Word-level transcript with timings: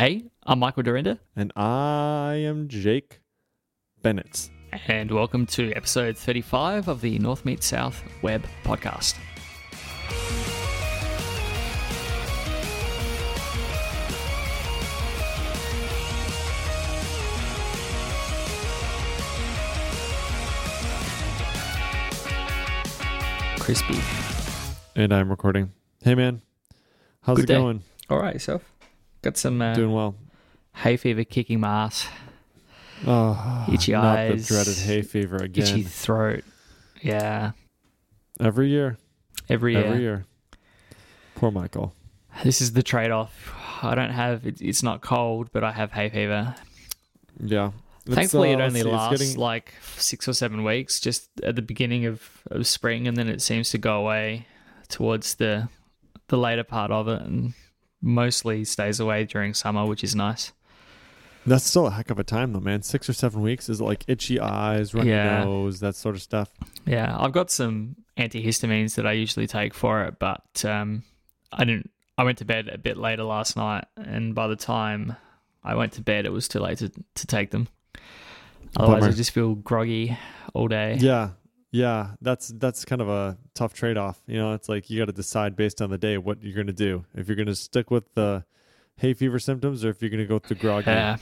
Hey, 0.00 0.24
I'm 0.46 0.60
Michael 0.60 0.82
Dyrynda, 0.82 1.18
And 1.36 1.52
I 1.56 2.36
am 2.36 2.68
Jake 2.68 3.20
Bennett. 4.00 4.48
and 4.88 5.10
welcome 5.10 5.44
to 5.48 5.74
episode 5.74 6.16
35 6.16 6.88
of 6.88 7.02
the 7.02 7.18
North 7.18 7.44
Meet 7.44 7.62
South 7.62 8.02
Web 8.22 8.46
Podcast. 8.64 9.16
Crispy. 23.58 23.98
And 24.96 25.12
I'm 25.12 25.28
recording. 25.28 25.72
Hey, 26.02 26.14
man. 26.14 26.42
How's 27.22 27.36
Good 27.36 27.44
it 27.44 27.48
day. 27.48 27.54
going? 27.54 27.82
All 28.08 28.18
right, 28.18 28.32
yourself? 28.34 28.69
Got 29.22 29.36
some 29.36 29.60
uh, 29.60 29.74
Doing 29.74 29.92
well. 29.92 30.14
hay 30.76 30.96
fever 30.96 31.24
kicking 31.24 31.60
my 31.60 31.84
ass, 31.84 32.08
Oh, 33.06 33.66
Itchy 33.72 33.92
not 33.92 34.04
eyes, 34.04 34.48
the 34.48 34.54
dreaded 34.54 34.76
hay 34.78 35.02
fever 35.02 35.36
again. 35.36 35.64
itchy 35.64 35.82
throat. 35.82 36.44
Yeah, 37.02 37.52
Every 38.38 38.68
year. 38.68 38.98
every 39.48 39.72
year. 39.74 39.84
Every 39.84 40.00
year. 40.00 40.26
Poor 41.34 41.50
Michael. 41.50 41.94
This 42.44 42.60
is 42.60 42.72
the 42.72 42.82
trade 42.82 43.10
off. 43.10 43.52
I 43.82 43.94
don't 43.94 44.10
have, 44.10 44.46
it, 44.46 44.60
it's 44.60 44.82
not 44.82 45.00
cold, 45.00 45.50
but 45.52 45.64
I 45.64 45.72
have 45.72 45.92
hay 45.92 46.08
fever. 46.10 46.54
Yeah. 47.42 47.70
It's, 48.06 48.14
Thankfully, 48.14 48.54
uh, 48.54 48.58
it 48.58 48.60
only 48.62 48.80
see, 48.82 48.88
lasts 48.88 49.18
getting- 49.20 49.38
like 49.38 49.74
six 49.96 50.26
or 50.28 50.32
seven 50.34 50.62
weeks, 50.64 51.00
just 51.00 51.28
at 51.42 51.56
the 51.56 51.62
beginning 51.62 52.06
of, 52.06 52.22
of 52.50 52.66
spring, 52.66 53.06
and 53.08 53.16
then 53.16 53.28
it 53.28 53.40
seems 53.42 53.70
to 53.70 53.78
go 53.78 53.98
away 54.00 54.46
towards 54.88 55.34
the 55.36 55.68
the 56.28 56.36
later 56.38 56.64
part 56.64 56.90
of 56.90 57.08
it, 57.08 57.22
and 57.22 57.54
mostly 58.02 58.64
stays 58.64 59.00
away 59.00 59.24
during 59.24 59.54
summer, 59.54 59.86
which 59.86 60.02
is 60.04 60.14
nice. 60.14 60.52
That's 61.46 61.64
still 61.64 61.86
a 61.86 61.90
heck 61.90 62.10
of 62.10 62.18
a 62.18 62.24
time, 62.24 62.52
though, 62.52 62.60
man. 62.60 62.82
Six 62.82 63.08
or 63.08 63.14
seven 63.14 63.40
weeks 63.40 63.68
is 63.70 63.80
like 63.80 64.04
itchy 64.06 64.38
eyes, 64.38 64.92
runny 64.92 65.10
Yeah. 65.10 65.44
nose, 65.44 65.80
that 65.80 65.94
sort 65.96 66.14
of 66.14 66.20
stuff. 66.22 66.50
Yeah, 66.86 67.16
I've 67.18 67.32
got 67.32 67.50
some 67.50 67.96
antihistamines 68.18 68.96
that 68.96 69.06
I 69.06 69.12
usually 69.12 69.46
take 69.46 69.72
for 69.72 70.04
it, 70.04 70.18
but 70.18 70.64
um, 70.66 71.02
I 71.52 71.64
didn't. 71.64 71.90
I 72.18 72.24
went 72.24 72.36
to 72.38 72.44
bed 72.44 72.68
a 72.68 72.76
bit 72.76 72.98
later 72.98 73.22
last 73.24 73.56
night, 73.56 73.86
and 73.96 74.34
by 74.34 74.48
the 74.48 74.56
time 74.56 75.16
I 75.64 75.74
went 75.74 75.92
to 75.94 76.02
bed, 76.02 76.26
it 76.26 76.32
was 76.32 76.46
too 76.48 76.60
late 76.60 76.76
to, 76.78 76.90
to 77.14 77.26
take 77.26 77.50
them. 77.50 77.68
Otherwise, 78.76 79.04
I 79.04 79.10
just 79.12 79.30
feel 79.30 79.54
groggy 79.54 80.16
all 80.52 80.68
day. 80.68 80.98
Yeah. 81.00 81.30
Yeah. 81.72 82.12
That's 82.20 82.48
that's 82.48 82.84
kind 82.84 83.00
of 83.00 83.08
a 83.08 83.38
tough 83.54 83.74
trade 83.74 83.96
off. 83.96 84.20
You 84.26 84.38
know, 84.38 84.52
it's 84.54 84.68
like 84.68 84.90
you 84.90 84.98
got 84.98 85.06
to 85.06 85.12
decide 85.12 85.56
based 85.56 85.80
on 85.80 85.90
the 85.90 85.98
day 85.98 86.18
what 86.18 86.42
you're 86.42 86.54
going 86.54 86.66
to 86.66 86.72
do. 86.72 87.04
If 87.14 87.28
you're 87.28 87.36
going 87.36 87.46
to 87.46 87.54
stick 87.54 87.90
with 87.90 88.12
the 88.14 88.44
hay 88.96 89.14
fever 89.14 89.38
symptoms 89.38 89.84
or 89.84 89.90
if 89.90 90.02
you're 90.02 90.10
going 90.10 90.20
to 90.22 90.26
go 90.26 90.38
the 90.40 90.54
groggy. 90.54 90.90
Yeah. 90.90 91.16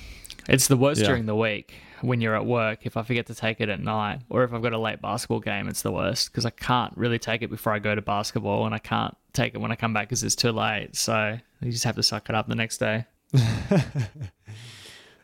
It's 0.49 0.67
the 0.67 0.77
worst 0.77 1.01
Yeah. 1.03 1.09
during 1.09 1.27
the 1.27 1.37
week 1.37 1.75
when 2.01 2.21
you're 2.23 2.35
at 2.35 2.47
work. 2.47 2.81
If 2.87 2.97
I 2.97 3.03
forget 3.03 3.27
to 3.27 3.35
take 3.35 3.61
it 3.61 3.69
at 3.69 3.81
night, 3.81 4.21
or 4.31 4.45
if 4.45 4.53
I've 4.55 4.63
got 4.63 4.73
a 4.73 4.79
late 4.79 5.03
basketball 5.03 5.41
game, 5.41 5.69
it's 5.69 5.83
the 5.83 5.93
worst 5.93 6.31
because 6.33 6.47
I 6.47 6.51
can't 6.51 6.97
really 6.97 7.19
take 7.19 7.43
it 7.43 7.51
before 7.51 7.75
I 7.75 7.79
go 7.79 7.95
to 7.95 8.01
basketball, 8.01 8.65
and 8.65 8.75
I 8.75 8.79
can't 8.79 9.15
take 9.35 9.55
it 9.55 9.59
when 9.59 9.71
I 9.71 9.77
come 9.77 9.93
back 9.93 10.09
because 10.09 10.23
it's 10.25 10.35
too 10.35 10.51
late. 10.53 10.97
So 10.97 11.39
you 11.61 11.71
just 11.71 11.85
have 11.85 11.97
to 11.97 12.03
suck 12.03 12.31
it 12.31 12.35
up 12.35 12.49
the 12.49 12.55
next 12.55 12.79
day. 12.79 13.05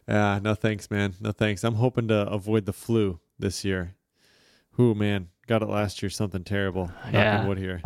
Yeah, 0.07 0.39
no 0.43 0.55
thanks, 0.55 0.91
man. 0.91 1.15
No 1.21 1.33
thanks. 1.33 1.65
I'm 1.65 1.77
hoping 1.77 2.09
to 2.09 2.29
avoid 2.29 2.67
the 2.67 2.73
flu 2.75 3.19
this 3.39 3.65
year. 3.65 3.95
Who 4.77 4.95
man, 4.95 5.29
got 5.47 5.63
it 5.63 5.69
last 5.69 6.03
year. 6.03 6.11
Something 6.11 6.45
terrible. 6.45 6.87
Knock 7.05 7.13
Yeah. 7.13 7.41
on 7.41 7.49
wood 7.49 7.59
here. 7.59 7.81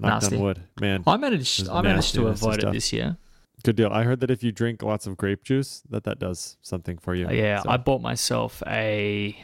Knock 0.00 0.22
Nasty. 0.22 0.36
on 0.36 0.42
wood, 0.42 0.62
man. 0.80 1.02
I 1.06 1.16
managed. 1.16 1.68
I 1.68 1.82
managed 1.82 2.14
to 2.14 2.28
avoid 2.28 2.62
it 2.64 2.72
this 2.72 2.92
year. 2.92 3.16
Good 3.64 3.74
deal. 3.76 3.90
I 3.92 4.04
heard 4.04 4.20
that 4.20 4.30
if 4.30 4.44
you 4.44 4.52
drink 4.52 4.82
lots 4.82 5.06
of 5.08 5.16
grape 5.16 5.42
juice, 5.42 5.82
that 5.90 6.04
that 6.04 6.18
does 6.20 6.56
something 6.62 6.96
for 6.98 7.14
you. 7.14 7.26
Uh, 7.26 7.32
Yeah, 7.32 7.62
So- 7.62 7.70
I 7.70 7.76
bought 7.76 8.00
myself 8.00 8.62
a 8.66 9.36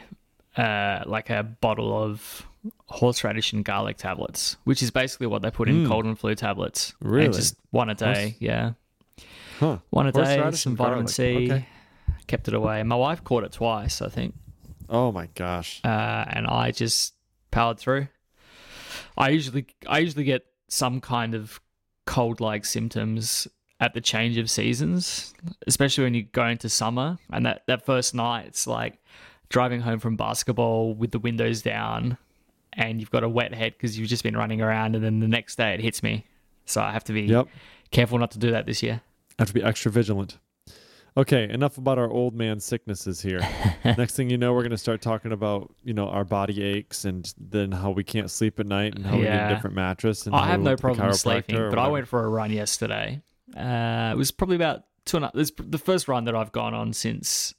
uh, 0.57 1.03
like 1.07 1.31
a 1.31 1.43
bottle 1.43 1.93
of 2.01 2.47
horseradish 2.87 3.53
and 3.53 3.65
garlic 3.65 3.97
tablets, 3.97 4.57
which 4.63 4.83
is 4.85 4.91
basically 4.93 5.27
what 5.27 5.43
they 5.43 5.51
put 5.51 5.69
in 5.69 5.85
Mm. 5.85 5.89
cold 5.89 6.05
and 6.07 6.17
flu 6.19 6.37
tablets. 6.37 6.95
And 7.01 7.11
Really? 7.11 7.33
just 7.33 7.57
one 7.73 7.91
a 7.91 7.95
day. 7.97 8.23
Horse- 8.31 8.35
Yeah, 8.39 8.73
huh. 9.59 9.79
one 9.91 10.07
a 10.07 10.13
day. 10.13 10.37
Some 10.53 10.71
and 10.71 10.79
vitamin 10.79 10.99
garlic. 11.07 11.09
C. 11.09 11.51
Okay. 11.51 11.67
Kept 12.29 12.47
it 12.47 12.55
away. 12.55 12.83
My 12.85 12.95
wife 12.95 13.25
caught 13.25 13.43
it 13.43 13.51
twice, 13.53 14.01
I 14.01 14.09
think, 14.09 14.35
Oh 14.89 15.13
my 15.13 15.27
gosh. 15.35 15.81
uh, 15.85 16.25
and 16.29 16.47
I 16.47 16.71
just 16.71 17.15
powered 17.51 17.79
through. 17.79 18.09
I 19.17 19.31
usually 19.31 19.67
I 19.87 19.99
usually 20.01 20.25
get 20.25 20.45
some 20.69 21.01
kind 21.01 21.35
of 21.35 21.61
cold-like 22.07 22.65
symptoms 22.65 23.49
at 23.81 23.95
the 23.95 24.01
change 24.01 24.37
of 24.39 24.51
seasons, 24.51 25.35
especially 25.67 26.05
when 26.05 26.15
you 26.15 26.23
go 26.23 26.47
into 26.47 26.69
summer. 26.69 27.19
And 27.33 27.45
that, 27.47 27.63
that 27.67 27.85
first 27.85 28.15
night, 28.15 28.47
it's 28.47 28.67
like 28.67 28.99
driving 29.49 29.81
home 29.81 29.99
from 30.01 30.17
basketball 30.17 30.95
with 30.95 31.11
the 31.13 31.19
windows 31.19 31.63
down 31.63 32.17
and 32.73 32.99
you've 33.01 33.11
got 33.11 33.23
a 33.25 33.29
wet 33.29 33.55
head 33.55 33.73
because 33.75 33.99
you've 33.99 34.09
just 34.09 34.23
been 34.23 34.37
running 34.37 34.61
around. 34.61 34.95
And 34.97 35.05
then 35.05 35.21
the 35.21 35.29
next 35.29 35.57
day 35.57 35.75
it 35.75 35.81
hits 35.81 36.03
me. 36.03 36.25
So 36.67 36.81
I 36.81 36.93
have 36.93 37.05
to 37.05 37.13
be 37.13 37.23
Yep. 37.23 37.49
careful 37.91 38.19
not 38.19 38.31
to 38.33 38.39
do 38.39 38.51
that 38.53 38.67
this 38.67 38.83
year. 38.83 39.01
I 39.39 39.43
Have 39.43 39.49
to 39.49 39.55
be 39.55 39.63
extra 39.63 39.91
vigilant. 39.93 40.39
Okay, 41.17 41.49
enough 41.49 41.79
about 41.79 41.97
our 41.97 42.11
old 42.11 42.35
man 42.35 42.59
sicknesses 42.59 43.21
here. 43.21 43.41
Next 43.85 44.17
thing 44.17 44.31
you 44.31 44.37
know, 44.37 44.53
we're 44.53 44.63
going 44.63 44.73
to 44.73 44.79
start 44.79 45.01
talking 45.01 45.31
about 45.31 45.73
you 45.85 45.95
know 45.95 46.09
our 46.09 46.25
body 46.25 46.63
aches 46.63 47.05
and 47.05 47.33
then 47.39 47.71
how 47.71 47.91
we 47.91 48.03
can't 48.03 48.31
sleep 48.31 48.59
at 48.59 48.67
night 48.67 48.97
and 48.97 49.07
how 49.07 49.17
we 49.17 49.23
need 49.23 49.29
a 49.29 49.49
different 49.49 49.77
mattress. 49.77 50.27
And 50.27 50.35
I 50.35 50.49
have 50.49 50.61
no 50.61 50.71
went 50.71 50.79
to 50.81 50.87
the 50.89 50.95
problem 50.95 51.13
sleeping, 51.15 51.71
but 51.71 51.79
I 51.79 51.87
went 51.87 52.09
for 52.09 52.25
a 52.25 52.29
run 52.29 52.51
yesterday. 52.51 53.23
Uh, 53.57 54.11
it 54.13 54.17
was 54.17 54.33
probably 54.33 54.57
about 54.57 54.85
two 55.05 55.19
and 55.19 55.27
a, 55.27 55.31
this 55.35 55.53
the 55.57 55.79
first 55.79 56.09
run 56.09 56.25
that 56.25 56.35
I've 56.35 56.51
gone 56.51 56.75
on 56.75 56.93
since 56.93 57.55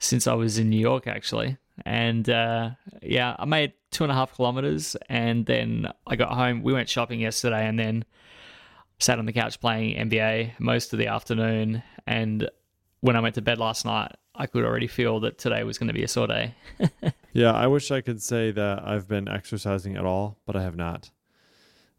since 0.00 0.26
I 0.26 0.34
was 0.34 0.58
in 0.58 0.68
New 0.68 0.80
York, 0.80 1.06
actually. 1.06 1.58
And 1.86 2.28
uh, 2.28 2.70
yeah, 3.02 3.36
I 3.38 3.44
made 3.44 3.74
two 3.92 4.02
and 4.02 4.10
a 4.10 4.16
half 4.16 4.34
kilometers, 4.34 4.96
and 5.08 5.46
then 5.46 5.86
I 6.08 6.16
got 6.16 6.32
home. 6.32 6.64
We 6.64 6.72
went 6.72 6.88
shopping 6.88 7.20
yesterday, 7.20 7.68
and 7.68 7.78
then 7.78 8.04
sat 8.98 9.20
on 9.20 9.26
the 9.26 9.32
couch 9.32 9.60
playing 9.60 9.96
NBA 10.10 10.58
most 10.58 10.92
of 10.92 10.98
the 10.98 11.06
afternoon. 11.06 11.84
And 12.06 12.50
when 13.04 13.16
I 13.16 13.20
went 13.20 13.34
to 13.34 13.42
bed 13.42 13.58
last 13.58 13.84
night, 13.84 14.12
I 14.34 14.46
could 14.46 14.64
already 14.64 14.86
feel 14.86 15.20
that 15.20 15.36
today 15.36 15.62
was 15.62 15.76
going 15.76 15.88
to 15.88 15.92
be 15.94 16.02
a 16.02 16.08
sore 16.08 16.26
day. 16.26 16.54
Yeah, 17.36 17.52
I 17.52 17.66
wish 17.66 17.90
I 17.90 18.00
could 18.00 18.22
say 18.22 18.52
that 18.52 18.86
I've 18.86 19.08
been 19.08 19.26
exercising 19.28 19.96
at 19.96 20.04
all, 20.04 20.38
but 20.46 20.54
I 20.54 20.62
have 20.62 20.76
not. 20.76 21.10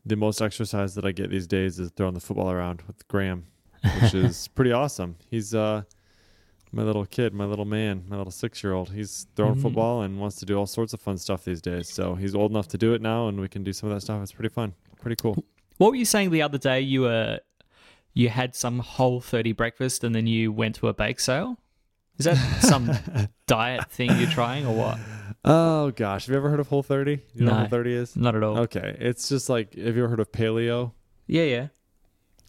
The 0.06 0.16
most 0.16 0.42
exercise 0.42 0.96
that 0.96 1.04
I 1.06 1.12
get 1.12 1.30
these 1.30 1.46
days 1.46 1.78
is 1.78 1.92
throwing 1.92 2.14
the 2.14 2.22
football 2.22 2.50
around 2.50 2.82
with 2.88 3.06
Graham, 3.10 3.44
which 4.02 4.14
is 4.26 4.48
pretty 4.48 4.72
awesome. 4.72 5.18
He's 5.30 5.54
uh 5.54 5.84
my 6.72 6.84
little 6.84 7.06
kid, 7.06 7.34
my 7.34 7.44
little 7.44 7.66
man, 7.66 8.06
my 8.08 8.16
little 8.16 8.32
six 8.32 8.64
year 8.64 8.72
old. 8.72 8.92
He's 8.94 9.28
throwing 9.36 9.56
Mhm. 9.56 9.62
football 9.62 10.02
and 10.04 10.22
wants 10.22 10.38
to 10.38 10.46
do 10.46 10.56
all 10.58 10.66
sorts 10.68 10.94
of 10.94 11.02
fun 11.02 11.18
stuff 11.18 11.44
these 11.44 11.62
days. 11.62 11.90
So 11.90 12.16
he's 12.16 12.34
old 12.34 12.52
enough 12.52 12.70
to 12.70 12.78
do 12.78 12.94
it 12.94 13.02
now 13.02 13.28
and 13.28 13.40
we 13.42 13.50
can 13.50 13.64
do 13.66 13.74
some 13.74 13.90
of 13.90 13.96
that 13.96 14.02
stuff. 14.02 14.24
It's 14.24 14.32
pretty 14.32 14.54
fun. 14.54 14.74
Pretty 15.02 15.18
cool. 15.18 15.36
What 15.80 15.90
were 15.90 15.98
you 15.98 16.06
saying 16.06 16.32
the 16.32 16.42
other 16.44 16.58
day? 16.58 16.80
You 16.80 17.02
were 17.02 17.40
you 18.16 18.30
had 18.30 18.56
some 18.56 18.80
whole 18.80 19.22
30 19.22 19.52
breakfast 19.52 20.04
and 20.04 20.16
then 20.16 20.26
you 20.26 20.52
went 20.52 20.74
to 20.76 20.88
a 20.88 20.94
bake 20.94 21.20
sale? 21.20 21.60
Is 22.18 22.26
that 22.26 22.38
some 22.62 22.90
diet 23.48 23.92
thing 23.92 24.10
you're 24.18 24.30
trying 24.30 24.66
or 24.66 24.74
what? 24.74 24.98
Oh 25.44 25.92
gosh. 25.92 26.26
Have 26.26 26.34
you 26.34 26.38
ever 26.38 26.50
heard 26.50 26.60
of 26.62 26.68
Whole 26.70 26.82
30? 26.82 27.20
You 27.36 27.46
know 27.46 27.52
No. 27.52 27.52
what 27.52 27.60
Whole 27.70 27.80
30 27.80 27.94
is? 27.94 28.16
Not 28.16 28.36
at 28.36 28.42
all. 28.42 28.58
Okay. 28.62 28.96
It's 29.00 29.30
just 29.30 29.50
like 29.50 29.76
have 29.76 29.96
you 29.96 30.04
ever 30.04 30.08
heard 30.08 30.20
of 30.20 30.32
paleo? 30.32 30.94
Yeah, 31.28 31.44
yeah. 31.44 31.68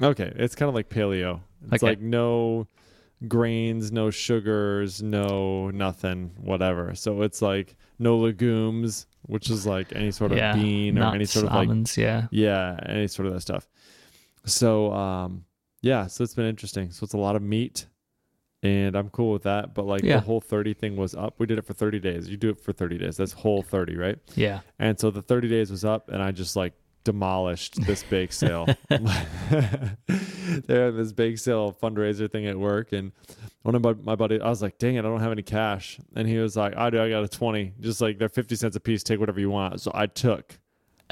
Okay, 0.00 0.30
it's 0.36 0.54
kind 0.54 0.68
of 0.68 0.74
like 0.74 0.88
paleo. 0.88 1.40
It's 1.72 1.82
Okay. 1.82 1.92
like 1.92 2.00
no 2.00 2.68
grains, 3.26 3.90
no 3.90 4.10
sugars, 4.10 5.02
no 5.02 5.70
nothing, 5.70 6.32
whatever. 6.38 6.94
So 6.94 7.22
it's 7.22 7.40
like 7.42 7.76
no 7.98 8.18
legumes, 8.18 9.06
which 9.22 9.48
is 9.50 9.66
like 9.66 9.94
any 9.96 10.10
sort 10.12 10.32
of 10.32 10.38
yeah. 10.38 10.54
bean 10.54 10.96
or 10.98 11.00
Nuts, 11.00 11.14
any 11.14 11.24
sort 11.24 11.46
of 11.46 11.52
like 11.52 11.68
almonds, 11.68 11.96
yeah. 11.96 12.28
yeah, 12.30 12.78
any 12.86 13.08
sort 13.08 13.26
of 13.26 13.32
that 13.34 13.40
stuff. 13.40 13.66
So 14.44 14.92
um 14.92 15.45
yeah, 15.86 16.06
so 16.08 16.24
it's 16.24 16.34
been 16.34 16.46
interesting. 16.46 16.90
So 16.90 17.04
it's 17.04 17.14
a 17.14 17.18
lot 17.18 17.36
of 17.36 17.42
meat 17.42 17.86
and 18.62 18.96
I'm 18.96 19.10
cool 19.10 19.32
with 19.32 19.44
that, 19.44 19.74
but 19.74 19.84
like 19.86 20.02
Yeah. 20.02 20.16
the 20.16 20.22
whole 20.22 20.40
30 20.40 20.74
thing 20.74 20.96
was 20.96 21.14
up. 21.14 21.34
We 21.38 21.46
did 21.46 21.58
it 21.58 21.64
for 21.64 21.74
30 21.74 22.00
days. 22.00 22.28
You 22.28 22.36
do 22.36 22.50
it 22.50 22.60
for 22.60 22.72
30 22.72 22.98
days. 22.98 23.16
That's 23.16 23.32
whole 23.32 23.62
30, 23.62 23.96
right? 23.96 24.18
Yeah. 24.34 24.60
And 24.78 24.98
so 24.98 25.10
the 25.10 25.22
30 25.22 25.48
days 25.48 25.70
was 25.70 25.84
up, 25.84 26.08
and 26.08 26.20
I 26.22 26.32
just 26.32 26.56
like 26.56 26.72
demolished 27.04 27.74
this 27.86 28.02
bake 28.02 28.32
sale. 28.32 28.66
they 28.88 30.74
had 30.74 30.96
this 30.96 31.12
bake 31.12 31.38
sale 31.38 31.76
fundraiser 31.80 32.30
thing 32.30 32.46
at 32.46 32.58
work, 32.58 32.92
and 32.92 33.12
one 33.62 33.74
of 33.74 33.82
my, 33.82 33.94
my 34.02 34.16
buddy, 34.16 34.40
I 34.40 34.48
was 34.48 34.62
like, 34.62 34.78
"Dang 34.78 34.96
it, 34.96 35.00
I 35.00 35.02
don't 35.02 35.20
have 35.20 35.32
any 35.32 35.42
cash." 35.42 35.98
And 36.14 36.26
he 36.26 36.38
was 36.38 36.56
like, 36.56 36.76
"I 36.76 36.90
do. 36.90 37.00
I 37.00 37.08
got 37.10 37.22
a 37.24 37.28
20. 37.28 37.74
Just 37.80 38.00
like 38.00 38.18
they're 38.18 38.28
50 38.28 38.56
cents 38.56 38.74
a 38.76 38.80
piece. 38.80 39.02
Take 39.02 39.20
whatever 39.20 39.40
you 39.40 39.50
want." 39.50 39.80
So 39.80 39.90
I 39.94 40.06
took 40.06 40.58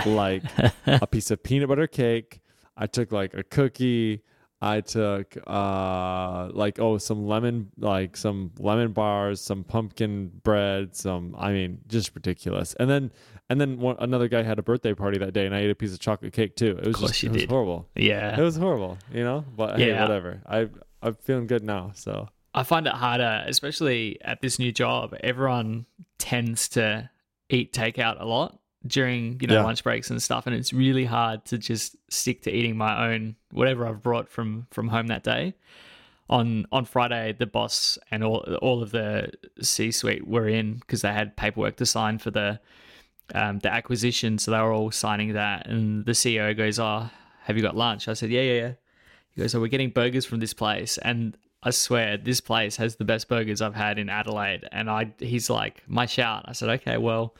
like 0.07 0.43
a 0.87 1.07
piece 1.07 1.31
of 1.31 1.43
peanut 1.43 1.69
butter 1.69 1.87
cake. 1.87 2.41
I 2.77 2.87
took 2.87 3.13
like 3.13 3.35
a 3.35 3.43
cookie. 3.45 4.23
I 4.65 4.81
took 4.81 5.37
uh 5.47 6.49
like 6.53 6.79
oh 6.81 6.97
some 6.97 7.27
lemon 7.27 7.71
like 7.77 8.17
some 8.17 8.51
lemon 8.59 8.93
bars, 8.93 9.43
some 9.43 9.63
pumpkin 9.63 10.31
bread, 10.43 10.97
some 10.97 11.35
I 11.39 11.53
mean 11.53 11.81
just 11.87 12.15
ridiculous. 12.15 12.73
And 12.81 12.89
then 12.89 13.13
and 13.51 13.61
then 13.61 13.79
one, 13.79 13.97
another 13.99 14.27
guy 14.27 14.43
had 14.43 14.59
a 14.59 14.63
birthday 14.63 14.95
party 14.95 15.19
that 15.19 15.35
day, 15.35 15.45
and 15.45 15.55
I 15.55 15.61
ate 15.61 15.71
a 15.71 15.75
piece 15.75 15.93
of 15.93 16.01
chocolate 16.01 16.33
cake 16.33 16.57
too. 16.57 16.79
It 16.79 16.87
was 16.87 16.97
course 16.97 17.11
just 17.11 17.25
it 17.25 17.33
was 17.33 17.45
horrible. 17.45 17.89
Yeah. 17.95 18.41
It 18.41 18.43
was 18.43 18.57
horrible, 18.57 18.97
you 19.13 19.23
know. 19.23 19.45
But 19.55 19.79
hey, 19.79 19.93
whatever. 20.01 20.41
I 20.47 20.71
I'm 21.03 21.15
feeling 21.17 21.47
good 21.47 21.63
now. 21.63 21.93
So 21.95 22.31
I 22.55 22.63
find 22.63 22.87
it 22.87 22.95
harder, 22.95 23.45
especially 23.47 24.19
at 24.23 24.41
this 24.41 24.59
new 24.59 24.73
job. 24.73 25.15
Everyone 25.21 25.85
tends 26.19 26.71
to 26.71 27.11
eat 27.51 27.75
takeout 27.75 28.19
a 28.19 28.25
lot 28.25 28.59
during 28.87 29.39
you 29.41 29.47
know 29.47 29.55
Yeah. 29.55 29.65
lunch 29.65 29.83
breaks 29.85 30.11
and 30.11 30.23
stuff, 30.23 30.47
and 30.47 30.55
it's 30.55 30.73
really 30.73 31.05
hard 31.05 31.45
to 31.47 31.59
just 31.59 31.97
stick 32.11 32.43
to 32.43 32.51
eating 32.55 32.77
my 32.77 33.09
own 33.13 33.37
whatever 33.51 33.87
I've 33.87 34.03
brought 34.03 34.29
from 34.29 34.67
from 34.71 34.89
home 34.89 35.07
that 35.09 35.23
day. 35.25 35.55
On 36.31 36.67
on 36.73 36.85
Friday, 36.87 37.33
the 37.39 37.47
boss 37.47 37.99
and 38.11 38.25
all 38.25 38.39
all 38.63 38.83
of 38.83 38.91
the 38.93 39.31
C 39.61 39.91
suite 39.91 40.27
were 40.27 40.49
in 40.49 40.75
because 40.75 41.03
they 41.03 41.13
had 41.13 41.37
paperwork 41.37 41.77
to 41.77 41.87
sign 41.87 42.19
for 42.19 42.31
the 42.31 42.61
um, 43.35 43.59
the 43.61 43.73
acquisition, 43.73 44.39
so 44.39 44.51
they 44.51 44.59
were 44.61 44.73
all 44.73 44.91
signing 44.91 45.33
that. 45.35 45.67
And 45.67 46.05
the 46.07 46.13
CEO 46.13 46.57
goes, 46.57 46.79
"Oh, 46.79 47.09
have 47.43 47.57
you 47.57 47.63
got 47.63 47.77
lunch?" 47.77 48.09
I 48.09 48.15
said, 48.15 48.31
"Yeah, 48.31 48.41
yeah, 48.43 48.61
yeah." 48.61 48.73
He 49.33 49.41
goes, 49.41 49.53
"So 49.53 49.61
we're 49.61 49.69
getting 49.69 49.91
burgers 49.91 50.25
from 50.25 50.41
this 50.41 50.55
place," 50.55 50.97
and 50.99 51.37
I 51.63 51.71
swear 51.71 52.17
this 52.19 52.41
place 52.41 52.77
has 52.77 52.97
the 52.97 53.05
best 53.05 53.29
burgers 53.29 53.61
I've 53.63 53.75
had 53.75 53.99
in 53.99 54.09
Adelaide. 54.11 54.67
And 54.73 54.89
I, 54.91 55.13
he's 55.19 55.49
like, 55.51 55.83
"My 55.87 56.07
shout." 56.07 56.45
I 56.47 56.53
said, 56.53 56.69
"Okay, 56.71 56.97
well, 56.99 57.35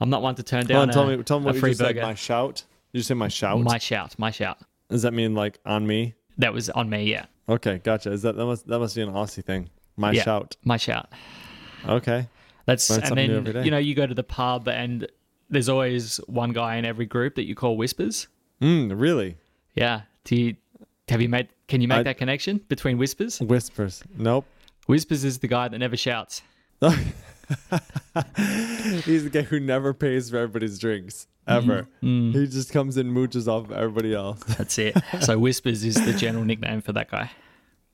I'm 0.00 0.10
not 0.10 0.22
one 0.22 0.34
to 0.36 0.42
turn 0.42 0.66
down 0.66 0.88
on, 0.88 0.94
tell 0.94 1.08
a, 1.08 1.16
me, 1.16 1.22
tell 1.22 1.40
me 1.40 1.46
what 1.46 1.54
you 1.54 1.60
just 1.60 1.80
burger." 1.80 2.00
said. 2.00 2.02
My 2.02 2.14
shout. 2.14 2.64
Did 2.92 2.98
you 2.98 3.02
say 3.02 3.14
my 3.14 3.28
shout? 3.28 3.60
my 3.60 3.78
shout, 3.78 4.18
my 4.18 4.30
shout. 4.30 4.58
Does 4.88 5.02
that 5.02 5.12
mean 5.12 5.34
like 5.34 5.58
on 5.66 5.86
me? 5.86 6.14
That 6.38 6.52
was 6.52 6.68
on 6.70 6.88
me. 6.90 7.04
Yeah, 7.04 7.26
Okay, 7.48 7.78
gotcha. 7.78 8.12
Is 8.12 8.22
that 8.22 8.36
that 8.36 8.44
must 8.44 8.66
that 8.68 8.78
must 8.78 8.94
be 8.96 9.02
an 9.02 9.10
Aussie 9.12 9.44
thing? 9.44 9.70
My 9.96 10.12
Yeah. 10.12 10.22
shout. 10.22 10.56
my 10.64 10.76
shout. 10.76 11.08
Okay. 11.88 12.28
That's 12.66 12.90
Learn 12.90 13.02
and 13.04 13.16
then 13.46 13.64
you 13.64 13.70
know 13.70 13.78
you 13.78 13.94
go 13.94 14.06
to 14.06 14.14
the 14.14 14.22
pub 14.24 14.68
and 14.68 15.06
there's 15.48 15.68
always 15.68 16.16
one 16.26 16.52
guy 16.52 16.76
in 16.76 16.84
every 16.84 17.06
group 17.06 17.36
that 17.36 17.44
you 17.46 17.54
call 17.54 17.76
whispers. 17.76 18.26
Mm, 18.60 18.92
really? 19.00 19.36
Yeah. 19.74 20.02
Do 20.24 20.36
you 20.36 20.56
have 21.08 21.22
you 21.22 21.28
made? 21.28 21.48
Can 21.68 21.80
you 21.80 21.88
make 21.88 21.98
I- 21.98 22.02
that 22.04 22.18
connection 22.18 22.60
between 22.68 22.98
whispers? 22.98 23.40
Whispers. 23.40 24.02
Nope. 24.16 24.44
Whispers 24.86 25.24
is 25.24 25.38
the 25.38 25.48
guy 25.48 25.68
that 25.68 25.78
never 25.78 25.96
shouts. 25.96 26.42
He's 29.04 29.24
the 29.24 29.30
guy 29.32 29.42
who 29.42 29.60
never 29.60 29.92
pays 29.94 30.30
for 30.30 30.36
everybody's 30.38 30.78
drinks 30.78 31.26
ever. 31.46 31.86
Mm, 32.02 32.32
He 32.34 32.46
just 32.46 32.72
comes 32.72 32.96
in 32.96 33.12
mooches 33.12 33.46
off 33.48 33.66
of 33.70 33.72
everybody 33.72 34.14
else. 34.14 34.40
that's 34.58 34.78
it. 34.78 34.96
so 35.20 35.38
whispers 35.38 35.84
is 35.84 35.94
the 36.04 36.12
general 36.12 36.44
nickname 36.44 36.80
for 36.80 36.92
that 36.92 37.10
guy. 37.10 37.30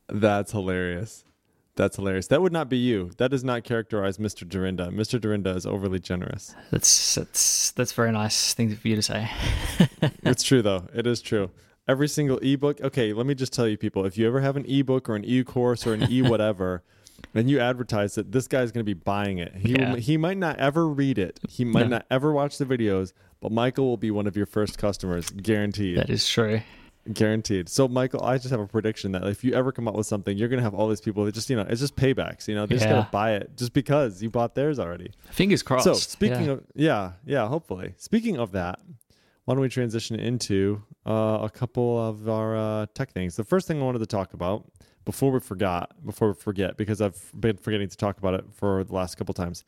That's 0.08 0.52
hilarious. 0.52 1.24
That's 1.74 1.96
hilarious. 1.96 2.26
That 2.26 2.42
would 2.42 2.52
not 2.52 2.68
be 2.68 2.76
you. 2.76 3.12
That 3.16 3.30
does 3.30 3.44
not 3.44 3.64
characterize 3.64 4.18
Mr. 4.18 4.46
Dyrynda. 4.46 4.90
Mr. 4.92 5.18
Dyrynda 5.18 5.56
is 5.56 5.64
overly 5.64 5.98
generous. 5.98 6.54
That's 6.70 7.14
that's 7.14 7.70
that's 7.72 7.92
very 7.92 8.12
nice 8.12 8.52
thing 8.52 8.76
for 8.76 8.88
you 8.88 8.96
to 8.96 9.02
say. 9.02 9.30
it's 10.22 10.42
true 10.42 10.60
though. 10.60 10.86
It 10.94 11.06
is 11.06 11.22
true. 11.22 11.50
Every 11.88 12.08
single 12.08 12.38
ebook. 12.38 12.80
Okay, 12.82 13.12
let 13.14 13.24
me 13.26 13.34
just 13.34 13.52
tell 13.54 13.66
you, 13.66 13.78
people. 13.78 14.04
If 14.04 14.18
you 14.18 14.26
ever 14.28 14.40
have 14.40 14.56
an 14.56 14.66
ebook 14.66 15.08
or 15.08 15.16
an 15.16 15.24
e-course 15.24 15.86
or 15.86 15.94
an 15.94 16.02
e 16.12 16.20
and 17.34 17.48
you 17.50 17.58
advertise 17.60 18.14
that 18.16 18.32
this 18.32 18.46
guy's 18.48 18.72
going 18.72 18.84
to 18.84 18.94
be 18.94 18.98
buying 18.98 19.38
it. 19.38 19.54
He 19.56 19.72
Yeah. 19.72 19.90
will, 19.92 19.98
he 19.98 20.16
might 20.16 20.38
not 20.38 20.58
ever 20.58 20.86
read 20.88 21.18
it. 21.18 21.40
He 21.48 21.64
might 21.64 21.82
No. 21.84 21.88
not 21.96 22.06
ever 22.10 22.32
watch 22.32 22.58
the 22.58 22.64
videos, 22.66 23.12
but 23.40 23.52
Michael 23.52 23.86
will 23.86 23.96
be 23.96 24.10
one 24.10 24.26
of 24.26 24.36
your 24.36 24.46
first 24.46 24.78
customers, 24.78 25.30
guaranteed. 25.30 25.96
That 25.98 26.10
is 26.10 26.28
true. 26.28 26.60
Guaranteed. 27.12 27.68
So, 27.68 27.88
Michael, 27.88 28.22
I 28.22 28.36
just 28.38 28.50
have 28.50 28.60
a 28.60 28.66
prediction 28.66 29.10
that 29.12 29.24
if 29.26 29.42
you 29.42 29.54
ever 29.54 29.72
come 29.72 29.88
up 29.88 29.94
with 29.96 30.06
something, 30.06 30.38
you're 30.38 30.48
going 30.48 30.58
to 30.58 30.62
have 30.62 30.74
all 30.74 30.88
these 30.88 31.00
people 31.00 31.24
that 31.24 31.34
just, 31.34 31.50
you 31.50 31.56
know, 31.56 31.66
it's 31.68 31.80
just 31.80 31.96
paybacks. 31.96 32.46
You 32.46 32.54
know, 32.54 32.64
they 32.64 32.76
just 32.76 32.86
Yeah. 32.86 32.92
got 32.92 33.04
to 33.06 33.10
buy 33.10 33.32
it 33.32 33.56
just 33.56 33.72
because 33.72 34.22
you 34.22 34.30
bought 34.30 34.54
theirs 34.54 34.78
already. 34.78 35.10
Fingers 35.32 35.64
crossed. 35.64 35.84
So, 35.84 35.94
speaking 35.94 36.46
Yeah. 36.46 36.52
of, 36.52 36.64
yeah, 36.76 37.12
yeah, 37.26 37.48
hopefully. 37.48 37.94
Speaking 37.96 38.38
of 38.38 38.52
that, 38.52 38.78
why 39.44 39.54
don't 39.54 39.62
we 39.62 39.68
transition 39.68 40.20
into 40.20 40.82
uh, 41.04 41.40
a 41.42 41.50
couple 41.50 41.98
of 42.00 42.28
our 42.28 42.56
uh, 42.56 42.86
tech 42.94 43.10
things? 43.10 43.34
The 43.34 43.42
first 43.42 43.66
thing 43.66 43.82
I 43.82 43.84
wanted 43.84 43.98
to 43.98 44.06
talk 44.06 44.32
about 44.34 44.70
before 45.04 45.30
we 45.32 45.40
forgot, 45.40 45.92
before 46.04 46.28
we 46.28 46.34
forget, 46.34 46.76
because 46.76 47.00
I've 47.00 47.30
been 47.38 47.56
forgetting 47.56 47.88
to 47.88 47.96
talk 47.96 48.18
about 48.18 48.34
it 48.34 48.44
for 48.52 48.84
the 48.84 48.94
last 48.94 49.16
couple 49.16 49.34
times, 49.34 49.64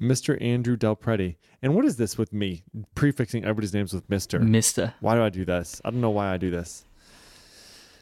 Mr. 0.00 0.40
Andrew 0.42 0.76
Del 0.76 0.96
Prete. 0.96 1.36
And 1.62 1.74
what 1.74 1.84
is 1.84 1.96
this 1.96 2.16
with 2.16 2.32
me 2.32 2.62
prefixing 2.94 3.42
everybody's 3.44 3.74
names 3.74 3.92
with 3.92 4.08
Mr.? 4.08 4.40
Mister. 4.40 4.94
Why 5.00 5.14
do 5.14 5.22
I 5.22 5.28
do 5.28 5.44
this? 5.44 5.80
I 5.84 5.90
don't 5.90 6.00
know 6.00 6.10
why 6.10 6.32
I 6.32 6.36
do 6.38 6.50
this. 6.50 6.84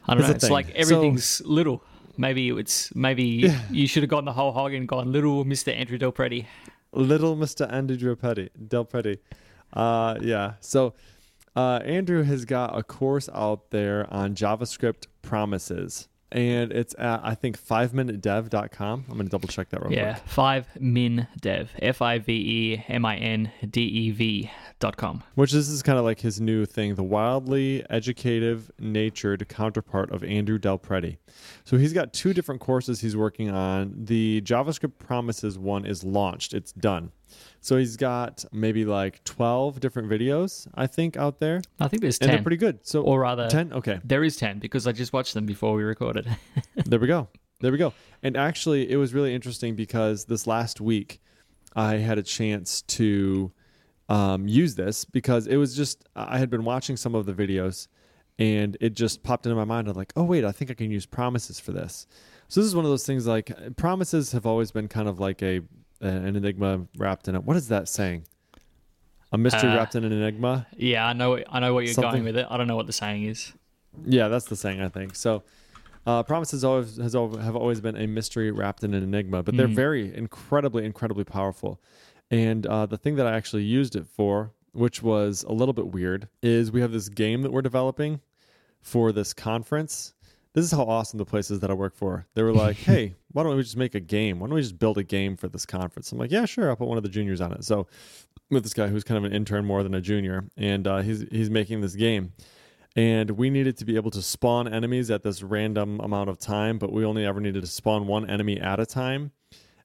I 0.06 0.14
don't 0.14 0.18
Here's 0.18 0.28
know. 0.28 0.34
It's 0.36 0.44
thing. 0.44 0.52
like 0.52 0.66
So- 0.68 0.72
everything's 0.76 1.42
little. 1.44 1.82
Maybe 2.16 2.48
it's 2.50 2.94
maybe 2.96 3.24
Yeah. 3.24 3.60
you 3.70 3.86
should 3.86 4.02
have 4.02 4.10
gone 4.10 4.24
the 4.24 4.32
whole 4.32 4.52
hog 4.52 4.74
and 4.74 4.86
gone 4.88 5.12
little 5.12 5.44
Mister 5.44 5.70
Andrew 5.70 5.98
Del 5.98 6.12
Prete. 6.12 6.46
Little 6.92 7.36
Mr. 7.36 7.70
Andrew 7.72 7.96
Del 7.96 8.16
Prete. 8.16 8.48
Del 8.68 8.84
Prete. 8.84 9.18
Uh, 9.72 10.16
yeah. 10.20 10.54
So 10.60 10.94
uh, 11.54 11.80
Andrew 11.84 12.22
has 12.22 12.44
got 12.44 12.76
a 12.78 12.82
course 12.82 13.28
out 13.34 13.70
there 13.70 14.06
on 14.12 14.34
JavaScript 14.34 15.06
promises. 15.22 16.08
And 16.30 16.72
it's 16.72 16.94
at, 16.98 17.20
I 17.24 17.34
think, 17.34 17.58
5minutedev.com. 17.58 19.04
I'm 19.08 19.14
going 19.14 19.26
to 19.26 19.30
double 19.30 19.48
check 19.48 19.70
that 19.70 19.82
real 19.82 19.92
Yeah, 19.92 20.14
quick. 20.18 20.28
five 20.28 20.66
min 20.80 21.26
dev 21.40 21.70
f 21.80 22.02
i 22.02 22.18
v 22.18 22.32
e 22.32 22.84
m 22.88 23.04
i 23.06 23.16
n 23.16 23.50
d 23.68 23.80
e 23.82 24.10
v 24.10 24.50
dot 24.78 24.96
com. 24.96 25.22
Which 25.34 25.52
this 25.52 25.68
is 25.68 25.82
kind 25.82 25.98
of 25.98 26.04
like 26.04 26.20
his 26.20 26.40
new 26.40 26.66
thing, 26.66 26.94
the 26.96 27.02
wildly 27.02 27.84
educative 27.90 28.70
natured 28.78 29.48
counterpart 29.48 30.10
of 30.12 30.22
Andrew 30.22 30.58
Del 30.58 30.78
Prete. 30.78 31.16
So 31.64 31.76
he's 31.78 31.92
got 31.92 32.12
two 32.12 32.32
different 32.34 32.60
courses 32.60 33.00
he's 33.00 33.16
working 33.16 33.50
on. 33.50 33.94
The 33.96 34.42
JavaScript 34.42 34.98
promises 34.98 35.58
one 35.58 35.84
is 35.86 36.04
launched, 36.04 36.52
it's 36.54 36.72
done. 36.72 37.12
So 37.60 37.76
he's 37.76 37.96
got 37.96 38.44
maybe 38.52 38.84
like 38.84 39.22
12 39.24 39.80
different 39.80 40.08
videos, 40.08 40.66
I 40.74 40.86
think, 40.86 41.16
out 41.16 41.38
there. 41.40 41.60
I 41.80 41.88
think 41.88 42.02
there's 42.02 42.18
And 42.18 42.28
they're 42.30 42.36
ten, 42.38 42.44
pretty 42.44 42.56
good. 42.56 42.86
So 42.86 43.02
or 43.02 43.20
rather, 43.20 43.48
10? 43.48 43.72
Okay. 43.72 44.00
there 44.04 44.24
is 44.24 44.36
ten 44.36 44.58
because 44.58 44.86
I 44.86 44.92
just 44.92 45.12
watched 45.12 45.34
them 45.34 45.46
before 45.46 45.74
we 45.74 45.82
recorded. 45.82 46.28
there 46.76 46.98
we 46.98 47.06
go. 47.06 47.28
There 47.60 47.72
we 47.72 47.78
go. 47.78 47.92
And 48.22 48.36
actually, 48.36 48.90
it 48.90 48.96
was 48.96 49.12
really 49.14 49.34
interesting 49.34 49.74
because 49.74 50.26
this 50.26 50.46
last 50.46 50.80
week, 50.80 51.20
I 51.74 51.96
had 51.96 52.18
a 52.18 52.22
chance 52.22 52.82
to 52.82 53.52
um, 54.08 54.46
use 54.48 54.74
this 54.74 55.04
because 55.04 55.46
it 55.46 55.56
was 55.56 55.76
just 55.76 56.08
I 56.14 56.38
had 56.38 56.50
been 56.50 56.64
watching 56.64 56.96
some 56.96 57.14
of 57.14 57.26
the 57.26 57.32
videos, 57.34 57.88
and 58.38 58.76
it 58.80 58.90
just 58.94 59.22
popped 59.22 59.44
into 59.46 59.56
my 59.56 59.64
mind. 59.64 59.88
I'm 59.88 59.96
like, 59.96 60.12
oh 60.16 60.22
wait, 60.22 60.44
I 60.44 60.52
think 60.52 60.70
I 60.70 60.74
can 60.74 60.90
use 60.90 61.04
promises 61.06 61.58
for 61.60 61.72
this. 61.72 62.06
So 62.48 62.60
this 62.60 62.68
is 62.68 62.74
one 62.74 62.84
of 62.84 62.90
those 62.90 63.04
things 63.04 63.26
like 63.26 63.52
promises 63.76 64.32
have 64.32 64.46
always 64.46 64.70
been 64.70 64.88
kind 64.88 65.08
of 65.08 65.20
like 65.20 65.42
a 65.42 65.60
an 66.00 66.36
enigma 66.36 66.86
wrapped 66.96 67.28
in 67.28 67.34
it. 67.34 67.44
What 67.44 67.56
is 67.56 67.68
that 67.68 67.88
saying? 67.88 68.24
A 69.32 69.38
mystery 69.38 69.70
Uh, 69.70 69.76
wrapped 69.76 69.94
in 69.94 70.04
an 70.04 70.12
enigma. 70.12 70.66
yeah, 70.76 71.06
I 71.06 71.12
know. 71.12 71.42
I 71.50 71.60
know 71.60 71.74
what 71.74 71.84
you're 71.84 71.92
Something- 71.94 72.10
going 72.12 72.24
with 72.24 72.36
it. 72.36 72.46
I 72.48 72.56
don't 72.56 72.66
know 72.66 72.76
what 72.76 72.86
the 72.86 72.92
saying 72.92 73.24
is. 73.24 73.52
Yeah, 74.06 74.28
that's 74.28 74.46
the 74.46 74.56
saying 74.56 74.80
I 74.80 74.88
think. 74.88 75.14
So, 75.16 75.42
uh, 76.06 76.22
promises 76.22 76.64
always 76.64 76.96
has 76.96 77.14
al- 77.14 77.36
have 77.36 77.56
always 77.56 77.80
been 77.80 77.96
a 77.96 78.06
mystery 78.06 78.50
wrapped 78.50 78.84
in 78.84 78.94
an 78.94 79.02
enigma, 79.02 79.42
but 79.42 79.56
they're 79.56 79.68
Mhm. 79.68 79.74
very 79.74 80.14
incredibly, 80.14 80.84
incredibly 80.84 81.24
powerful. 81.24 81.80
And 82.30 82.66
uh, 82.66 82.86
the 82.86 82.96
thing 82.96 83.16
that 83.16 83.26
I 83.26 83.32
actually 83.34 83.64
used 83.64 83.96
it 83.96 84.06
for, 84.06 84.52
which 84.72 85.02
was 85.02 85.44
a 85.44 85.52
little 85.52 85.72
bit 85.74 85.88
weird, 85.88 86.28
is 86.42 86.70
we 86.70 86.80
have 86.80 86.92
this 86.92 87.08
game 87.08 87.42
that 87.42 87.52
we're 87.52 87.62
developing 87.62 88.20
for 88.80 89.12
this 89.12 89.34
conference. 89.34 90.14
This 90.54 90.64
is 90.64 90.72
how 90.72 90.84
awesome 90.84 91.18
the 91.18 91.24
places 91.24 91.60
that 91.60 91.70
I 91.70 91.74
work 91.74 91.94
for. 91.94 92.26
They 92.34 92.42
were 92.42 92.52
like, 92.52 92.76
"Hey, 92.90 93.14
why 93.32 93.42
don't 93.42 93.56
we 93.56 93.62
just 93.62 93.76
make 93.76 93.94
a 93.94 94.00
game? 94.00 94.40
Why 94.40 94.46
don't 94.46 94.54
we 94.54 94.62
just 94.62 94.78
build 94.78 94.98
a 94.98 95.04
game 95.04 95.36
for 95.36 95.48
this 95.48 95.66
conference?" 95.66 96.12
I'm 96.12 96.18
like, 96.18 96.30
"Yeah, 96.30 96.44
sure. 96.44 96.68
I'll 96.70 96.76
put 96.76 96.88
one 96.88 96.98
of 96.98 97.04
the 97.04 97.10
juniors 97.10 97.40
on 97.40 97.52
it." 97.52 97.64
So, 97.64 97.86
with 98.50 98.62
this 98.62 98.74
guy 98.74 98.88
who's 98.88 99.04
kind 99.04 99.18
of 99.18 99.24
an 99.24 99.32
intern 99.32 99.64
more 99.64 99.82
than 99.82 99.94
a 99.94 100.00
junior, 100.00 100.44
and 100.56 100.86
uh, 100.86 100.98
he's 100.98 101.24
he's 101.30 101.50
making 101.50 101.80
this 101.80 101.94
game 101.94 102.32
and 102.98 103.30
we 103.30 103.48
needed 103.48 103.76
to 103.76 103.84
be 103.84 103.94
able 103.94 104.10
to 104.10 104.20
spawn 104.20 104.66
enemies 104.66 105.08
at 105.08 105.22
this 105.22 105.40
random 105.40 106.00
amount 106.00 106.28
of 106.30 106.38
time, 106.38 106.78
but 106.78 106.92
we 106.92 107.04
only 107.04 107.24
ever 107.24 107.40
needed 107.40 107.60
to 107.60 107.66
spawn 107.68 108.08
one 108.08 108.28
enemy 108.28 108.58
at 108.58 108.80
a 108.80 108.86
time. 108.86 109.30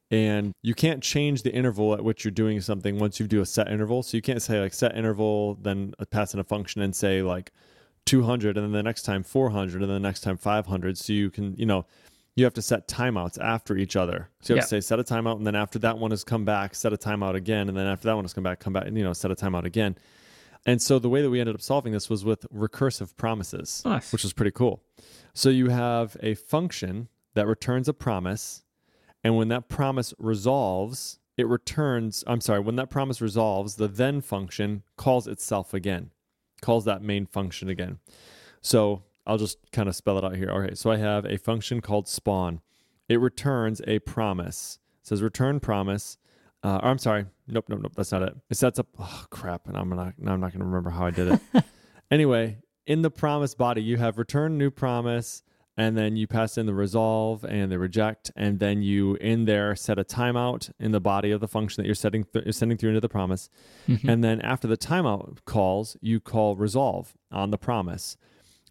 And 0.10 0.54
you 0.64 0.74
can't 0.74 1.04
change 1.04 1.44
the 1.44 1.54
interval 1.54 1.94
at 1.94 2.04
which 2.04 2.26
you're 2.26 2.32
doing 2.32 2.60
something 2.60 2.98
once 2.98 3.20
you 3.20 3.28
do 3.28 3.42
a 3.42 3.46
set 3.46 3.68
interval. 3.68 4.02
So 4.02 4.18
you 4.18 4.22
can't 4.22 4.42
say 4.42 4.60
like 4.60 4.74
set 4.74 4.96
interval, 4.96 5.56
then 5.62 5.94
pass 6.10 6.34
in 6.34 6.40
a 6.40 6.44
function 6.44 6.82
and 6.82 6.96
say 6.96 7.22
like 7.22 7.52
200, 8.06 8.58
and 8.58 8.66
then 8.66 8.72
the 8.72 8.84
next 8.84 9.04
time 9.04 9.24
400, 9.24 9.82
and 9.82 9.90
then 9.90 10.02
the 10.02 10.08
next 10.08 10.22
time 10.22 10.38
500. 10.38 10.98
So 10.98 11.14
you 11.14 11.30
can, 11.30 11.56
you 11.58 11.66
know, 11.66 11.86
you 12.36 12.44
have 12.46 12.54
to 12.56 12.62
set 12.62 12.88
timeouts 12.88 13.40
after 13.40 13.78
each 13.78 13.96
other. 13.96 14.30
So 14.42 14.54
you 14.54 14.60
have 14.60 14.66
to 14.70 14.70
say 14.70 14.82
set 14.82 15.00
a 15.00 15.04
timeout, 15.04 15.38
and 15.38 15.46
then 15.46 15.56
after 15.56 15.80
that 15.80 15.98
one 16.00 16.12
has 16.12 16.24
come 16.24 16.46
back, 16.46 16.76
set 16.76 16.92
a 16.94 16.98
timeout 16.98 17.36
again, 17.36 17.70
and 17.70 17.78
then 17.78 17.88
after 17.88 18.08
that 18.08 18.16
one 18.16 18.24
has 18.24 18.34
come 18.34 18.44
back, 18.44 18.60
come 18.60 18.74
back, 18.74 18.88
and 18.88 18.98
you 18.98 19.04
know, 19.04 19.14
set 19.14 19.32
a 19.32 19.36
timeout 19.36 19.66
again. 19.66 19.96
And 20.66 20.82
so 20.82 20.98
the 20.98 21.10
way 21.10 21.22
that 21.22 21.30
we 21.30 21.40
ended 21.40 21.56
up 21.56 21.62
solving 21.62 21.92
this 21.92 22.10
was 22.10 22.24
with 22.24 22.46
recursive 22.54 23.16
promises, 23.18 23.82
Nice. 23.86 24.12
which 24.14 24.24
is 24.24 24.32
pretty 24.34 24.52
cool. 24.52 24.82
So 25.34 25.50
you 25.50 25.70
have 25.70 26.16
a 26.22 26.36
function 26.36 27.10
that 27.34 27.48
returns 27.48 27.88
a 27.90 27.94
promise, 27.94 28.64
and 29.24 29.36
when 29.36 29.50
that 29.50 29.68
promise 29.68 30.14
resolves, 30.18 31.20
it 31.38 31.48
returns, 31.48 32.24
I'm 32.28 32.42
sorry, 32.42 32.62
when 32.62 32.78
that 32.78 32.90
promise 32.90 33.20
resolves, 33.22 33.76
the 33.76 33.88
then 33.88 34.22
function 34.22 34.84
calls 34.98 35.28
itself 35.28 35.74
again, 35.74 36.12
calls 36.64 36.86
that 36.86 37.04
main 37.04 37.26
function 37.28 37.70
again. 37.70 38.00
So 38.62 39.04
I'll 39.28 39.38
just 39.38 39.60
kind 39.72 39.88
of 39.88 39.96
spell 39.96 40.18
it 40.18 40.24
out 40.24 40.36
here. 40.36 40.50
Okay, 40.50 40.76
so 40.76 40.90
I 40.90 40.98
have 40.98 41.26
a 41.26 41.38
function 41.38 41.82
called 41.82 42.08
spawn. 42.08 42.62
It 43.08 43.20
returns 43.20 43.82
a 43.86 44.00
promise. 44.00 44.80
It 45.02 45.08
says 45.08 45.22
return 45.22 45.60
promise. 45.60 46.18
Uh, 46.64 46.80
or 46.82 46.90
I'm 46.90 46.98
sorry. 46.98 47.26
Nope, 47.48 47.66
nope, 47.68 47.82
nope. 47.82 47.94
That's 47.96 48.12
not 48.12 48.24
it. 48.24 48.36
It 48.50 48.56
sets 48.56 48.80
up. 48.80 48.88
Oh 48.98 49.26
crap! 49.30 49.68
And 49.68 49.78
I'm 49.78 49.90
not. 49.90 50.14
Now 50.18 50.34
I'm 50.34 50.40
not 50.40 50.52
going 50.52 50.62
to 50.62 50.66
remember 50.66 50.90
how 50.90 51.06
I 51.06 51.12
did 51.12 51.28
it. 51.34 51.64
anyway, 52.12 52.58
in 52.88 53.02
the 53.02 53.12
promise 53.12 53.54
body, 53.54 53.84
you 53.84 53.98
have 53.98 54.18
return 54.18 54.58
new 54.58 54.72
promise, 54.72 55.44
and 55.76 55.98
then 55.98 56.16
you 56.16 56.28
pass 56.28 56.58
in 56.58 56.66
the 56.66 56.74
resolve 56.74 57.44
and 57.44 57.72
the 57.72 57.80
reject, 57.80 58.32
and 58.36 58.60
then 58.60 58.82
you 58.82 59.16
in 59.16 59.46
there 59.46 59.76
set 59.76 59.98
a 59.98 60.04
timeout 60.04 60.72
in 60.80 60.92
the 60.92 61.00
body 61.02 61.32
of 61.32 61.40
the 61.42 61.48
function 61.48 61.82
that 61.82 61.86
you're 61.88 61.96
setting 61.96 62.24
th- 62.26 62.46
you're 62.46 62.52
sending 62.54 62.78
through 62.78 62.90
into 62.90 63.02
the 63.02 63.10
promise, 63.10 63.50
Mhm. 63.88 64.08
and 64.08 64.24
then 64.24 64.40
after 64.42 64.68
the 64.68 64.78
timeout 64.78 65.40
calls, 65.46 65.98
you 66.02 66.20
call 66.20 66.56
resolve 66.56 67.14
on 67.32 67.50
the 67.52 67.58
promise, 67.58 68.18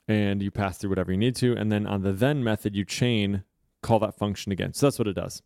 and 0.06 0.42
you 0.42 0.50
pass 0.50 0.78
through 0.78 0.90
whatever 0.90 1.10
you 1.12 1.18
need 1.18 1.34
to, 1.36 1.56
and 1.56 1.70
then 1.72 1.86
on 1.86 2.02
the 2.02 2.12
then 2.12 2.42
method 2.44 2.74
you 2.76 2.84
chain 2.84 3.44
call 3.82 3.98
that 3.98 4.16
function 4.16 4.52
again. 4.52 4.72
So 4.72 4.86
that's 4.86 4.98
what 4.98 5.08
it 5.08 5.14
does. 5.14 5.42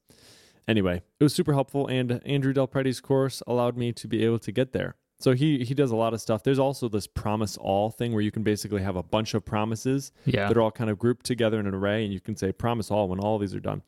Anyway, 0.68 1.02
it 1.20 1.24
was 1.24 1.32
super 1.34 1.52
helpful, 1.54 1.86
and 1.86 2.20
Andrew 2.26 2.52
Del 2.52 2.66
course 2.66 3.42
allowed 3.46 3.76
me 3.76 3.92
to 3.92 4.08
be 4.08 4.24
able 4.24 4.40
to 4.40 4.52
get 4.52 4.72
there. 4.72 4.96
So 5.18 5.32
he 5.32 5.64
he 5.64 5.74
does 5.74 5.90
a 5.90 5.96
lot 5.96 6.12
of 6.12 6.20
stuff. 6.20 6.42
There's 6.42 6.58
also 6.58 6.88
this 6.88 7.06
promise 7.06 7.56
all 7.56 7.90
thing 7.90 8.12
where 8.12 8.22
you 8.22 8.30
can 8.30 8.42
basically 8.42 8.82
have 8.82 8.96
a 8.96 9.02
bunch 9.02 9.34
of 9.34 9.44
promises 9.44 10.12
yeah. 10.26 10.48
that 10.48 10.56
are 10.56 10.60
all 10.60 10.70
kind 10.70 10.90
of 10.90 10.98
grouped 10.98 11.24
together 11.24 11.58
in 11.58 11.66
an 11.66 11.74
array, 11.74 12.04
and 12.04 12.12
you 12.12 12.20
can 12.20 12.36
say 12.36 12.52
promise 12.52 12.90
all 12.90 13.08
when 13.08 13.18
all 13.18 13.38
these 13.38 13.54
are 13.54 13.60
done. 13.60 13.82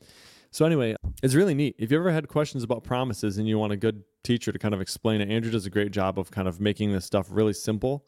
So 0.51 0.65
anyway, 0.65 0.95
it's 1.21 1.35
really 1.35 1.53
neat. 1.53 1.75
If 1.77 1.91
you 1.91 1.99
ever 1.99 2.11
had 2.11 2.27
questions 2.27 2.63
about 2.63 2.83
promises 2.83 3.37
and 3.37 3.47
you 3.47 3.59
want 3.59 3.71
a 3.71 3.77
good 3.77 4.03
teacher 4.23 4.51
to 4.51 4.57
kind 4.57 4.73
of 4.73 4.81
explain 4.81 5.21
it, 5.21 5.29
Andrew 5.29 5.51
does 5.51 5.67
a 5.67 5.69
great 5.69 5.91
job 5.91 6.17
of 6.17 6.31
kind 6.31 6.47
of 6.47 6.59
making 6.59 6.91
this 6.91 7.05
stuff 7.05 7.27
really 7.29 7.53
simple. 7.53 8.07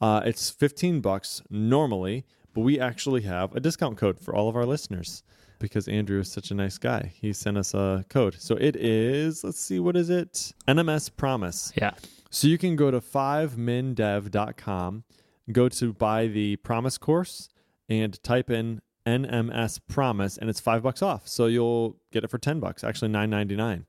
Uh, 0.00 0.22
it's 0.24 0.48
15 0.48 1.00
bucks 1.00 1.42
normally, 1.50 2.24
but 2.54 2.62
we 2.62 2.80
actually 2.80 3.22
have 3.22 3.54
a 3.54 3.60
discount 3.60 3.98
code 3.98 4.18
for 4.18 4.34
all 4.34 4.48
of 4.48 4.56
our 4.56 4.64
listeners 4.64 5.22
because 5.58 5.86
Andrew 5.86 6.18
is 6.18 6.32
such 6.32 6.50
a 6.50 6.54
nice 6.54 6.78
guy. 6.78 7.12
He 7.14 7.32
sent 7.32 7.56
us 7.56 7.74
a 7.74 8.04
code. 8.08 8.36
So 8.40 8.56
it 8.56 8.74
is, 8.74 9.44
let's 9.44 9.60
see, 9.60 9.78
what 9.78 9.96
is 9.96 10.08
it? 10.08 10.54
NMS 10.66 11.14
Promise. 11.14 11.72
Yeah. 11.76 11.92
So 12.34 12.48
you 12.48 12.56
can 12.56 12.76
go 12.76 12.90
to 12.90 12.98
5mindev.com, 12.98 15.04
go 15.52 15.68
to 15.68 15.92
buy 15.92 16.28
the 16.28 16.56
promise 16.56 16.96
course, 16.96 17.50
and 17.90 18.22
type 18.22 18.48
in 18.48 18.80
NMS 19.06 19.80
promise, 19.86 20.38
and 20.38 20.48
it's 20.48 20.58
five 20.58 20.82
bucks 20.82 21.02
off. 21.02 21.28
So 21.28 21.44
you'll 21.44 21.98
get 22.10 22.24
it 22.24 22.30
for 22.30 22.38
10 22.38 22.58
bucks, 22.58 22.84
actually 22.84 23.08
nine 23.08 23.28
ninety 23.28 23.54
nine. 23.54 23.84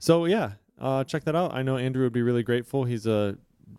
So 0.00 0.24
yeah, 0.24 0.54
uh, 0.80 1.04
check 1.04 1.22
that 1.24 1.36
out. 1.36 1.54
I 1.54 1.62
know 1.62 1.76
Andrew 1.76 2.02
would 2.02 2.12
be 2.12 2.22
really 2.22 2.42
grateful. 2.42 2.82
He's 2.82 3.06
a 3.06 3.38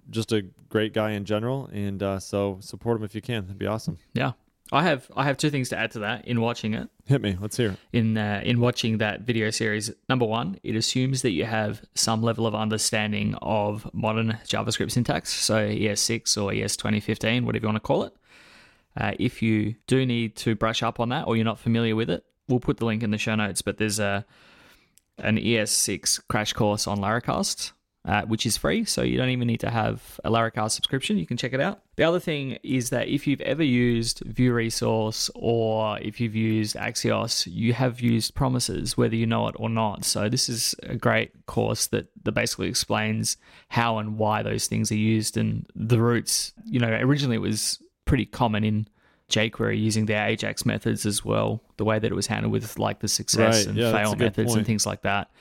just 0.10 0.32
a 0.32 0.44
great 0.70 0.94
guy 0.94 1.12
in 1.12 1.26
general, 1.26 1.70
and 1.74 2.02
uh, 2.02 2.20
so 2.20 2.60
support 2.62 2.98
him 2.98 3.04
if 3.04 3.14
you 3.14 3.22
can. 3.22 3.44
That'd 3.44 3.58
be 3.58 3.68
awesome. 3.68 3.98
Yeah. 4.14 4.32
I 4.71 4.83
have 4.83 5.09
I 5.15 5.24
have 5.24 5.38
two 5.38 5.50
things 5.50 5.69
to 5.69 5.77
add 5.77 5.91
to 5.91 6.00
that 6.00 6.27
in 6.27 6.41
watching 6.41 6.74
it. 6.74 6.89
Hit 7.05 7.21
me. 7.21 7.38
Let's 7.39 7.55
hear 7.55 7.71
it. 7.71 7.79
in 7.93 8.17
uh, 8.17 8.41
in 8.43 8.59
watching 8.59 8.97
that 8.97 9.21
video 9.21 9.50
series. 9.50 9.91
Number 10.09 10.25
one, 10.25 10.59
it 10.63 10.75
assumes 10.75 11.21
that 11.21 11.31
you 11.31 11.45
have 11.45 11.81
some 11.95 12.21
level 12.21 12.45
of 12.45 12.53
understanding 12.53 13.36
of 13.41 13.89
modern 13.93 14.38
JavaScript 14.45 14.91
syntax, 14.91 15.33
so 15.33 15.55
ES6 15.55 16.41
or 16.41 16.53
ES 16.53 16.75
2015, 16.75 17.45
whatever 17.45 17.63
you 17.63 17.67
want 17.67 17.77
to 17.77 17.88
call 17.88 18.03
it. 18.03 18.13
Uh, 18.95 19.13
if 19.19 19.41
you 19.41 19.75
do 19.86 20.05
need 20.05 20.36
to 20.36 20.55
brush 20.55 20.83
up 20.83 21.00
on 21.00 21.09
that 21.09 21.27
or 21.27 21.36
you're 21.36 21.45
not 21.45 21.59
familiar 21.59 21.95
with 21.95 22.09
it, 22.09 22.25
we'll 22.47 22.59
put 22.59 22.77
the 22.77 22.86
link 22.86 23.03
in 23.03 23.12
the 23.12 23.17
show 23.17 23.36
notes. 23.36 23.62
But 23.62 23.77
there's 23.77 24.00
a 24.00 24.25
an 25.19 25.38
ES6 25.38 26.27
crash 26.27 26.53
course 26.53 26.88
on 26.88 27.00
Laracast, 27.00 27.71
uh, 28.08 28.22
which 28.24 28.46
is 28.46 28.56
free, 28.56 28.86
so 28.86 29.02
you 29.02 29.18
don't 29.18 29.30
even 29.30 29.48
need 29.48 29.60
to 29.60 29.70
have 29.70 30.18
a 30.24 30.32
Laracast 30.32 30.72
subscription. 30.72 31.18
You 31.18 31.28
can 31.28 31.36
check 31.36 31.52
it 31.52 31.60
out. 31.60 31.82
The 31.98 32.06
other 32.06 32.22
thing 32.22 32.58
is 32.64 32.90
that 32.90 33.10
if 33.10 33.28
you've 33.28 33.42
ever 33.42 33.64
used 33.64 34.22
Vue 34.26 34.54
Resource 34.54 35.30
or 35.36 36.00
if 36.00 36.22
you've 36.22 36.36
used 36.36 36.78
Axios, 36.78 37.46
you 37.52 37.74
have 37.74 38.00
used 38.00 38.34
promises, 38.34 38.96
whether 38.96 39.16
you 39.16 39.26
know 39.26 39.50
it 39.50 39.56
or 39.60 39.70
not. 39.70 40.06
So 40.06 40.30
this 40.30 40.48
is 40.48 40.74
a 40.84 40.96
great 40.96 41.46
course 41.48 41.88
that, 41.88 42.08
that 42.24 42.32
basically 42.32 42.70
explains 42.70 43.36
how 43.68 43.98
and 43.98 44.18
why 44.18 44.42
those 44.42 44.68
things 44.68 44.90
are 44.90 44.96
used 44.96 45.36
and 45.36 45.66
the 45.76 46.00
roots. 46.00 46.54
You 46.64 46.80
know, 46.80 46.90
originally 46.90 47.36
it 47.36 47.42
was 47.42 47.78
pretty 48.06 48.26
common 48.26 48.64
in 48.64 48.88
jQuery 49.30 49.78
using 49.78 50.06
their 50.06 50.26
Ajax 50.26 50.66
methods 50.66 51.06
as 51.06 51.26
well, 51.26 51.62
the 51.77 51.86
way 51.86 52.00
that 52.00 52.12
it 52.12 52.15
was 52.15 52.27
handled 52.27 52.51
with 52.51 52.77
like 52.77 53.00
the 53.00 53.07
success 53.07 53.60
Right, 53.60 53.67
and 53.67 53.77
yeah, 53.77 53.91
fail 53.91 54.15
methods 54.15 54.55
and 54.55 54.65
things 54.65 54.86
like 54.86 55.01
that. 55.03 55.31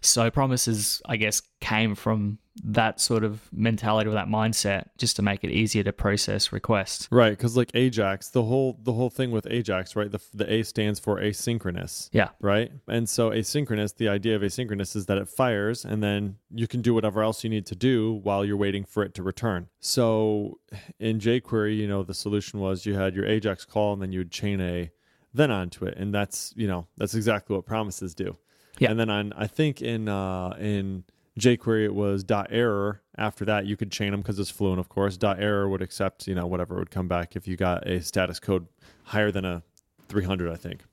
So 0.00 0.30
promises, 0.30 1.00
I 1.06 1.16
guess, 1.16 1.40
came 1.60 1.94
from 1.94 2.38
that 2.62 3.00
sort 3.00 3.24
of 3.24 3.40
mentality 3.52 4.08
or 4.08 4.12
that 4.12 4.28
mindset 4.28 4.86
just 4.96 5.16
to 5.16 5.22
make 5.22 5.42
it 5.42 5.50
easier 5.50 5.82
to 5.82 5.92
process 5.92 6.52
requests. 6.52 7.08
Right, 7.10 7.30
because 7.30 7.56
like 7.56 7.70
Ajax, 7.74 8.28
the 8.28 8.42
whole 8.42 8.78
the 8.82 8.92
whole 8.92 9.10
thing 9.10 9.30
with 9.30 9.46
Ajax, 9.50 9.96
right? 9.96 10.10
The 10.10 10.20
the 10.32 10.52
A 10.52 10.62
stands 10.62 11.00
for 11.00 11.20
asynchronous. 11.20 12.10
Yeah. 12.12 12.28
right? 12.40 12.70
And 12.86 13.08
so 13.08 13.30
asynchronous, 13.30 13.96
the 13.96 14.08
idea 14.08 14.36
of 14.36 14.42
asynchronous 14.42 14.94
is 14.94 15.06
that 15.06 15.18
it 15.18 15.28
fires 15.28 15.84
and 15.84 16.02
then 16.02 16.36
you 16.50 16.68
can 16.68 16.82
do 16.82 16.94
whatever 16.94 17.22
else 17.22 17.42
you 17.42 17.50
need 17.50 17.66
to 17.66 17.74
do 17.74 18.20
while 18.22 18.44
you're 18.44 18.56
waiting 18.56 18.84
for 18.84 19.02
it 19.02 19.14
to 19.14 19.22
return. 19.22 19.68
So 19.80 20.60
in 21.00 21.18
jQuery, 21.18 21.76
you 21.76 21.88
know, 21.88 22.02
the 22.02 22.14
solution 22.14 22.60
was 22.60 22.86
you 22.86 22.94
had 22.94 23.14
your 23.14 23.26
Ajax 23.26 23.64
call 23.64 23.94
and 23.94 24.02
then 24.02 24.12
you 24.12 24.20
would 24.20 24.30
chain 24.30 24.60
a 24.60 24.90
then 25.34 25.50
onto 25.50 25.84
it. 25.84 25.96
And 25.98 26.14
that's, 26.14 26.54
you 26.56 26.66
know, 26.68 26.86
that's 26.96 27.14
exactly 27.14 27.54
what 27.56 27.66
promises 27.66 28.14
do. 28.14 28.36
Yeah. 28.78 28.90
And 28.90 28.98
then 28.98 29.10
on 29.10 29.32
I 29.34 29.46
think 29.46 29.82
in 29.82 30.08
uh 30.08 30.56
in 30.58 31.04
jQuery 31.38 31.84
it 31.84 31.94
was 31.94 32.24
dot 32.24 32.48
error. 32.50 33.02
After 33.16 33.44
that 33.44 33.66
you 33.66 33.76
could 33.76 33.92
chain 33.92 34.12
them 34.12 34.20
because 34.20 34.38
it's 34.38 34.50
fluent, 34.50 34.80
of 34.80 34.88
course. 34.88 35.16
Dot 35.16 35.40
error 35.40 35.68
would 35.68 35.82
accept, 35.82 36.26
you 36.26 36.34
know, 36.34 36.46
whatever 36.46 36.76
would 36.76 36.90
come 36.90 37.08
back 37.08 37.36
if 37.36 37.46
you 37.46 37.56
got 37.56 37.86
a 37.86 38.00
status 38.00 38.40
code 38.40 38.66
higher 39.04 39.30
than 39.30 39.44
a 39.44 39.62
300, 40.08 40.50
I 40.50 40.56
think. 40.56 40.84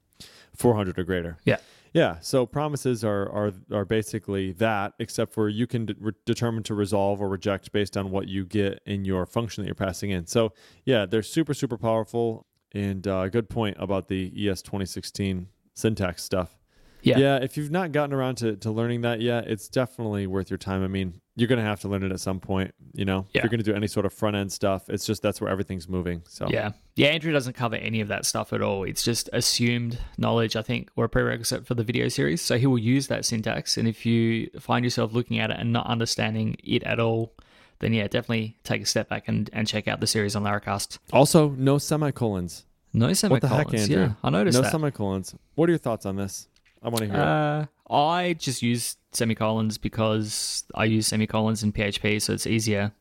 400 0.56 1.00
or 1.00 1.04
greater. 1.04 1.38
Yeah. 1.46 1.58
Yeah. 1.94 2.20
So 2.22 2.46
promises 2.46 3.04
are 3.04 3.30
are 3.32 3.54
are 3.72 3.86
basically 3.86 4.54
that, 4.54 4.94
except 5.00 5.34
for 5.34 5.50
you 5.50 5.68
can 5.68 5.88
de- 5.88 5.96
re- 6.00 6.14
determine 6.26 6.64
to 6.64 6.74
resolve 6.74 7.22
or 7.22 7.28
reject 7.28 7.72
based 7.72 7.98
on 7.98 8.12
what 8.12 8.28
you 8.28 8.46
get 8.46 8.82
in 8.86 9.04
your 9.06 9.26
function 9.26 9.64
that 9.64 9.68
you're 9.68 9.76
passing 9.76 10.12
in. 10.12 10.26
So 10.28 10.54
yeah, 10.86 11.06
they're 11.06 11.24
super 11.24 11.54
super 11.54 11.78
powerful. 11.78 12.46
And 12.74 13.06
uh, 13.08 13.28
good 13.30 13.50
point 13.50 13.78
about 13.80 14.08
the 14.08 14.32
ES 14.50 14.62
2016 14.62 15.48
syntax 15.74 16.24
stuff. 16.24 16.58
Yeah. 17.04 17.18
Yeah. 17.18 17.38
If 17.38 17.58
you've 17.58 17.72
not 17.72 17.92
gotten 17.92 18.14
around 18.14 18.36
to, 18.36 18.56
to 18.58 18.70
learning 18.72 19.02
that 19.02 19.22
yet, 19.22 19.48
it's 19.48 19.68
definitely 19.68 20.28
worth 20.28 20.52
your 20.52 20.60
time. 20.60 20.84
I 20.84 20.88
mean, 20.88 21.20
you're 21.36 21.48
going 21.48 21.58
to 21.58 21.66
have 21.66 21.80
to 21.82 21.88
learn 21.88 22.04
it 22.04 22.12
at 22.12 22.20
some 22.20 22.40
point. 22.40 22.76
You 22.94 23.06
know, 23.06 23.26
Yeah. 23.34 23.40
if 23.40 23.44
you're 23.44 23.50
going 23.50 23.64
to 23.64 23.66
do 23.66 23.74
any 23.76 23.88
sort 23.88 24.06
of 24.06 24.14
front 24.14 24.36
end 24.36 24.52
stuff, 24.52 24.88
it's 24.88 25.04
just 25.06 25.24
that's 25.24 25.42
where 25.42 25.50
everything's 25.50 25.90
moving. 25.90 26.22
So 26.28 26.48
Yeah. 26.50 26.72
Yeah, 26.96 27.08
Andrew 27.08 27.32
doesn't 27.34 27.54
cover 27.54 27.76
any 27.78 28.02
of 28.02 28.10
that 28.10 28.26
stuff 28.26 28.54
at 28.54 28.62
all. 28.62 28.84
It's 28.84 29.02
just 29.02 29.30
assumed 29.34 29.98
knowledge, 30.20 30.56
I 30.56 30.62
think, 30.62 30.92
or 30.96 31.06
a 31.06 31.10
prerequisite 31.10 31.66
for 31.66 31.74
the 31.74 31.84
video 31.84 32.08
series. 32.08 32.42
So 32.42 32.58
he 32.60 32.68
will 32.68 32.78
use 32.78 33.08
that 33.08 33.26
syntax. 33.26 33.78
And 33.78 33.88
if 33.88 34.06
you 34.06 34.52
find 34.60 34.86
yourself 34.86 35.12
looking 35.12 35.40
at 35.40 35.50
it 35.50 35.58
and 35.60 35.74
not 35.74 35.88
understanding 35.88 36.56
it 36.64 36.84
at 36.84 37.00
all, 37.00 37.34
then 37.82 37.94
yeah, 37.94 38.04
definitely 38.08 38.58
take 38.64 38.82
a 38.82 38.86
step 38.86 39.10
back 39.10 39.28
and, 39.28 39.50
and 39.54 39.68
check 39.68 39.88
out 39.88 40.00
the 40.00 40.08
series 40.08 40.36
on 40.36 40.44
Laracast. 40.44 40.98
also 41.12 41.50
no 41.52 41.78
semicolons. 41.78 42.66
No 42.94 43.12
semicolons. 43.14 43.44
What 43.44 43.50
the 43.72 43.78
heck. 43.78 43.82
Andrew? 43.82 44.02
yeah, 44.02 44.14
I 44.24 44.30
noticed 44.30 44.58
no 44.58 44.64
that. 44.64 44.72
semicolons. 44.72 45.36
What 45.56 45.70
are 45.70 45.72
your 45.72 45.80
thoughts 45.80 46.06
on 46.06 46.16
this? 46.16 46.48
I 46.84 46.88
want 46.90 47.00
to 47.00 47.06
hear 47.06 47.16
it. 47.16 47.20
Uh, 47.20 47.66
I 47.94 48.34
just 48.34 48.62
use 48.62 48.98
semicolons 49.12 49.78
because 49.78 50.64
I 50.76 50.86
use 50.86 51.08
semicolons 51.08 51.62
in 51.64 51.72
PHP, 51.74 52.22
so 52.22 52.34
it's 52.34 52.48
easier. 52.48 52.92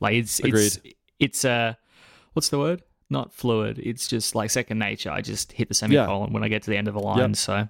Like 0.00 0.14
it's 0.14 0.40
it's 0.40 0.78
it's 1.18 1.44
uh, 1.44 1.74
what's 2.32 2.48
the 2.48 2.58
word? 2.58 2.82
Not 3.10 3.32
fluid. 3.32 3.78
It's 3.78 4.06
just 4.08 4.34
like 4.34 4.50
second 4.50 4.78
nature. 4.78 5.10
I 5.10 5.20
just 5.20 5.52
hit 5.52 5.68
the 5.68 5.74
semicolon 5.74 6.32
when 6.32 6.42
I 6.44 6.48
get 6.48 6.62
to 6.64 6.70
the 6.70 6.76
end 6.76 6.88
of 6.88 6.94
a 6.94 7.00
line, 7.00 7.18
Yep. 7.18 7.36
so 7.36 7.68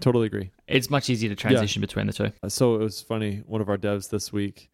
Totally 0.00 0.26
agree. 0.26 0.50
it's 0.66 0.90
much 0.90 1.08
easier 1.08 1.28
to 1.28 1.36
transition 1.36 1.80
between 1.80 2.06
the 2.06 2.12
two. 2.12 2.32
So 2.48 2.74
it 2.74 2.78
was 2.78 3.00
funny. 3.00 3.42
One 3.46 3.60
of 3.60 3.68
our 3.68 3.78
devs 3.78 4.10
this 4.10 4.32
week, 4.32 4.70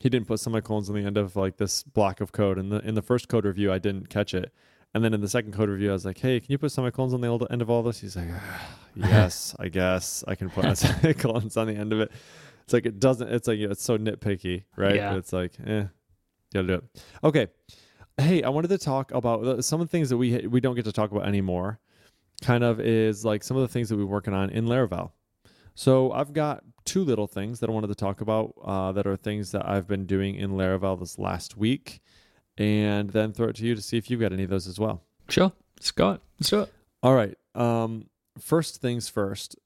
he 0.00 0.08
didn't 0.08 0.26
put 0.26 0.40
semicolons 0.40 0.88
on 0.90 0.96
the 0.96 1.04
end 1.04 1.16
of 1.16 1.36
like 1.36 1.58
this 1.58 1.84
block 1.84 2.20
of 2.20 2.32
code. 2.32 2.58
And 2.58 2.72
the 2.72 2.78
in 2.80 2.94
the 2.96 3.02
first 3.02 3.28
code 3.28 3.44
review, 3.44 3.72
I 3.72 3.78
didn't 3.78 4.08
catch 4.08 4.34
it. 4.34 4.52
And 4.92 5.04
then 5.04 5.14
in 5.14 5.20
the 5.20 5.28
second 5.28 5.52
code 5.52 5.68
review, 5.68 5.90
I 5.90 5.92
was 5.92 6.04
like, 6.04 6.18
"Hey, 6.18 6.40
can 6.40 6.50
you 6.50 6.58
put 6.58 6.72
semicolons 6.72 7.14
on 7.14 7.20
the 7.20 7.28
old- 7.28 7.46
end 7.48 7.62
of 7.62 7.70
all 7.70 7.84
this?" 7.84 8.00
He's 8.00 8.16
like, 8.16 8.26
"Ah, 8.32 8.68
"Yes, 8.96 9.54
I 9.60 9.68
guess 9.68 10.24
I 10.26 10.34
can 10.34 10.50
put 10.50 10.64
semicolons 10.78 11.56
on 11.56 11.68
the 11.68 11.74
end 11.74 11.92
of 11.92 12.00
it." 12.00 12.10
It's 12.64 12.72
like 12.72 12.86
it 12.86 12.98
doesn't. 12.98 13.28
It's 13.28 13.46
like 13.46 13.58
it's 13.60 13.84
so 13.84 13.98
nitpicky, 13.98 14.64
right? 14.76 14.96
Yeah. 14.96 15.14
It's 15.14 15.32
like, 15.32 15.52
eh, 15.64 15.84
gotta 16.52 16.66
do 16.66 16.74
it. 16.74 16.84
Okay. 17.22 17.46
Hey, 18.18 18.42
I 18.42 18.48
wanted 18.48 18.68
to 18.68 18.78
talk 18.78 19.12
about 19.12 19.44
uh, 19.44 19.62
some 19.62 19.80
of 19.80 19.86
the 19.88 19.90
things 19.90 20.08
that 20.10 20.16
we 20.16 20.46
we 20.46 20.60
don't 20.60 20.74
get 20.74 20.84
to 20.86 20.92
talk 20.92 21.12
about 21.12 21.26
anymore. 21.26 21.78
Kind 22.42 22.64
of 22.64 22.80
is 22.80 23.24
like 23.24 23.44
some 23.44 23.56
of 23.56 23.62
the 23.62 23.68
things 23.68 23.90
that 23.90 23.96
we're 23.96 24.06
working 24.06 24.34
on 24.34 24.50
in 24.50 24.64
Laravel. 24.66 25.10
So 25.74 26.10
I've 26.12 26.32
got 26.32 26.64
two 26.84 27.04
little 27.04 27.26
things 27.26 27.60
that 27.60 27.70
I 27.70 27.72
wanted 27.72 27.88
to 27.88 27.94
talk 27.94 28.20
about 28.20 28.54
uh, 28.64 28.92
that 28.92 29.06
are 29.06 29.16
things 29.16 29.52
that 29.52 29.68
I've 29.68 29.86
been 29.86 30.06
doing 30.06 30.34
in 30.34 30.52
Laravel 30.52 30.98
this 30.98 31.18
last 31.18 31.56
week, 31.56 32.00
and 32.58 33.10
then 33.10 33.32
throw 33.32 33.48
it 33.48 33.56
to 33.56 33.64
you 33.64 33.74
to 33.74 33.82
see 33.82 33.96
if 33.96 34.10
you've 34.10 34.20
got 34.20 34.32
any 34.32 34.44
of 34.44 34.50
those 34.50 34.66
as 34.66 34.78
well. 34.78 35.02
Sure, 35.28 35.52
Scott, 35.80 36.20
let's 36.38 36.50
do 36.50 36.60
it. 36.60 36.72
All 37.02 37.14
right. 37.14 37.36
Um, 37.54 38.06
first 38.38 38.80
things 38.80 39.08
first. 39.08 39.56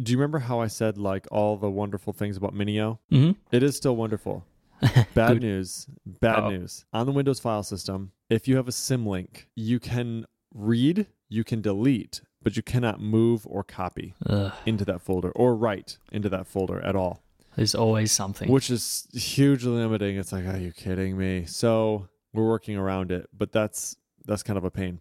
Do 0.00 0.12
you 0.12 0.18
remember 0.18 0.38
how 0.38 0.60
I 0.60 0.68
said 0.68 0.96
like 0.98 1.26
all 1.30 1.56
the 1.56 1.70
wonderful 1.70 2.12
things 2.12 2.36
about 2.36 2.54
Minio? 2.54 2.98
Mm-hmm. 3.12 3.32
It 3.52 3.62
is 3.62 3.76
still 3.76 3.96
wonderful. 3.96 4.44
Bad 5.14 5.40
news. 5.40 5.86
Bad 6.06 6.38
Uh-oh. 6.38 6.50
news. 6.50 6.84
On 6.92 7.06
the 7.06 7.12
Windows 7.12 7.40
file 7.40 7.62
system, 7.62 8.12
if 8.30 8.48
you 8.48 8.56
have 8.56 8.68
a 8.68 8.72
symlink, 8.72 9.44
you 9.54 9.78
can 9.78 10.24
read, 10.54 11.06
you 11.28 11.44
can 11.44 11.60
delete, 11.60 12.22
but 12.42 12.56
you 12.56 12.62
cannot 12.62 13.00
move 13.00 13.46
or 13.46 13.62
copy 13.62 14.14
Ugh, 14.26 14.52
into 14.66 14.84
that 14.86 15.00
folder 15.02 15.30
or 15.32 15.54
write 15.54 15.98
into 16.12 16.28
that 16.30 16.46
folder 16.46 16.80
at 16.84 16.96
all. 16.96 17.22
there's 17.56 17.74
always 17.74 18.12
something. 18.12 18.50
which 18.50 18.70
is 18.70 19.06
hugely 19.12 19.72
limiting. 19.72 20.16
It's 20.16 20.32
like, 20.32 20.46
are 20.46 20.56
you 20.58 20.72
kidding 20.72 21.16
me? 21.18 21.44
So 21.46 22.08
we're 22.32 22.48
working 22.48 22.76
around 22.76 23.10
it, 23.12 23.28
but 23.36 23.52
that's 23.52 23.96
that's 24.24 24.42
kind 24.42 24.56
of 24.56 24.64
a 24.64 24.70
pain. 24.70 25.00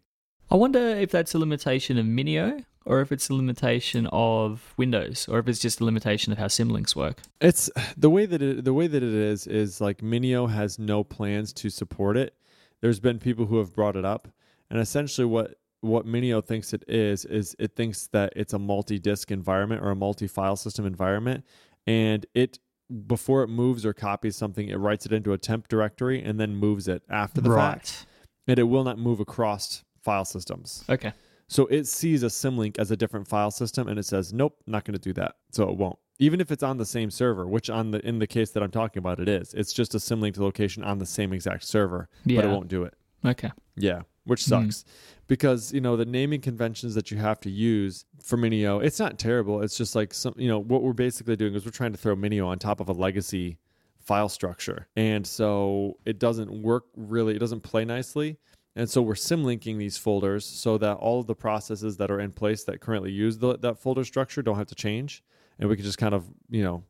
I 0.52 0.56
wonder 0.56 0.80
if 0.80 1.12
that's 1.12 1.34
a 1.36 1.38
limitation 1.40 1.98
of 2.00 2.06
Minio 2.06 2.66
or 2.86 3.02
if 3.02 3.12
it's 3.12 3.30
a 3.30 3.34
limitation 3.36 4.08
of 4.12 4.74
Windows 4.78 5.28
or 5.30 5.38
if 5.38 5.48
it's 5.48 5.60
just 5.60 5.80
a 5.80 5.86
limitation 5.86 6.32
of 6.32 6.40
how 6.40 6.46
symlinks 6.48 6.96
work. 6.96 7.22
It's 7.40 7.70
the 7.96 8.10
way 8.10 8.26
that 8.26 8.42
it 8.42 8.66
the 8.66 8.74
way 8.74 8.88
that 8.88 9.04
it 9.04 9.14
is 9.14 9.46
is 9.46 9.80
like 9.80 10.00
Minio 10.00 10.50
has 10.50 10.80
no 10.80 11.04
plans 11.04 11.54
to 11.54 11.70
support 11.70 12.18
it. 12.18 12.34
There's 12.82 13.00
been 13.00 13.20
people 13.20 13.46
who 13.46 13.58
have 13.60 13.74
brought 13.76 13.96
it 13.96 14.06
up, 14.06 14.30
and 14.70 14.80
essentially 14.80 15.26
what 15.26 15.56
what 15.82 16.06
Minio 16.06 16.46
thinks 16.46 16.74
it 16.74 16.84
is 16.88 17.26
is 17.26 17.56
it 17.60 17.76
thinks 17.76 18.08
that 18.08 18.34
it's 18.36 18.54
a 18.54 18.60
multi-disk 18.60 19.32
environment 19.32 19.82
or 19.82 19.92
a 19.92 19.96
multi-file 19.96 20.56
system 20.56 20.86
environment, 20.86 21.46
and 21.88 22.26
it 22.34 22.60
before 23.08 23.44
it 23.44 23.48
moves 23.48 23.86
or 23.86 23.94
copies 23.94 24.36
something, 24.36 24.68
it 24.68 24.78
writes 24.78 25.06
it 25.06 25.14
into 25.14 25.34
a 25.34 25.38
temp 25.38 25.68
directory 25.68 26.24
and 26.24 26.40
then 26.40 26.56
moves 26.56 26.88
it 26.88 27.04
after 27.10 27.40
the 27.40 27.54
fact, 27.54 28.08
and 28.48 28.58
it 28.58 28.64
will 28.64 28.84
not 28.84 28.98
move 28.98 29.20
across 29.20 29.84
file 30.02 30.26
systems. 30.26 30.84
Okay. 30.90 31.14
So 31.48 31.66
it 31.68 31.88
sees 31.88 32.24
a 32.24 32.28
symlink 32.28 32.78
as 32.78 32.92
a 32.92 32.98
different 32.98 33.28
file 33.28 33.52
system 33.52 33.88
and 33.88 33.98
it 33.98 34.04
says, 34.04 34.34
nope, 34.34 34.56
not 34.68 34.86
going 34.86 34.94
to 34.94 35.00
do 35.00 35.14
that. 35.14 35.36
So 35.52 35.68
it 35.70 35.78
won't. 35.78 35.98
Even 36.20 36.42
if 36.42 36.52
it's 36.52 36.64
on 36.64 36.78
the 36.78 36.86
same 36.86 37.10
server, 37.10 37.48
which 37.48 37.70
on 37.70 37.92
the 37.92 38.06
in 38.06 38.20
the 38.20 38.28
case 38.28 38.52
that 38.52 38.62
I'm 38.62 38.72
talking 38.72 39.00
about 39.00 39.20
it 39.20 39.30
is. 39.30 39.54
It's 39.54 39.74
just 39.74 39.96
a 39.96 39.98
symlink 39.98 40.34
to 40.36 40.44
location 40.44 40.84
on 40.84 41.00
the 41.00 41.06
same 41.06 41.34
exact 41.34 41.64
server, 41.64 42.10
but 42.26 42.46
it 42.46 42.48
won't 42.48 42.68
do 42.68 42.84
it. 42.84 42.94
Okay. 43.26 43.52
Yeah, 43.76 44.02
which 44.30 44.46
Hmm. 44.46 44.50
sucks. 44.50 44.86
Because, 45.28 45.72
you 45.74 45.82
know, 45.82 45.96
the 45.96 46.06
naming 46.06 46.42
conventions 46.42 46.96
that 46.96 47.12
you 47.12 47.18
have 47.18 47.40
to 47.42 47.52
use 47.52 48.06
for 48.24 48.38
Minio, 48.38 48.84
it's 48.84 49.00
not 49.00 49.20
terrible. 49.20 49.62
It's 49.62 49.78
just 49.78 49.96
like 49.96 50.14
some, 50.14 50.34
you 50.38 50.48
know, 50.48 50.58
what 50.60 50.82
we're 50.82 50.94
basically 50.94 51.36
doing 51.36 51.54
is 51.54 51.66
we're 51.66 51.72
trying 51.72 51.92
to 51.92 51.98
throw 52.00 52.16
Minio 52.16 52.48
on 52.48 52.58
top 52.58 52.80
of 52.80 52.90
a 52.90 52.94
legacy 52.94 53.58
file 54.00 54.30
structure. 54.30 54.88
And 54.96 55.28
so 55.28 55.98
it 56.06 56.18
doesn't 56.18 56.50
work 56.64 56.86
really, 56.96 57.36
it 57.36 57.40
doesn't 57.40 57.62
play 57.62 57.86
nicely. 57.86 58.38
And 58.76 58.90
so 58.90 59.02
we're 59.04 59.14
symlinking 59.14 59.78
these 59.78 59.98
folders 59.98 60.46
so 60.46 60.78
that 60.80 60.98
all 60.98 61.20
of 61.20 61.28
the 61.28 61.36
processes 61.36 61.98
that 61.98 62.10
are 62.10 62.20
in 62.20 62.32
place 62.32 62.64
that 62.64 62.80
currently 62.80 63.12
use 63.12 63.38
the, 63.38 63.58
that 63.60 63.78
folder 63.78 64.04
structure 64.04 64.42
don't 64.42 64.58
have 64.58 64.68
to 64.68 64.76
change. 64.76 65.24
And 65.60 65.70
we 65.70 65.76
can 65.76 65.86
just 65.86 65.98
kind 66.00 66.16
of, 66.16 66.26
you 66.50 66.64
know, 66.64 66.84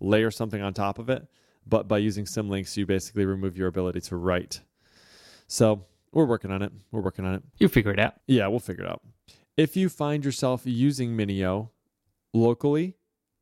layer 0.00 0.30
something 0.30 0.60
on 0.60 0.74
top 0.74 0.98
of 0.98 1.08
it. 1.08 1.26
But 1.66 1.86
by 1.88 1.98
using 1.98 2.24
symlinks, 2.24 2.76
you 2.76 2.84
basically 2.86 3.24
remove 3.24 3.56
your 3.56 3.68
ability 3.68 4.00
to 4.02 4.16
write. 4.16 4.60
So 5.46 5.84
we're 6.12 6.24
working 6.24 6.50
on 6.50 6.62
it. 6.62 6.72
We're 6.90 7.00
working 7.00 7.24
on 7.24 7.34
it. 7.34 7.42
You'll 7.58 7.70
figure 7.70 7.92
it 7.92 7.98
out. 7.98 8.14
Yeah, 8.26 8.46
we'll 8.48 8.60
figure 8.60 8.84
it 8.84 8.90
out. 8.90 9.02
If 9.56 9.76
you 9.76 9.88
find 9.88 10.24
yourself 10.24 10.62
using 10.64 11.16
Minio 11.16 11.70
locally 12.32 12.96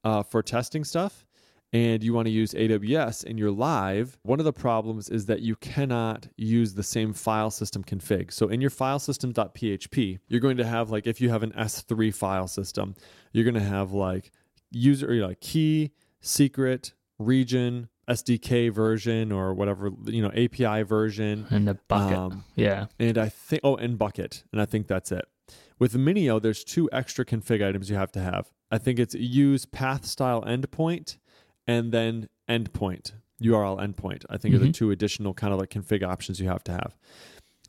uh, 0.04 0.23
for 0.23 0.42
testing 0.42 0.85
stuff 0.85 1.26
and 1.73 2.02
you 2.02 2.14
want 2.14 2.26
to 2.26 2.32
use 2.32 2.52
AWS 2.52 3.25
and 3.25 3.38
you're 3.38 3.50
live, 3.50 4.18
one 4.23 4.38
of 4.38 4.44
the 4.44 4.52
problems 4.52 5.08
is 5.08 5.26
that 5.26 5.40
you 5.40 5.56
cannot 5.56 6.28
use 6.37 6.75
the 6.75 6.82
same 6.82 7.12
file 7.12 7.50
system 7.50 7.85
config. 7.85 8.32
So 8.32 8.49
in 8.49 8.61
your 8.61 8.70
file 8.70 8.99
system.php, 8.99 10.18
you're 10.28 10.40
going 10.40 10.56
to 10.56 10.66
have 10.66 10.90
like 10.90 11.06
if 11.06 11.20
you 11.20 11.28
have 11.30 11.42
an 11.42 11.52
S3 11.52 12.14
file 12.14 12.49
system, 12.49 12.94
you're 13.32 13.44
going 13.44 13.54
to 13.54 13.61
have 13.61 13.92
like 13.92 14.30
user 14.70 15.12
you 15.12 15.20
know, 15.20 15.28
like 15.28 15.40
key, 15.40 15.92
secret, 16.20 16.94
region, 17.18 17.88
SDK 18.08 18.72
version 18.72 19.32
or 19.32 19.52
whatever, 19.54 19.90
you 20.04 20.22
know, 20.22 20.30
API 20.30 20.82
version. 20.82 21.46
And 21.50 21.66
the 21.68 21.75
bucket. 21.88 22.16
Um, 22.16 22.44
yeah. 22.54 22.86
and 22.98 23.18
I 23.18 23.28
think 23.28 23.60
oh, 23.64 23.76
and 23.76 23.98
bucket, 23.98 24.44
and 24.52 24.60
I 24.60 24.64
think 24.64 24.86
that's 24.86 25.10
it. 25.12 25.25
With 25.78 25.94
Minio, 25.94 26.40
there's 26.40 26.64
two 26.64 26.88
extra 26.92 27.25
config 27.25 27.66
items 27.66 27.90
you 27.90 27.96
have 27.96 28.12
to 28.12 28.20
have. 28.20 28.50
I 28.70 28.78
think 28.78 28.98
it's 28.98 29.14
use 29.14 29.66
path 29.66 30.06
style 30.06 30.42
endpoint 30.42 31.18
and 31.66 31.92
then 31.92 32.28
endpoint 32.48 33.12
URL 33.42 33.78
endpoint. 33.78 34.25
I 34.30 34.38
think 34.38 34.54
are 34.54 34.58
the 34.58 34.68
Mhm. 34.68 34.75
two 34.75 34.90
additional 34.90 35.34
kind 35.34 35.52
of 35.52 35.58
like 35.60 35.70
config 35.70 36.02
options 36.02 36.40
you 36.40 36.48
have 36.48 36.64
to 36.64 36.72
have. 36.72 36.96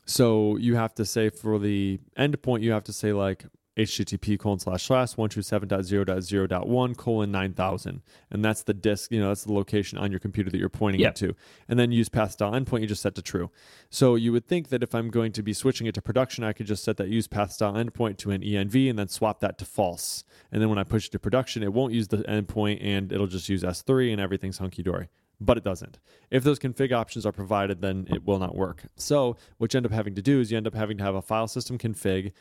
So 0.06 0.56
you 0.56 0.76
have 0.76 0.94
to 0.94 1.04
say 1.04 1.28
for 1.28 1.58
the 1.58 2.00
endpoint, 2.18 2.62
you 2.62 2.72
have 2.72 2.84
to 2.84 2.92
say 2.92 3.12
like 3.12 3.44
http 3.78 4.38
colon 4.38 4.58
slash 4.58 4.84
slash 4.84 5.14
127.0.0.1 5.14 6.96
colon 6.96 7.30
9000 7.30 8.02
and 8.30 8.44
that's 8.44 8.62
the 8.62 8.74
disk 8.74 9.12
you 9.12 9.20
know 9.20 9.28
that's 9.28 9.44
the 9.44 9.52
location 9.52 9.98
on 9.98 10.10
your 10.10 10.20
computer 10.20 10.50
that 10.50 10.58
you're 10.58 10.68
pointing 10.68 11.00
Yep. 11.00 11.10
it 11.10 11.16
to 11.16 11.34
and 11.68 11.78
then 11.78 11.92
use 11.92 12.08
path 12.08 12.32
style 12.32 12.52
endpoint 12.52 12.80
you 12.80 12.86
just 12.86 13.02
set 13.02 13.14
to 13.14 13.22
true 13.22 13.50
so 13.90 14.14
you 14.14 14.32
would 14.32 14.46
think 14.46 14.68
that 14.68 14.82
if 14.82 14.94
i'm 14.94 15.10
going 15.10 15.32
to 15.32 15.42
be 15.42 15.52
switching 15.52 15.86
it 15.86 15.94
to 15.94 16.02
production 16.02 16.44
i 16.44 16.52
could 16.52 16.66
just 16.66 16.82
set 16.84 16.96
that 16.96 17.08
use 17.08 17.26
path 17.28 17.52
style 17.52 17.74
endpoint 17.74 18.16
to 18.18 18.30
an 18.30 18.42
env 18.42 18.90
and 18.90 18.98
then 18.98 19.08
swap 19.08 19.40
that 19.40 19.58
to 19.58 19.64
false 19.64 20.24
and 20.50 20.60
then 20.60 20.68
when 20.68 20.78
i 20.78 20.84
push 20.84 21.06
it 21.06 21.12
to 21.12 21.18
production 21.18 21.62
it 21.62 21.72
won't 21.72 21.92
use 21.92 22.08
the 22.08 22.18
endpoint 22.18 22.78
and 22.82 23.12
it'll 23.12 23.26
just 23.26 23.48
use 23.48 23.62
s3 23.62 24.12
and 24.12 24.20
everything's 24.20 24.58
hunky-dory 24.58 25.08
but 25.40 25.56
it 25.56 25.62
doesn't. 25.62 26.00
If 26.32 26.42
those 26.42 26.58
config 26.58 26.90
options 26.90 27.24
are 27.24 27.30
provided, 27.30 27.80
then 27.80 28.08
it 28.10 28.26
will 28.26 28.40
not 28.40 28.56
work. 28.56 28.82
So, 28.96 29.36
what 29.58 29.72
you 29.72 29.78
end 29.78 29.86
up 29.86 29.92
having 29.92 30.16
to 30.16 30.20
do 30.20 30.40
is 30.40 30.50
you 30.50 30.56
end 30.56 30.66
up 30.66 30.74
having 30.74 30.98
to 30.98 31.04
have 31.04 31.14
a 31.14 31.22
file 31.22 31.46
system 31.46 31.78
config 31.78 32.32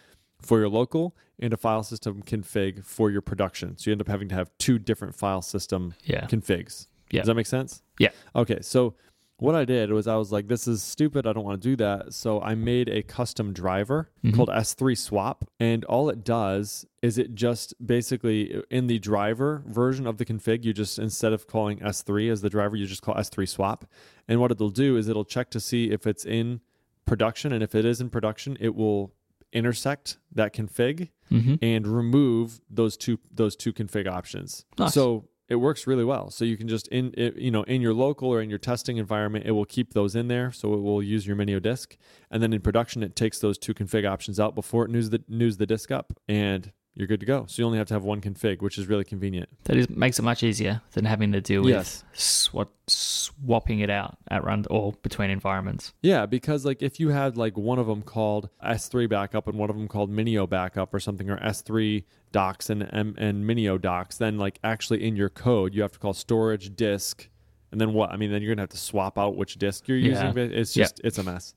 for 0.41 0.59
your 0.59 0.69
local 0.69 1.15
and 1.39 1.53
a 1.53 1.57
file 1.57 1.83
system 1.83 2.21
config 2.23 2.83
for 2.83 3.11
your 3.11 3.21
production. 3.21 3.77
So, 3.77 3.89
you 3.89 3.93
end 3.93 4.01
up 4.01 4.07
having 4.07 4.27
to 4.29 4.35
have 4.35 4.49
two 4.57 4.79
different 4.79 5.15
file 5.15 5.41
system 5.41 5.93
Yeah. 6.03 6.25
configs. 6.27 6.87
Yeah. 7.11 7.21
Does 7.21 7.27
that 7.27 7.35
make 7.35 7.45
sense? 7.47 7.81
Yeah. 7.99 8.09
Okay. 8.35 8.59
So, 8.61 8.95
what 9.39 9.53
I 9.53 9.65
did 9.65 9.91
was 9.91 10.07
I 10.07 10.15
was 10.15 10.31
like, 10.31 10.47
this 10.47 10.67
is 10.67 10.81
stupid. 10.81 11.27
I 11.27 11.31
don't 11.33 11.43
want 11.45 11.61
to 11.61 11.69
do 11.69 11.75
that. 11.75 12.13
So, 12.15 12.41
I 12.41 12.55
made 12.55 12.89
a 12.89 13.03
custom 13.03 13.53
driver 13.53 14.09
Mhm. 14.23 14.33
called 14.35 14.49
S3 14.49 14.95
Swap. 14.97 15.45
And 15.59 15.85
all 15.85 16.09
it 16.09 16.23
does 16.23 16.87
is 17.03 17.19
it 17.19 17.35
just 17.35 17.75
basically 17.85 18.63
in 18.71 18.87
the 18.87 18.97
driver 18.97 19.63
version 19.67 20.07
of 20.07 20.17
the 20.17 20.25
config, 20.25 20.65
you 20.65 20.73
just 20.73 20.97
instead 20.97 21.33
of 21.33 21.45
calling 21.45 21.79
S3 21.83 22.29
as 22.31 22.41
the 22.41 22.49
driver, 22.49 22.75
you 22.75 22.87
just 22.87 23.03
call 23.03 23.13
S3 23.15 23.45
Swap. 23.47 23.85
And 24.27 24.39
what 24.41 24.49
it'll 24.51 24.69
do 24.71 24.97
is 24.97 25.07
it'll 25.07 25.23
check 25.25 25.51
to 25.51 25.59
see 25.59 25.91
if 25.91 26.07
it's 26.07 26.25
in 26.25 26.61
production. 27.05 27.53
And 27.53 27.61
if 27.63 27.75
it 27.75 27.85
is 27.85 28.01
in 28.01 28.09
production, 28.09 28.57
it 28.59 28.75
will 28.75 29.13
intersect 29.53 30.17
that 30.33 30.53
config 30.53 31.09
Mm-hmm. 31.29 31.55
and 31.61 31.85
remove 31.85 32.61
those 32.69 32.95
two 32.95 33.19
those 33.29 33.57
two 33.57 33.73
config 33.73 34.07
options. 34.09 34.63
Nice. 34.79 34.93
So 34.93 35.27
it 35.49 35.55
works 35.55 35.85
really 35.85 36.05
well. 36.05 36.31
So 36.31 36.45
you 36.45 36.55
can 36.55 36.69
just 36.69 36.87
in 36.87 37.13
it, 37.17 37.35
you 37.35 37.51
know 37.51 37.63
in 37.63 37.81
your 37.81 37.93
local 37.93 38.29
or 38.29 38.41
in 38.41 38.49
your 38.49 38.59
testing 38.59 38.95
environment, 38.95 39.45
it 39.45 39.51
will 39.51 39.65
keep 39.65 39.91
those 39.93 40.15
in 40.15 40.29
there. 40.29 40.53
So 40.53 40.73
it 40.73 40.79
will 40.79 41.03
use 41.03 41.27
your 41.27 41.35
Minio 41.35 41.61
disk, 41.61 41.97
and 42.31 42.41
then 42.41 42.53
in 42.53 42.61
production, 42.61 43.03
it 43.03 43.17
takes 43.17 43.39
those 43.39 43.57
two 43.57 43.73
config 43.73 44.09
options 44.09 44.39
out 44.39 44.55
before 44.55 44.85
it 44.85 44.89
news 44.91 45.09
the 45.09 45.21
news 45.27 45.57
the 45.57 45.65
disk 45.65 45.91
up, 45.91 46.13
and 46.29 46.71
you're 46.97 47.07
good 47.07 47.19
to 47.19 47.25
go. 47.25 47.45
So 47.47 47.61
you 47.61 47.65
only 47.67 47.77
have 47.77 47.87
to 47.87 47.93
have 47.93 48.03
one 48.03 48.21
config, 48.21 48.61
which 48.61 48.77
is 48.77 48.87
really 48.87 49.03
convenient. 49.03 49.49
That 49.65 49.77
is, 49.77 49.89
makes 49.89 50.17
it 50.17 50.23
much 50.23 50.41
easier 50.41 50.81
than 50.93 51.05
having 51.05 51.31
to 51.33 51.41
deal 51.41 51.61
with 51.61 51.71
Yes. 51.73 52.03
swap, 52.13 52.71
swapping 52.87 53.79
it 53.81 53.89
out 53.89 54.17
at 54.29 54.43
run 54.43 54.65
or 54.69 54.93
between 55.03 55.29
environments. 55.29 55.93
Yeah, 56.01 56.25
because 56.25 56.65
like 56.65 56.81
if 56.81 56.99
you 56.99 57.09
had 57.09 57.37
like 57.37 57.55
one 57.57 57.79
of 57.79 57.87
them 57.87 58.01
called 58.01 58.49
S3 58.65 59.07
backup 59.09 59.47
and 59.47 59.57
one 59.57 59.69
of 59.69 59.75
them 59.77 59.87
called 59.87 60.11
Minio 60.11 60.49
backup 60.49 60.93
or 60.93 60.99
something, 60.99 61.29
or 61.29 61.37
S3 61.37 62.03
docs 62.31 62.69
and 62.69 62.81
and, 62.83 63.17
and 63.17 63.45
Minio 63.45 63.79
docs, 63.79 64.17
then 64.17 64.37
like 64.37 64.59
actually 64.63 65.05
in 65.07 65.15
your 65.15 65.29
code 65.29 65.73
you 65.75 65.81
have 65.83 65.91
to 65.91 65.99
call 65.99 66.13
storage 66.13 66.75
disk, 66.75 67.29
and 67.71 67.79
then 67.79 67.93
what? 67.93 68.09
I 68.11 68.17
mean, 68.17 68.31
then 68.31 68.41
you're 68.41 68.53
gonna 68.55 68.63
have 68.63 68.69
to 68.69 68.77
swap 68.77 69.17
out 69.19 69.35
which 69.37 69.57
disk 69.57 69.87
you're 69.87 69.97
Yeah. 69.97 70.27
using. 70.29 70.51
It's 70.51 70.73
just 70.73 70.99
it's 71.03 71.17
a 71.19 71.23
mess. 71.23 71.53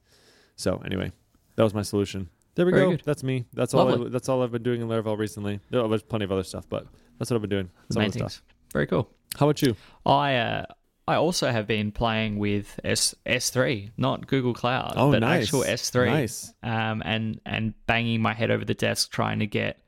So 0.57 0.83
anyway, 0.85 1.13
that 1.57 1.63
was 1.63 1.73
my 1.73 1.83
solution. 1.83 2.29
There 2.55 2.67
we 2.67 2.73
Very 2.73 2.85
go. 2.85 2.91
good. 2.93 3.03
That's 3.05 3.23
me. 3.23 3.47
That's 3.53 3.75
all. 3.75 4.07
I, 4.07 4.09
that's 4.09 4.29
all 4.29 4.43
I've 4.43 4.53
been 4.53 4.63
doing 4.63 4.81
in 4.83 4.89
Laravel 4.89 5.17
recently. 5.19 5.61
There- 5.71 5.87
There's 5.89 6.03
plenty 6.03 6.25
of 6.25 6.33
other 6.33 6.43
stuff, 6.43 6.67
but 6.69 6.87
that's 7.19 7.31
what 7.31 7.37
I've 7.37 7.43
been 7.43 7.51
doing. 7.51 7.71
Some 7.91 8.03
of 8.03 8.13
stuff. 8.13 8.43
Very 8.73 8.87
cool. 8.87 9.09
How 9.39 9.47
about 9.47 9.63
you? 9.63 9.77
I 10.05 10.37
uh, 10.37 10.65
I 11.09 11.15
also 11.17 11.51
have 11.51 11.67
been 11.67 11.93
playing 11.93 12.39
with 12.39 12.79
S 12.85 13.15
S3, 13.27 13.91
not 13.97 14.27
Google 14.27 14.55
Cloud, 14.55 14.95
Oh, 14.97 15.11
but 15.11 15.21
nice. 15.21 15.45
actual 15.45 15.63
S3. 15.63 16.07
Nice. 16.07 16.53
Um, 16.63 17.03
and 17.05 17.41
and 17.47 17.75
banging 17.87 18.21
my 18.23 18.35
head 18.35 18.51
over 18.51 18.65
the 18.65 18.75
desk 18.75 19.11
trying 19.13 19.39
to 19.41 19.47
get 19.47 19.83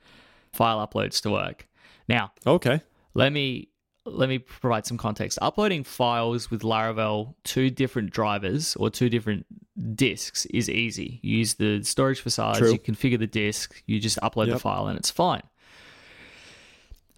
file 0.53 0.87
uploads 0.87 1.21
to 1.23 1.31
work. 1.31 1.69
Now, 2.09 2.33
Okay. 2.47 2.81
let 3.15 3.33
me 3.33 3.69
let 4.05 4.29
me 4.29 4.39
provide 4.39 4.87
some 4.87 4.99
context. 4.99 5.39
Uploading 5.41 5.85
files 5.85 6.51
with 6.51 6.63
Laravel 6.63 7.35
to 7.45 7.71
different 7.71 8.11
drivers 8.11 8.77
or 8.77 8.91
two 8.91 9.09
different 9.09 9.47
disks 9.95 10.45
is 10.47 10.69
easy. 10.69 11.21
You 11.23 11.39
use 11.39 11.55
the 11.55 11.83
storage 11.83 12.21
facades, 12.21 12.59
True. 12.59 12.73
you 12.73 12.79
configure 12.79 13.19
the 13.19 13.27
disk, 13.27 13.83
you 13.87 14.01
just 14.01 14.19
upload 14.21 14.51
the 14.51 14.59
file 14.59 14.87
and 14.87 14.99
it's 14.99 15.11
fine. 15.11 15.43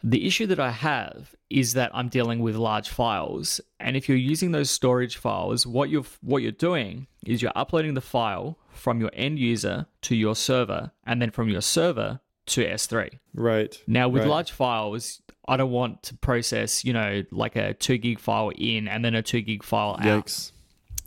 The 0.03 0.27
issue 0.27 0.47
that 0.49 0.61
I 0.61 0.70
have 0.70 1.35
is 1.49 1.73
that 1.73 1.90
I'm 1.94 2.09
dealing 2.09 2.40
with 2.40 2.57
large 2.57 2.90
files, 2.90 3.59
and 3.81 3.97
if 3.97 4.07
you're 4.07 4.18
using 4.18 4.53
those 4.53 4.68
storage 4.68 5.16
files, 5.16 5.66
what 5.66 5.88
you're 5.88 6.05
what 6.20 6.42
you're 6.42 6.53
doing 6.53 7.07
is 7.25 7.40
you're 7.40 7.53
uploading 7.57 7.94
the 7.94 8.03
file 8.03 8.59
from 8.70 9.01
your 9.01 9.11
end 9.14 9.38
user 9.38 9.87
to 10.03 10.14
your 10.14 10.37
server, 10.37 10.92
and 11.07 11.23
then 11.23 11.31
from 11.31 11.49
your 11.49 11.62
server 11.62 12.20
to 12.47 12.65
S3. 12.65 13.19
Right. 13.35 13.81
Now, 13.87 14.09
with 14.09 14.23
Right. 14.23 14.31
large 14.31 14.53
files, 14.53 15.23
I 15.49 15.57
don't 15.57 15.71
want 15.71 16.03
to 16.05 16.15
process, 16.17 16.85
you 16.85 16.93
know, 16.93 17.23
like 17.31 17.57
a 17.57 17.75
two 17.75 17.99
gig 17.99 18.19
file 18.19 18.51
in 18.57 18.89
and 18.89 19.05
then 19.05 19.15
a 19.15 19.23
two 19.23 19.41
gig 19.43 19.63
file 19.63 19.97
out. 20.01 20.27
Yikes. 20.27 20.53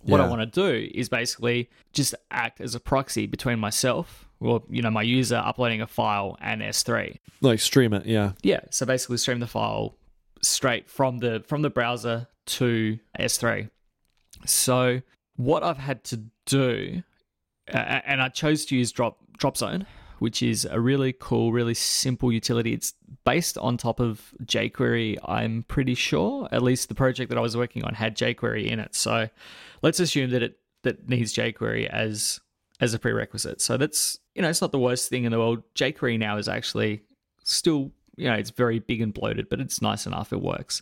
What 0.03 0.21
I 0.21 0.27
want 0.29 0.41
to 0.41 0.45
do 0.45 0.89
is 0.95 1.09
basically 1.09 1.69
just 1.91 2.15
act 2.31 2.61
as 2.61 2.75
a 2.75 2.79
proxy 2.79 3.27
between 3.27 3.59
myself 3.59 4.25
or, 4.39 4.63
you 4.69 4.81
know, 4.81 4.91
my 4.91 5.01
user 5.01 5.35
uploading 5.35 5.81
a 5.81 5.87
file 5.87 6.37
and 6.39 6.61
S3. 6.61 7.17
Like 7.41 7.59
stream 7.59 7.93
it. 7.93 8.05
Yeah. 8.05 8.31
Yeah. 8.41 8.61
So 8.69 8.85
basically 8.85 9.17
stream 9.17 9.39
the 9.39 9.47
file 9.47 9.95
straight 10.41 10.87
from 10.89 11.17
the 11.17 11.43
from 11.47 11.61
the 11.61 11.69
browser 11.69 12.27
to 12.45 12.99
S3. 13.19 13.69
So 14.45 15.01
what 15.35 15.63
I've 15.63 15.77
had 15.77 16.03
to 16.05 16.21
do 16.45 17.03
uh, 17.73 17.77
and 17.77 18.21
I 18.21 18.29
chose 18.29 18.65
to 18.67 18.77
use 18.77 18.91
drop 18.91 19.17
Dropzone, 19.37 19.85
which 20.19 20.41
is 20.41 20.65
a 20.69 20.79
really 20.79 21.13
cool, 21.13 21.51
really 21.51 21.73
simple 21.73 22.31
utility. 22.31 22.73
It's 22.73 22.93
based 23.23 23.57
on 23.57 23.77
top 23.77 23.99
of 23.99 24.33
jQuery, 24.43 25.17
I'm 25.25 25.63
pretty 25.63 25.95
sure. 25.95 26.47
At 26.51 26.63
least 26.63 26.89
the 26.89 26.95
project 26.95 27.29
that 27.29 27.37
I 27.37 27.41
was 27.41 27.55
working 27.55 27.83
on 27.83 27.93
had 27.93 28.17
jQuery 28.17 28.67
in 28.67 28.79
it. 28.79 28.95
So 28.95 29.29
let's 29.81 29.99
assume 29.99 30.31
that 30.31 30.43
it 30.43 30.59
that 30.83 31.07
needs 31.09 31.33
jQuery 31.33 31.87
as 31.87 32.39
as 32.79 32.93
a 32.93 32.99
prerequisite. 32.99 33.61
So 33.61 33.77
that's 33.77 34.19
you 34.35 34.41
know, 34.41 34.49
it's 34.49 34.61
not 34.61 34.71
the 34.71 34.79
worst 34.79 35.09
thing 35.09 35.23
in 35.23 35.31
the 35.31 35.39
world. 35.39 35.63
jQuery 35.75 36.19
now 36.19 36.37
is 36.37 36.47
actually 36.47 37.01
still, 37.43 37.91
you 38.15 38.29
know, 38.29 38.35
it's 38.35 38.51
very 38.51 38.79
big 38.79 39.01
and 39.01 39.13
bloated, 39.13 39.49
but 39.49 39.59
it's 39.59 39.81
nice 39.81 40.05
enough. 40.05 40.31
It 40.31 40.41
works. 40.41 40.81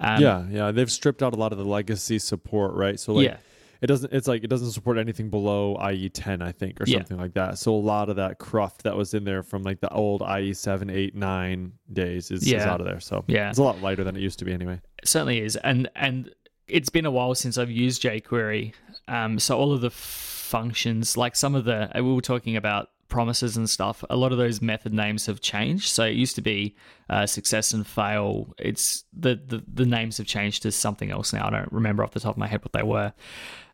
Um, 0.00 0.20
yeah, 0.20 0.44
yeah. 0.50 0.70
They've 0.72 0.90
stripped 0.90 1.22
out 1.22 1.32
a 1.32 1.36
lot 1.36 1.52
of 1.52 1.58
the 1.58 1.64
legacy 1.64 2.18
support, 2.18 2.74
right? 2.74 2.98
So 2.98 3.14
like 3.14 3.26
yeah 3.26 3.36
it 3.84 3.88
doesn't 3.88 4.14
it's 4.14 4.26
like 4.26 4.42
it 4.42 4.48
doesn't 4.48 4.70
support 4.70 4.96
anything 4.96 5.28
below 5.28 5.76
IE 5.90 6.08
10 6.08 6.40
I 6.40 6.52
think 6.52 6.80
or 6.80 6.86
something 6.86 7.18
yeah. 7.18 7.22
like 7.22 7.34
that. 7.34 7.58
So 7.58 7.74
a 7.74 7.76
lot 7.76 8.08
of 8.08 8.16
that 8.16 8.38
cruft 8.38 8.82
that 8.84 8.96
was 8.96 9.12
in 9.12 9.24
there 9.24 9.42
from 9.42 9.62
like 9.62 9.80
the 9.80 9.90
old 9.90 10.22
IE 10.22 10.54
7, 10.54 10.88
8, 10.88 11.14
9 11.14 11.72
days 11.92 12.30
is, 12.30 12.50
yeah. 12.50 12.60
is 12.60 12.64
out 12.64 12.80
of 12.80 12.86
there. 12.86 12.98
So 12.98 13.24
yeah. 13.26 13.50
it's 13.50 13.58
a 13.58 13.62
lot 13.62 13.82
lighter 13.82 14.02
than 14.02 14.16
it 14.16 14.20
used 14.20 14.38
to 14.38 14.46
be 14.46 14.54
anyway. 14.54 14.80
It 15.02 15.08
certainly 15.08 15.42
is. 15.42 15.56
And 15.56 15.90
and 15.96 16.34
it's 16.66 16.88
been 16.88 17.04
a 17.04 17.10
while 17.10 17.34
since 17.34 17.58
I've 17.58 17.70
used 17.70 18.02
jQuery. 18.02 18.72
Um, 19.06 19.38
so 19.38 19.58
all 19.58 19.74
of 19.74 19.82
the 19.82 19.90
functions, 19.90 21.18
like 21.18 21.36
some 21.36 21.54
of 21.54 21.66
the 21.66 21.90
we 21.94 22.00
were 22.00 22.22
talking 22.22 22.56
about 22.56 22.88
promises 23.08 23.58
and 23.58 23.68
stuff, 23.68 24.02
a 24.08 24.16
lot 24.16 24.32
of 24.32 24.38
those 24.38 24.62
method 24.62 24.94
names 24.94 25.26
have 25.26 25.42
changed. 25.42 25.88
So 25.90 26.04
it 26.04 26.14
used 26.14 26.36
to 26.36 26.42
be 26.42 26.74
uh, 27.10 27.26
success 27.26 27.74
and 27.74 27.86
fail. 27.86 28.54
It's 28.58 29.04
the, 29.12 29.38
the 29.46 29.62
the 29.70 29.84
names 29.84 30.16
have 30.16 30.26
changed 30.26 30.62
to 30.62 30.72
something 30.72 31.10
else 31.10 31.34
now. 31.34 31.48
I 31.48 31.50
don't 31.50 31.70
remember 31.70 32.02
off 32.02 32.12
the 32.12 32.20
top 32.20 32.32
of 32.32 32.38
my 32.38 32.46
head 32.46 32.62
what 32.62 32.72
they 32.72 32.82
were. 32.82 33.12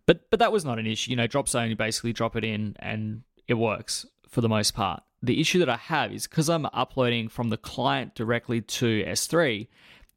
But 0.07 0.29
but 0.31 0.39
that 0.39 0.53
was 0.53 0.65
not 0.65 0.79
an 0.79 0.87
issue. 0.87 1.11
You 1.11 1.17
know, 1.17 1.29
Dropzone, 1.29 1.69
you 1.69 1.77
basically 1.77 2.13
drop 2.13 2.37
it 2.37 2.45
in 2.45 2.77
and 2.79 3.23
it 3.47 3.55
works 3.55 4.07
for 4.29 4.41
the 4.41 4.49
most 4.49 4.73
part. 4.75 5.03
The 5.23 5.41
issue 5.41 5.59
that 5.59 5.69
I 5.69 5.77
have 5.77 6.13
is 6.13 6.27
because 6.27 6.49
I'm 6.49 6.67
uploading 6.67 7.29
from 7.29 7.51
the 7.51 7.59
client 7.59 8.15
directly 8.15 8.63
to 8.63 9.05
S3, 9.05 9.69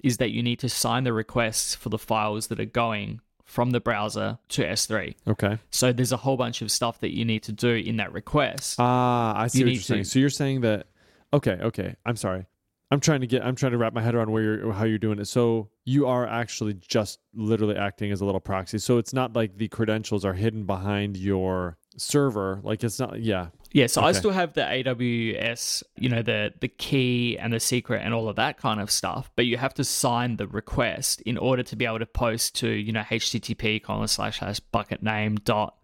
is 0.03 0.17
that 0.17 0.31
you 0.31 0.41
need 0.41 0.59
to 0.59 0.69
sign 0.69 1.03
the 1.03 1.13
requests 1.13 1.75
for 1.75 1.89
the 1.89 1.97
files 1.97 2.47
that 2.47 2.59
are 2.59 2.65
going 2.65 3.19
from 3.43 3.71
the 3.71 3.79
browser 3.79 4.37
to 4.49 4.63
S3. 4.63 5.15
Okay. 5.27 5.59
So 5.69 5.91
there's 5.91 6.11
a 6.11 6.17
whole 6.17 6.37
bunch 6.37 6.61
of 6.61 6.71
stuff 6.71 6.99
that 7.01 7.15
you 7.15 7.25
need 7.25 7.43
to 7.43 7.51
do 7.51 7.69
in 7.69 7.97
that 7.97 8.13
request. 8.13 8.77
Ah, 8.79 9.37
I 9.37 9.47
see 9.47 9.59
you 9.59 9.65
what 9.65 9.73
you're 9.73 9.81
saying. 9.81 10.03
So 10.05 10.19
you're 10.19 10.29
saying 10.29 10.61
that 10.61 10.87
okay, 11.33 11.59
okay. 11.61 11.95
I'm 12.05 12.15
sorry. 12.15 12.45
I'm 12.93 12.99
trying 12.99 13.21
to 13.21 13.27
get 13.27 13.43
I'm 13.43 13.55
trying 13.55 13.71
to 13.71 13.79
wrap 13.79 13.93
my 13.93 14.01
head 14.01 14.13
around 14.13 14.31
where 14.31 14.43
you're 14.43 14.71
how 14.71 14.83
you're 14.83 14.99
doing 14.99 15.17
it. 15.17 15.25
So 15.25 15.69
you 15.83 16.05
are 16.05 16.27
actually 16.27 16.75
just 16.75 17.19
literally 17.33 17.75
acting 17.75 18.11
as 18.11 18.21
a 18.21 18.25
little 18.25 18.39
proxy. 18.39 18.77
So 18.77 18.99
it's 18.99 19.13
not 19.13 19.35
like 19.35 19.57
the 19.57 19.67
credentials 19.67 20.23
are 20.23 20.33
hidden 20.33 20.65
behind 20.65 21.17
your 21.17 21.79
server. 21.97 22.59
Like 22.61 22.83
it's 22.83 22.99
not 22.99 23.19
yeah. 23.19 23.47
Yeah, 23.71 23.87
so 23.87 24.01
okay. 24.01 24.09
I 24.09 24.11
still 24.11 24.29
have 24.29 24.53
the 24.53 24.61
AWS, 24.61 25.81
you 25.97 26.09
know, 26.09 26.21
the 26.21 26.53
the 26.59 26.67
key 26.67 27.35
and 27.39 27.51
the 27.51 27.59
secret 27.59 28.03
and 28.03 28.13
all 28.13 28.29
of 28.29 28.35
that 28.35 28.59
kind 28.59 28.79
of 28.79 28.91
stuff, 28.91 29.31
but 29.35 29.47
you 29.47 29.57
have 29.57 29.73
to 29.73 29.83
sign 29.83 30.37
the 30.37 30.47
request 30.47 31.21
in 31.21 31.39
order 31.39 31.63
to 31.63 31.75
be 31.75 31.85
able 31.85 31.97
to 31.97 32.05
post 32.05 32.53
to, 32.57 32.69
you 32.69 32.91
know, 32.91 33.01
HTTP 33.01 33.81
colon 33.81 34.07
slash 34.07 34.37
slash 34.37 34.59
bucket 34.59 35.01
name 35.01 35.37
dot 35.37 35.75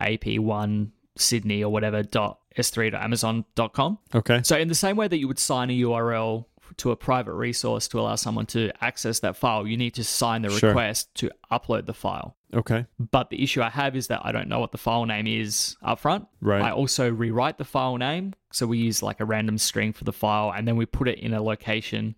AP1 0.00 0.90
Sydney 1.20 1.62
or 1.62 1.70
whatever 1.72 2.02
dot 2.02 2.38
s3.amazon.com. 2.56 3.98
Okay. 4.14 4.40
So 4.42 4.56
in 4.56 4.68
the 4.68 4.74
same 4.74 4.96
way 4.96 5.08
that 5.08 5.18
you 5.18 5.28
would 5.28 5.38
sign 5.38 5.70
a 5.70 5.78
URL 5.80 6.46
to 6.76 6.90
a 6.90 6.96
private 6.96 7.32
resource 7.32 7.88
to 7.88 8.00
allow 8.00 8.14
someone 8.16 8.46
to 8.46 8.70
access 8.82 9.20
that 9.20 9.36
file, 9.36 9.66
you 9.66 9.76
need 9.76 9.94
to 9.94 10.04
sign 10.04 10.42
the 10.42 10.50
sure. 10.50 10.70
request 10.70 11.14
to 11.16 11.30
upload 11.50 11.86
the 11.86 11.94
file. 11.94 12.36
Okay. 12.54 12.86
But 12.98 13.30
the 13.30 13.42
issue 13.42 13.62
I 13.62 13.70
have 13.70 13.96
is 13.96 14.06
that 14.08 14.20
I 14.24 14.32
don't 14.32 14.48
know 14.48 14.60
what 14.60 14.72
the 14.72 14.78
file 14.78 15.06
name 15.06 15.26
is 15.26 15.76
up 15.82 16.00
front. 16.00 16.26
Right. 16.40 16.62
I 16.62 16.72
also 16.72 17.10
rewrite 17.10 17.58
the 17.58 17.64
file 17.64 17.96
name. 17.96 18.34
So 18.52 18.66
we 18.66 18.78
use 18.78 19.02
like 19.02 19.20
a 19.20 19.24
random 19.24 19.58
string 19.58 19.92
for 19.92 20.04
the 20.04 20.12
file 20.12 20.52
and 20.52 20.66
then 20.66 20.76
we 20.76 20.86
put 20.86 21.08
it 21.08 21.18
in 21.18 21.34
a 21.34 21.42
location, 21.42 22.14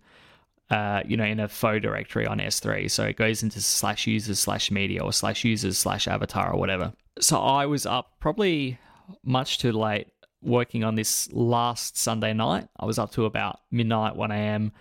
uh, 0.69 1.01
you 1.05 1.17
know, 1.17 1.25
in 1.25 1.39
a 1.39 1.47
faux 1.47 1.81
directory 1.81 2.25
on 2.25 2.39
S3. 2.39 2.89
So 2.89 3.03
it 3.03 3.17
goes 3.17 3.43
into 3.43 3.59
slash 3.61 4.07
users 4.07 4.39
slash 4.39 4.71
media 4.71 5.03
or 5.03 5.11
slash 5.11 5.43
users 5.43 5.77
slash 5.77 6.07
avatar 6.07 6.53
or 6.53 6.59
whatever. 6.59 6.93
So 7.19 7.39
I 7.39 7.65
was 7.65 7.85
up 7.85 8.13
probably 8.19 8.79
much 9.23 9.59
too 9.59 9.71
late 9.71 10.07
working 10.41 10.83
on 10.83 10.95
this 10.95 11.31
last 11.31 11.97
Sunday 11.97 12.33
night. 12.33 12.67
I 12.79 12.85
was 12.85 12.97
up 12.97 13.11
to 13.11 13.25
about 13.25 13.59
midnight, 13.71 14.15
1 14.15 14.31
a.m. 14.31 14.71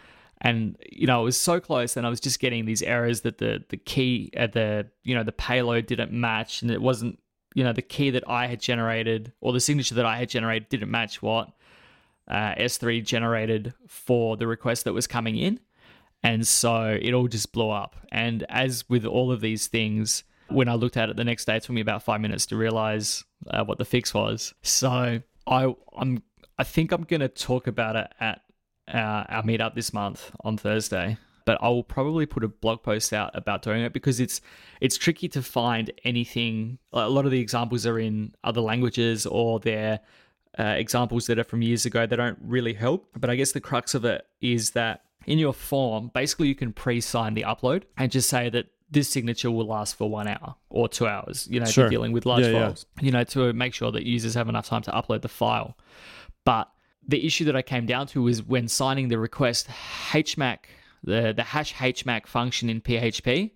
And 0.40 0.76
you 0.90 1.06
know, 1.06 1.20
it 1.20 1.24
was 1.24 1.36
so 1.36 1.60
close, 1.60 1.96
and 1.96 2.06
I 2.06 2.10
was 2.10 2.20
just 2.20 2.40
getting 2.40 2.64
these 2.64 2.82
errors 2.82 3.22
that 3.22 3.38
the 3.38 3.62
the 3.68 3.76
key 3.76 4.30
at 4.34 4.50
uh, 4.50 4.52
the 4.54 4.86
you 5.04 5.14
know 5.14 5.22
the 5.22 5.32
payload 5.32 5.86
didn't 5.86 6.12
match, 6.12 6.62
and 6.62 6.70
it 6.70 6.80
wasn't 6.80 7.18
you 7.54 7.62
know 7.62 7.74
the 7.74 7.82
key 7.82 8.10
that 8.10 8.24
I 8.26 8.46
had 8.46 8.60
generated 8.60 9.32
or 9.40 9.52
the 9.52 9.60
signature 9.60 9.96
that 9.96 10.06
I 10.06 10.16
had 10.16 10.30
generated 10.30 10.70
didn't 10.70 10.90
match 10.90 11.20
what 11.20 11.50
uh, 12.26 12.54
S3 12.54 13.04
generated 13.04 13.74
for 13.86 14.38
the 14.38 14.46
request 14.46 14.84
that 14.84 14.94
was 14.94 15.06
coming 15.06 15.36
in, 15.36 15.60
and 16.22 16.46
so 16.46 16.98
it 17.00 17.12
all 17.12 17.28
just 17.28 17.52
blew 17.52 17.68
up. 17.68 17.96
And 18.10 18.46
as 18.48 18.88
with 18.88 19.04
all 19.04 19.30
of 19.30 19.42
these 19.42 19.66
things, 19.66 20.24
when 20.50 20.68
I 20.68 20.74
looked 20.74 20.96
at 20.96 21.08
it 21.10 21.16
the 21.16 21.24
next 21.24 21.44
day, 21.44 21.56
it 21.56 21.62
took 21.62 21.74
me 21.74 21.80
about 21.80 22.02
five 22.02 22.20
minutes 22.20 22.46
to 22.46 22.56
realize 22.56 23.24
uh, 23.48 23.64
what 23.64 23.78
the 23.78 23.84
fix 23.84 24.12
was. 24.14 24.54
So 24.62 25.22
I 25.46 25.74
I'm 25.96 26.22
I 26.58 26.64
think 26.64 26.92
I'm 26.92 27.04
to 27.04 27.28
talk 27.28 27.66
about 27.66 27.96
it 27.96 28.08
at 28.20 28.42
our, 28.92 29.26
our 29.28 29.42
meetup 29.42 29.74
this 29.74 29.92
month 29.92 30.30
on 30.44 30.56
Thursday. 30.56 31.16
But 31.46 31.58
I 31.62 31.68
will 31.68 31.82
probably 31.82 32.26
put 32.26 32.44
a 32.44 32.48
blog 32.48 32.82
post 32.82 33.12
out 33.12 33.30
about 33.34 33.62
doing 33.62 33.82
it 33.82 33.92
because 33.92 34.20
it's 34.20 34.40
it's 34.80 34.96
tricky 34.96 35.28
to 35.30 35.42
find 35.42 35.90
anything. 36.04 36.78
A 36.92 37.08
lot 37.08 37.24
of 37.24 37.30
the 37.30 37.40
examples 37.40 37.86
are 37.86 37.98
in 37.98 38.34
other 38.44 38.60
languages 38.60 39.26
or 39.26 39.58
they're 39.58 40.00
uh, 40.58 40.74
examples 40.76 41.26
that 41.26 41.38
are 41.38 41.44
from 41.44 41.62
years 41.62 41.86
ago. 41.86 42.06
They 42.06 42.16
don't 42.16 42.38
really 42.42 42.74
help. 42.74 43.08
But 43.18 43.30
I 43.30 43.36
guess 43.36 43.52
the 43.52 43.60
crux 43.60 43.94
of 43.94 44.04
it 44.04 44.26
is 44.40 44.72
that 44.72 45.02
in 45.26 45.38
your 45.38 45.54
form, 45.54 46.10
basically 46.14 46.48
you 46.48 46.54
can 46.54 46.72
pre-sign 46.72 47.34
the 47.34 47.42
upload 47.42 47.84
and 47.96 48.12
just 48.12 48.28
say 48.28 48.50
that 48.50 48.66
this 48.90 49.08
signature 49.08 49.50
will 49.50 49.66
last 49.66 49.96
for 49.96 50.10
one 50.10 50.26
hour 50.26 50.56
or 50.68 50.88
two 50.88 51.06
hours, 51.06 51.46
you 51.50 51.60
know, 51.60 51.66
sure. 51.66 51.88
dealing 51.88 52.12
with 52.12 52.26
large 52.26 52.44
yeah, 52.44 52.52
files, 52.52 52.86
yeah. 52.96 53.04
you 53.04 53.12
know, 53.12 53.24
to 53.24 53.52
make 53.52 53.72
sure 53.72 53.92
that 53.92 54.04
users 54.04 54.34
have 54.34 54.48
enough 54.48 54.66
time 54.66 54.82
to 54.82 54.90
upload 54.90 55.22
the 55.22 55.28
file. 55.28 55.76
But 56.44 56.68
the 57.06 57.24
issue 57.24 57.44
that 57.44 57.56
I 57.56 57.62
came 57.62 57.86
down 57.86 58.08
to 58.08 58.22
was 58.22 58.42
when 58.42 58.68
signing 58.68 59.08
the 59.08 59.18
request, 59.18 59.68
HMAC, 60.10 60.58
the, 61.04 61.32
the 61.34 61.44
hash 61.44 61.74
HMAC 61.74 62.26
function 62.26 62.68
in 62.68 62.80
PHP 62.80 63.52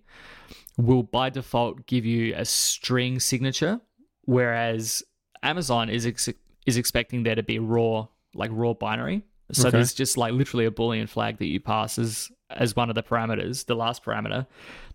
will 0.77 1.03
by 1.03 1.29
default 1.29 1.85
give 1.85 2.05
you 2.05 2.33
a 2.35 2.45
string 2.45 3.19
signature, 3.19 3.79
whereas 4.23 5.03
Amazon 5.43 5.89
is 5.89 6.05
ex- 6.05 6.29
is 6.65 6.77
expecting 6.77 7.23
there 7.23 7.35
to 7.35 7.43
be 7.43 7.59
raw, 7.59 8.07
like 8.33 8.51
raw 8.53 8.73
binary. 8.73 9.23
So 9.51 9.67
okay. 9.67 9.77
there's 9.77 9.93
just 9.93 10.17
like 10.17 10.33
literally 10.33 10.65
a 10.65 10.71
Boolean 10.71 11.07
flag 11.07 11.37
that 11.37 11.45
you 11.45 11.59
pass 11.59 11.99
as 11.99 12.31
as 12.49 12.75
one 12.75 12.89
of 12.89 12.95
the 12.95 13.03
parameters, 13.03 13.65
the 13.65 13.75
last 13.75 14.03
parameter, 14.03 14.45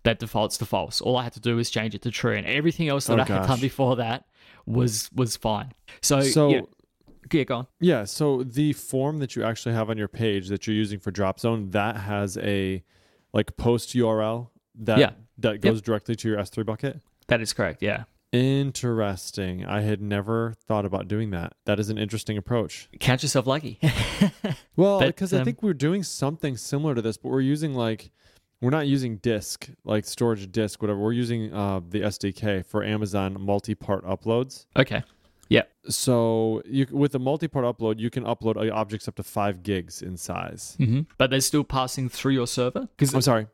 that 0.02 0.18
defaults 0.18 0.58
to 0.58 0.66
false. 0.66 1.00
All 1.00 1.16
I 1.16 1.24
had 1.24 1.32
to 1.34 1.40
do 1.40 1.56
was 1.56 1.70
change 1.70 1.94
it 1.94 2.02
to 2.02 2.10
true, 2.10 2.34
and 2.34 2.46
everything 2.46 2.88
else 2.88 3.06
that 3.06 3.18
oh, 3.18 3.22
I 3.22 3.26
gosh. 3.26 3.40
had 3.40 3.46
done 3.46 3.60
before 3.60 3.96
that 3.96 4.24
was 4.66 5.10
was 5.14 5.36
fine. 5.36 5.72
So, 6.00 6.20
so 6.20 6.48
yeah, 6.48 6.60
yeah, 7.32 7.44
go 7.44 7.56
on. 7.56 7.66
Yeah, 7.80 8.04
so 8.04 8.42
the 8.42 8.72
form 8.72 9.18
that 9.18 9.36
you 9.36 9.44
actually 9.44 9.74
have 9.74 9.90
on 9.90 9.98
your 9.98 10.08
page 10.08 10.48
that 10.48 10.66
you're 10.66 10.76
using 10.76 10.98
for 10.98 11.10
Drop 11.10 11.40
Zone 11.40 11.70
that 11.70 11.96
has 11.96 12.36
a 12.38 12.82
like 13.32 13.56
post 13.56 13.90
URL 13.90 14.48
that 14.76 14.98
yeah. 14.98 15.10
that 15.38 15.60
goes 15.60 15.76
yep. 15.76 15.84
directly 15.84 16.14
to 16.16 16.28
your 16.28 16.38
S3 16.38 16.64
bucket. 16.64 17.00
That 17.28 17.40
is 17.40 17.52
correct. 17.52 17.82
Yeah. 17.82 18.04
Interesting. 18.32 19.66
I 19.66 19.80
had 19.80 20.00
never 20.00 20.54
thought 20.66 20.84
about 20.84 21.08
doing 21.08 21.30
that. 21.30 21.54
That 21.64 21.80
is 21.80 21.90
an 21.90 21.98
interesting 21.98 22.36
approach. 22.36 22.88
Count 23.00 23.22
yourself 23.24 23.46
lucky. 23.46 23.80
well, 24.76 25.00
because 25.00 25.32
um, 25.32 25.40
I 25.40 25.44
think 25.44 25.62
we're 25.62 25.74
doing 25.74 26.04
something 26.04 26.56
similar 26.56 26.94
to 26.94 27.02
this, 27.02 27.16
but 27.16 27.30
we're 27.30 27.40
using 27.40 27.74
like 27.74 28.12
we're 28.60 28.70
not 28.70 28.86
using 28.86 29.16
disk 29.18 29.68
like 29.84 30.04
storage 30.04 30.50
disk 30.52 30.82
whatever. 30.82 30.98
We're 30.98 31.12
using 31.12 31.52
uh, 31.52 31.80
the 31.88 32.02
SDK 32.02 32.64
for 32.64 32.84
Amazon 32.84 33.36
multi-part 33.40 34.04
uploads. 34.04 34.66
Okay. 34.76 35.02
Yeah. 35.48 35.62
So 35.88 36.62
you 36.64 36.86
with 36.90 37.14
a 37.14 37.18
multi-part 37.18 37.64
upload, 37.64 37.98
you 37.98 38.10
can 38.10 38.24
upload 38.24 38.56
uh, 38.56 38.72
objects 38.74 39.08
up 39.08 39.16
to 39.16 39.22
five 39.22 39.62
gigs 39.62 40.02
in 40.02 40.16
size. 40.16 40.76
Mm-hmm. 40.78 41.02
But 41.18 41.30
they're 41.30 41.40
still 41.40 41.64
passing 41.64 42.08
through 42.08 42.32
your 42.32 42.46
server. 42.46 42.88
Because 42.96 43.14
I'm 43.14 43.22
sorry. 43.22 43.46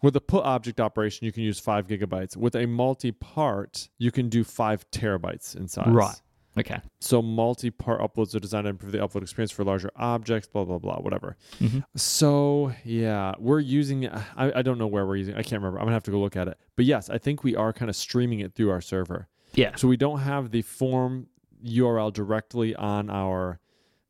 With 0.00 0.14
a 0.14 0.20
put 0.20 0.44
object 0.44 0.80
operation, 0.80 1.24
you 1.24 1.32
can 1.32 1.42
use 1.42 1.58
five 1.58 1.88
gigabytes. 1.88 2.36
With 2.36 2.54
a 2.54 2.66
multi 2.66 3.10
part, 3.10 3.88
you 3.98 4.12
can 4.12 4.28
do 4.28 4.44
five 4.44 4.88
terabytes 4.92 5.56
in 5.56 5.66
size. 5.66 5.88
Right. 5.88 6.14
Okay. 6.58 6.80
So 7.00 7.22
multi 7.22 7.70
part 7.70 8.00
uploads 8.00 8.34
are 8.34 8.40
designed 8.40 8.64
to 8.64 8.70
improve 8.70 8.92
the 8.92 8.98
upload 8.98 9.22
experience 9.22 9.50
for 9.50 9.64
larger 9.64 9.90
objects, 9.96 10.48
blah, 10.48 10.64
blah, 10.64 10.78
blah, 10.78 10.96
whatever. 10.96 11.36
Mm-hmm. 11.60 11.80
So, 11.96 12.72
yeah, 12.84 13.34
we're 13.38 13.60
using, 13.60 14.08
I, 14.08 14.52
I 14.58 14.62
don't 14.62 14.78
know 14.78 14.86
where 14.86 15.06
we're 15.06 15.16
using, 15.16 15.34
I 15.34 15.42
can't 15.42 15.62
remember. 15.62 15.78
I'm 15.78 15.84
going 15.84 15.92
to 15.92 15.94
have 15.94 16.02
to 16.04 16.10
go 16.10 16.20
look 16.20 16.36
at 16.36 16.48
it. 16.48 16.58
But 16.76 16.84
yes, 16.84 17.10
I 17.10 17.18
think 17.18 17.44
we 17.44 17.54
are 17.56 17.72
kind 17.72 17.88
of 17.88 17.96
streaming 17.96 18.40
it 18.40 18.54
through 18.54 18.70
our 18.70 18.80
server. 18.80 19.28
Yeah. 19.54 19.76
So 19.76 19.88
we 19.88 19.96
don't 19.96 20.20
have 20.20 20.50
the 20.50 20.62
form 20.62 21.28
URL 21.64 22.12
directly 22.12 22.74
on 22.74 23.10
our 23.10 23.60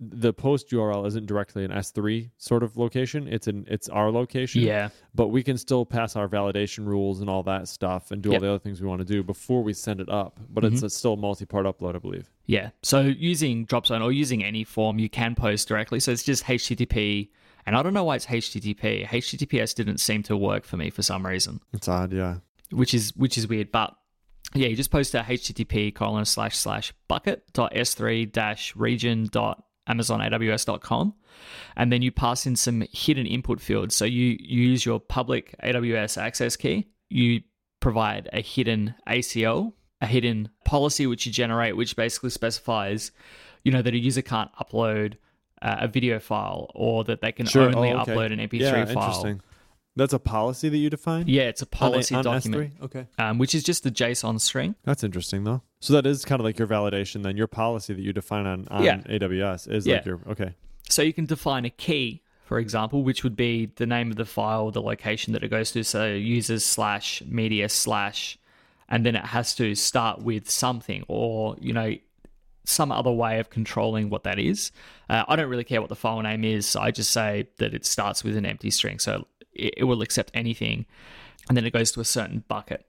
the 0.00 0.32
post 0.32 0.70
URL 0.70 1.06
isn't 1.06 1.26
directly 1.26 1.64
an 1.64 1.72
S3 1.72 2.30
sort 2.36 2.62
of 2.62 2.76
location. 2.76 3.26
It's 3.26 3.48
an 3.48 3.66
it's 3.68 3.88
our 3.88 4.10
location. 4.12 4.62
Yeah. 4.62 4.90
But 5.14 5.28
we 5.28 5.42
can 5.42 5.58
still 5.58 5.84
pass 5.84 6.14
our 6.14 6.28
validation 6.28 6.86
rules 6.86 7.20
and 7.20 7.28
all 7.28 7.42
that 7.44 7.66
stuff 7.66 8.10
and 8.12 8.22
do 8.22 8.30
Yep. 8.30 8.36
all 8.36 8.40
the 8.40 8.48
other 8.50 8.58
things 8.60 8.80
we 8.80 8.86
want 8.86 9.00
to 9.00 9.04
do 9.04 9.22
before 9.24 9.62
we 9.62 9.72
send 9.72 10.00
it 10.00 10.08
up. 10.08 10.38
But 10.50 10.64
it's 10.64 10.76
mm-hmm. 10.76 10.86
a 10.86 10.90
still 10.90 11.16
multi-part 11.16 11.66
upload, 11.66 11.96
I 11.96 11.98
believe. 11.98 12.30
Yeah. 12.46 12.70
So 12.82 13.00
using 13.00 13.66
Dropzone 13.66 14.02
or 14.02 14.12
using 14.12 14.44
any 14.44 14.62
form, 14.62 14.98
you 15.00 15.08
can 15.08 15.34
post 15.34 15.66
directly. 15.66 15.98
So 15.98 16.12
it's 16.12 16.22
just 16.22 16.44
HTTP. 16.44 17.30
And 17.66 17.76
I 17.76 17.82
don't 17.82 17.92
know 17.92 18.04
why 18.04 18.16
it's 18.16 18.26
HTTP. 18.26 19.06
HTTPS 19.06 19.74
didn't 19.74 19.98
seem 19.98 20.22
to 20.24 20.36
work 20.36 20.64
for 20.64 20.76
me 20.76 20.90
for 20.90 21.02
some 21.02 21.26
reason, 21.26 21.60
It's 21.72 21.88
odd, 21.88 22.12
yeah. 22.12 22.36
which 22.70 22.94
is 22.94 23.12
which 23.16 23.36
is 23.36 23.48
weird. 23.48 23.72
But 23.72 23.94
yeah, 24.54 24.68
you 24.68 24.76
just 24.76 24.90
post 24.90 25.14
a 25.14 25.20
HTTP 25.20 25.94
colon 25.94 26.24
slash 26.24 26.56
slash 26.56 26.94
bucket 27.08 27.42
dot 27.52 27.74
s3 27.74 28.30
dash 28.32 28.74
region 28.76 29.28
dot 29.30 29.64
amazonaws.com 29.88 31.14
and 31.76 31.92
then 31.92 32.02
you 32.02 32.10
pass 32.12 32.46
in 32.46 32.56
some 32.56 32.84
hidden 32.92 33.26
input 33.26 33.60
fields. 33.60 33.94
So 33.94 34.04
you, 34.04 34.36
you 34.40 34.62
use 34.70 34.84
your 34.84 35.00
public 35.00 35.54
AWS 35.62 36.20
access 36.20 36.56
key. 36.56 36.88
You 37.08 37.42
provide 37.80 38.28
a 38.32 38.40
hidden 38.40 38.94
ACL, 39.08 39.72
a 40.00 40.06
hidden 40.06 40.48
policy 40.64 41.06
which 41.06 41.26
you 41.26 41.32
generate, 41.32 41.76
which 41.76 41.96
basically 41.96 42.30
specifies, 42.30 43.12
you 43.64 43.72
know, 43.72 43.82
that 43.82 43.94
a 43.94 43.98
user 43.98 44.22
can't 44.22 44.50
upload 44.60 45.14
uh, 45.62 45.76
a 45.80 45.88
video 45.88 46.18
file 46.18 46.70
or 46.74 47.04
that 47.04 47.20
they 47.20 47.32
can 47.32 47.46
only 47.56 47.92
Oh, 47.92 48.00
okay. 48.00 48.12
upload 48.14 48.32
an 48.32 48.38
MP3 48.38 48.60
yeah, 48.60 48.84
file. 48.84 48.88
interesting. 49.04 49.40
That's 49.96 50.12
a 50.12 50.20
policy 50.20 50.68
that 50.68 50.76
you 50.76 50.90
define? 50.90 51.24
Yeah, 51.26 51.44
it's 51.44 51.62
a 51.62 51.64
On 51.64 51.68
a- 51.72 51.76
policy 51.76 52.14
on 52.14 52.22
document, 52.24 52.74
S3? 52.78 52.84
Okay. 52.84 53.06
um, 53.18 53.38
which 53.38 53.52
is 53.54 53.64
just 53.64 53.84
a 53.86 53.90
JSON 53.90 54.40
string. 54.40 54.76
That's 54.84 55.02
interesting 55.02 55.42
though. 55.44 55.62
So 55.80 55.92
that 55.92 56.06
is 56.06 56.24
kind 56.24 56.40
of 56.40 56.44
like 56.44 56.58
your 56.58 56.68
validation 56.68 57.22
then. 57.22 57.36
Your 57.36 57.46
policy 57.46 57.94
that 57.94 58.00
you 58.02 58.12
define 58.12 58.46
on, 58.46 58.66
on 58.68 58.84
Yeah. 58.84 58.96
AWS 59.08 59.70
is 59.70 59.86
Yeah. 59.86 59.96
like 59.96 60.06
your 60.06 60.20
okay. 60.28 60.54
So 60.88 61.02
you 61.02 61.12
can 61.12 61.26
define 61.26 61.64
a 61.64 61.70
key, 61.70 62.22
for 62.44 62.58
example, 62.58 63.02
which 63.04 63.22
would 63.22 63.36
be 63.36 63.70
the 63.76 63.86
name 63.86 64.10
of 64.10 64.16
the 64.16 64.24
file, 64.24 64.70
the 64.70 64.82
location 64.82 65.32
that 65.34 65.44
it 65.44 65.48
goes 65.48 65.70
to. 65.72 65.84
So 65.84 66.06
users 66.12 66.64
slash 66.64 67.22
media 67.26 67.68
slash, 67.68 68.38
and 68.88 69.04
then 69.06 69.14
it 69.14 69.26
has 69.26 69.54
to 69.56 69.74
start 69.74 70.22
with 70.22 70.50
something 70.50 71.04
or, 71.08 71.56
you 71.60 71.72
know, 71.72 71.94
some 72.64 72.90
other 72.92 73.12
way 73.12 73.38
of 73.38 73.48
controlling 73.50 74.10
what 74.10 74.24
that 74.24 74.38
is. 74.38 74.72
Uh, 75.08 75.24
I 75.28 75.36
don't 75.36 75.48
really 75.48 75.64
care 75.64 75.80
what 75.80 75.88
the 75.88 75.96
file 75.96 76.20
name 76.20 76.44
is. 76.44 76.66
So 76.66 76.80
I 76.80 76.90
just 76.90 77.10
say 77.12 77.48
that 77.58 77.72
it 77.72 77.86
starts 77.86 78.24
with 78.24 78.36
an 78.36 78.44
empty 78.44 78.70
string. 78.70 78.98
So 78.98 79.26
it, 79.52 79.74
it 79.78 79.84
will 79.84 80.02
accept 80.02 80.30
anything. 80.34 80.86
And 81.48 81.56
then 81.56 81.64
it 81.64 81.72
goes 81.72 81.92
to 81.92 82.00
a 82.00 82.04
certain 82.04 82.44
bucket 82.48 82.84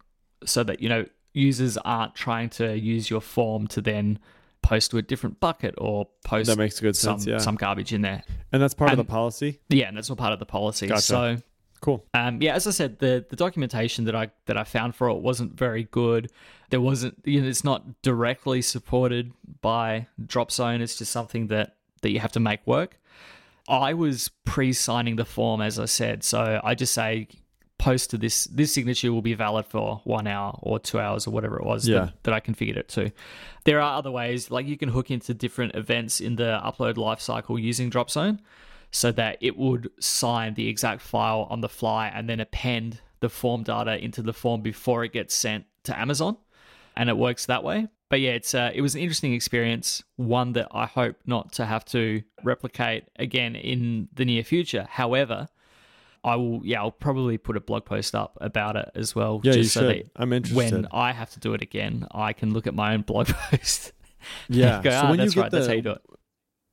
so 0.46 0.64
that, 0.64 0.82
you 0.82 0.90
know, 0.90 1.06
users 1.34 1.78
aren't 1.78 2.16
trying 2.16 2.50
to 2.50 2.78
use 2.78 3.10
your 3.10 3.22
form 3.22 3.68
to 3.68 3.82
then 3.82 4.20
post 4.62 4.92
to 4.92 4.98
a 4.98 5.02
different 5.02 5.40
bucket 5.40 5.74
or 5.78 6.08
post 6.24 6.48
That 6.50 6.58
makes 6.58 6.80
good 6.80 6.96
some, 6.96 7.20
sense, 7.20 7.28
yeah. 7.28 7.38
some 7.38 7.56
garbage 7.56 7.94
in 7.94 8.02
there. 8.02 8.24
And 8.52 8.62
that's 8.62 8.74
part 8.74 8.92
of 8.92 8.98
the 8.98 9.04
policy. 9.06 9.60
Yeah, 9.70 9.88
and 9.88 9.98
that's 9.98 10.10
all 10.10 10.16
part 10.16 10.34
of 10.34 10.40
the 10.40 10.46
policy. 10.46 10.88
Gotcha. 10.88 11.02
So, 11.02 11.38
Cool. 11.82 12.04
um, 12.14 12.42
yeah, 12.42 12.56
as 12.56 12.68
I 12.68 12.72
said, 12.72 13.00
the 13.00 13.26
the 13.30 13.38
documentation 13.38 14.04
that 14.06 14.16
I 14.16 14.32
that 14.48 14.58
I 14.58 14.66
found 14.66 14.96
for 14.96 15.08
it 15.10 15.20
wasn't 15.20 15.58
very 15.58 15.84
good. 15.84 16.30
There 16.72 16.82
wasn't, 16.82 17.20
you 17.24 17.42
know, 17.42 17.48
it's 17.48 17.64
not 17.64 18.02
directly 18.02 18.62
supported 18.62 19.32
by 19.62 20.08
Dropzone. 20.22 20.82
It's 20.82 20.98
just 20.98 21.12
something 21.12 21.48
that 21.48 21.76
that 22.02 22.12
you 22.12 22.20
have 22.20 22.34
to 22.34 22.40
make 22.42 22.66
work. 22.68 23.00
I 23.70 23.94
was 23.94 24.30
pre-signing 24.46 25.16
the 25.16 25.26
form, 25.26 25.62
as 25.62 25.80
I 25.80 25.86
said, 25.86 26.24
so 26.24 26.60
I 26.64 26.76
just 26.76 26.94
say 26.94 27.28
post 27.80 28.12
to 28.12 28.18
this. 28.20 28.44
This 28.46 28.72
signature 28.72 29.12
will 29.12 29.24
be 29.24 29.34
valid 29.34 29.66
for 29.66 30.02
one 30.04 30.28
hour 30.28 30.58
or 30.62 30.78
two 30.78 31.00
hours 31.00 31.26
or 31.26 31.32
whatever 31.32 31.58
it 31.58 31.66
was 31.66 31.88
Yeah. 31.88 32.00
that, 32.00 32.24
that 32.26 32.34
I 32.36 32.40
configured 32.40 32.78
it 32.78 32.90
to. 32.90 33.12
There 33.64 33.82
are 33.82 33.98
other 33.98 34.12
ways, 34.12 34.52
like 34.52 34.68
you 34.68 34.78
can 34.78 34.90
hook 34.90 35.10
into 35.10 35.34
different 35.34 35.74
events 35.76 36.22
in 36.22 36.36
the 36.36 36.60
upload 36.64 36.96
lifecycle 36.96 37.60
using 37.60 37.90
Dropzone 37.90 38.40
so 38.92 39.12
that 39.14 39.38
it 39.42 39.58
would 39.58 39.90
sign 40.00 40.54
the 40.54 40.68
exact 40.68 41.02
file 41.02 41.48
on 41.50 41.62
the 41.62 41.70
fly 41.70 42.08
and 42.14 42.30
then 42.30 42.40
append 42.40 43.02
the 43.22 43.30
form 43.30 43.64
data 43.64 43.98
into 44.04 44.22
the 44.22 44.34
form 44.34 44.62
before 44.62 45.04
it 45.04 45.12
gets 45.14 45.34
sent 45.36 45.66
to 45.84 45.98
Amazon. 46.00 46.38
And 46.96 47.10
it 47.10 47.18
works 47.18 47.46
that 47.48 47.64
way. 47.64 47.88
But 48.10 48.20
yeah, 48.22 48.32
it's 48.32 48.56
uh, 48.56 48.72
it 48.74 48.82
was 48.82 48.96
an 48.96 49.02
interesting 49.02 49.34
experience, 49.34 50.04
one 50.16 50.54
that 50.54 50.68
I 50.72 50.86
hope 50.88 51.16
not 51.26 51.54
to 51.54 51.66
have 51.66 51.86
to 51.86 52.24
replicate 52.44 53.04
again 53.18 53.56
in 53.56 54.10
the 54.14 54.26
near 54.26 54.44
future. 54.44 54.88
However, 54.90 55.48
I 56.24 56.36
will, 56.36 56.62
yeah, 56.64 56.82
I'll 56.82 56.92
probably 56.92 57.38
put 57.38 57.56
a 57.56 57.60
blog 57.62 57.86
post 57.86 58.14
up 58.16 58.38
about 58.42 58.76
it 58.76 58.90
as 58.96 59.16
well, 59.16 59.42
Yeah, 59.44 59.54
just 59.54 59.74
so 59.74 59.82
should. 59.82 59.90
that 59.90 60.12
I'm 60.16 60.34
interested. 60.34 60.74
when 60.74 60.88
I 60.92 61.12
have 61.14 61.30
to 61.32 61.40
do 61.40 61.54
it 61.54 61.62
again, 61.62 62.08
I 62.12 62.34
can 62.34 62.54
look 62.54 62.68
at 62.68 62.74
my 62.76 62.94
own 62.94 63.02
blog 63.02 63.28
post. 63.52 63.94
yeah. 64.50 64.82
go, 64.84 64.90
so 64.90 64.98
ah, 64.98 65.10
when 65.10 65.20
that's 65.20 65.36
you 65.36 65.36
get 65.36 65.42
right, 65.44 65.52
the, 65.52 65.58
that's 65.58 65.68
how 65.68 65.74
you 65.74 65.82
do 65.82 65.92
it. 65.92 66.02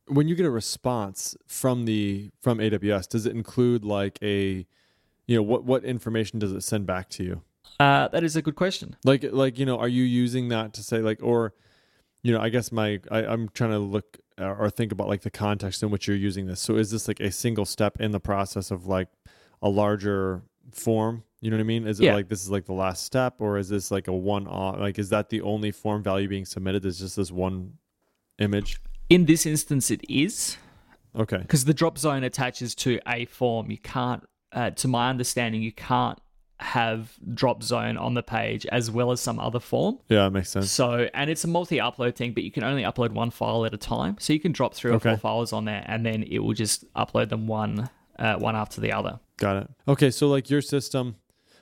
when 0.08 0.28
you 0.28 0.34
get 0.34 0.46
a 0.46 0.50
response 0.50 1.36
from 1.46 1.84
the 1.84 2.30
from 2.40 2.58
AWS, 2.58 3.08
does 3.08 3.26
it 3.26 3.32
include 3.34 3.84
like 3.84 4.18
a 4.22 4.66
you 5.26 5.36
know 5.36 5.42
what 5.42 5.64
what 5.64 5.84
information 5.84 6.38
does 6.38 6.52
it 6.52 6.62
send 6.62 6.86
back 6.86 7.08
to 7.10 7.24
you? 7.24 7.42
Uh, 7.78 8.08
that 8.08 8.24
is 8.24 8.36
a 8.36 8.42
good 8.42 8.56
question. 8.56 8.96
Like 9.04 9.24
like 9.30 9.58
you 9.58 9.66
know, 9.66 9.78
are 9.78 9.88
you 9.88 10.02
using 10.04 10.48
that 10.48 10.72
to 10.74 10.82
say 10.82 10.98
like 10.98 11.22
or 11.22 11.54
you 12.22 12.32
know, 12.32 12.40
I 12.40 12.48
guess 12.48 12.72
my 12.72 13.00
I, 13.10 13.24
I'm 13.24 13.48
trying 13.50 13.70
to 13.70 13.78
look 13.78 14.18
uh, 14.38 14.44
or 14.46 14.70
think 14.70 14.92
about 14.92 15.08
like 15.08 15.22
the 15.22 15.30
context 15.30 15.82
in 15.82 15.90
which 15.90 16.06
you're 16.08 16.16
using 16.16 16.46
this. 16.46 16.60
So 16.60 16.76
is 16.76 16.90
this 16.90 17.06
like 17.08 17.20
a 17.20 17.30
single 17.30 17.64
step 17.64 18.00
in 18.00 18.10
the 18.10 18.20
process 18.20 18.70
of 18.70 18.86
like 18.86 19.08
a 19.62 19.68
larger 19.68 20.42
form? 20.72 21.22
You 21.40 21.50
know 21.50 21.56
what 21.58 21.62
I 21.62 21.64
mean? 21.66 21.86
Is 21.86 22.00
it 22.00 22.04
Yeah. 22.04 22.14
like 22.14 22.28
this 22.28 22.42
is 22.42 22.50
like 22.50 22.64
the 22.64 22.72
last 22.72 23.04
step, 23.04 23.34
or 23.40 23.58
is 23.58 23.68
this 23.68 23.90
like 23.90 24.08
a 24.08 24.12
one 24.12 24.46
off? 24.46 24.78
Like, 24.78 24.98
is 24.98 25.10
that 25.10 25.28
the 25.30 25.42
only 25.42 25.70
form 25.70 26.02
value 26.02 26.28
being 26.28 26.44
submitted? 26.44 26.84
Is 26.84 26.98
just 26.98 27.16
this 27.16 27.30
one 27.30 27.74
image? 28.38 28.80
In 29.08 29.26
this 29.26 29.46
instance, 29.46 29.90
it 29.90 30.00
is 30.08 30.56
Okay. 31.14 31.38
because 31.38 31.64
the 31.64 31.74
drop 31.74 31.98
zone 31.98 32.24
attaches 32.24 32.74
to 32.76 32.98
a 33.06 33.24
form. 33.26 33.70
You 33.70 33.78
can't, 33.78 34.24
uh, 34.52 34.70
to 34.70 34.88
my 34.88 35.08
understanding, 35.10 35.62
you 35.62 35.72
can't 35.72 36.18
have 36.58 37.12
drop 37.34 37.62
zone 37.62 37.98
on 37.98 38.14
the 38.14 38.22
page 38.22 38.64
as 38.72 38.90
well 38.90 39.12
as 39.12 39.20
some 39.20 39.38
other 39.38 39.60
form. 39.60 39.98
Yeah, 40.08 40.24
that 40.24 40.30
makes 40.30 40.48
sense. 40.50 40.70
So, 40.72 41.08
and 41.12 41.28
it's 41.28 41.44
a 41.44 41.48
multi-upload 41.48 42.16
thing, 42.16 42.32
but 42.32 42.44
you 42.44 42.50
can 42.50 42.64
only 42.64 42.82
upload 42.82 43.10
one 43.12 43.30
file 43.30 43.66
at 43.66 43.74
a 43.74 43.76
time. 43.76 44.16
So 44.18 44.32
you 44.32 44.40
can 44.40 44.52
drop 44.52 44.72
three 44.74 44.90
or 44.90 44.94
Okay. 44.94 45.10
four 45.10 45.18
files 45.18 45.52
on 45.52 45.66
there, 45.66 45.84
and 45.86 46.04
then 46.04 46.22
it 46.22 46.38
will 46.38 46.54
just 46.54 46.90
upload 46.94 47.28
them 47.28 47.46
one, 47.46 47.90
uh, 48.18 48.36
one 48.36 48.56
after 48.56 48.80
the 48.80 48.92
other. 48.92 49.20
Got 49.38 49.62
it. 49.62 49.70
Okay, 49.88 50.10
so 50.10 50.28
like 50.28 50.48
your 50.50 50.62
system, 50.62 51.16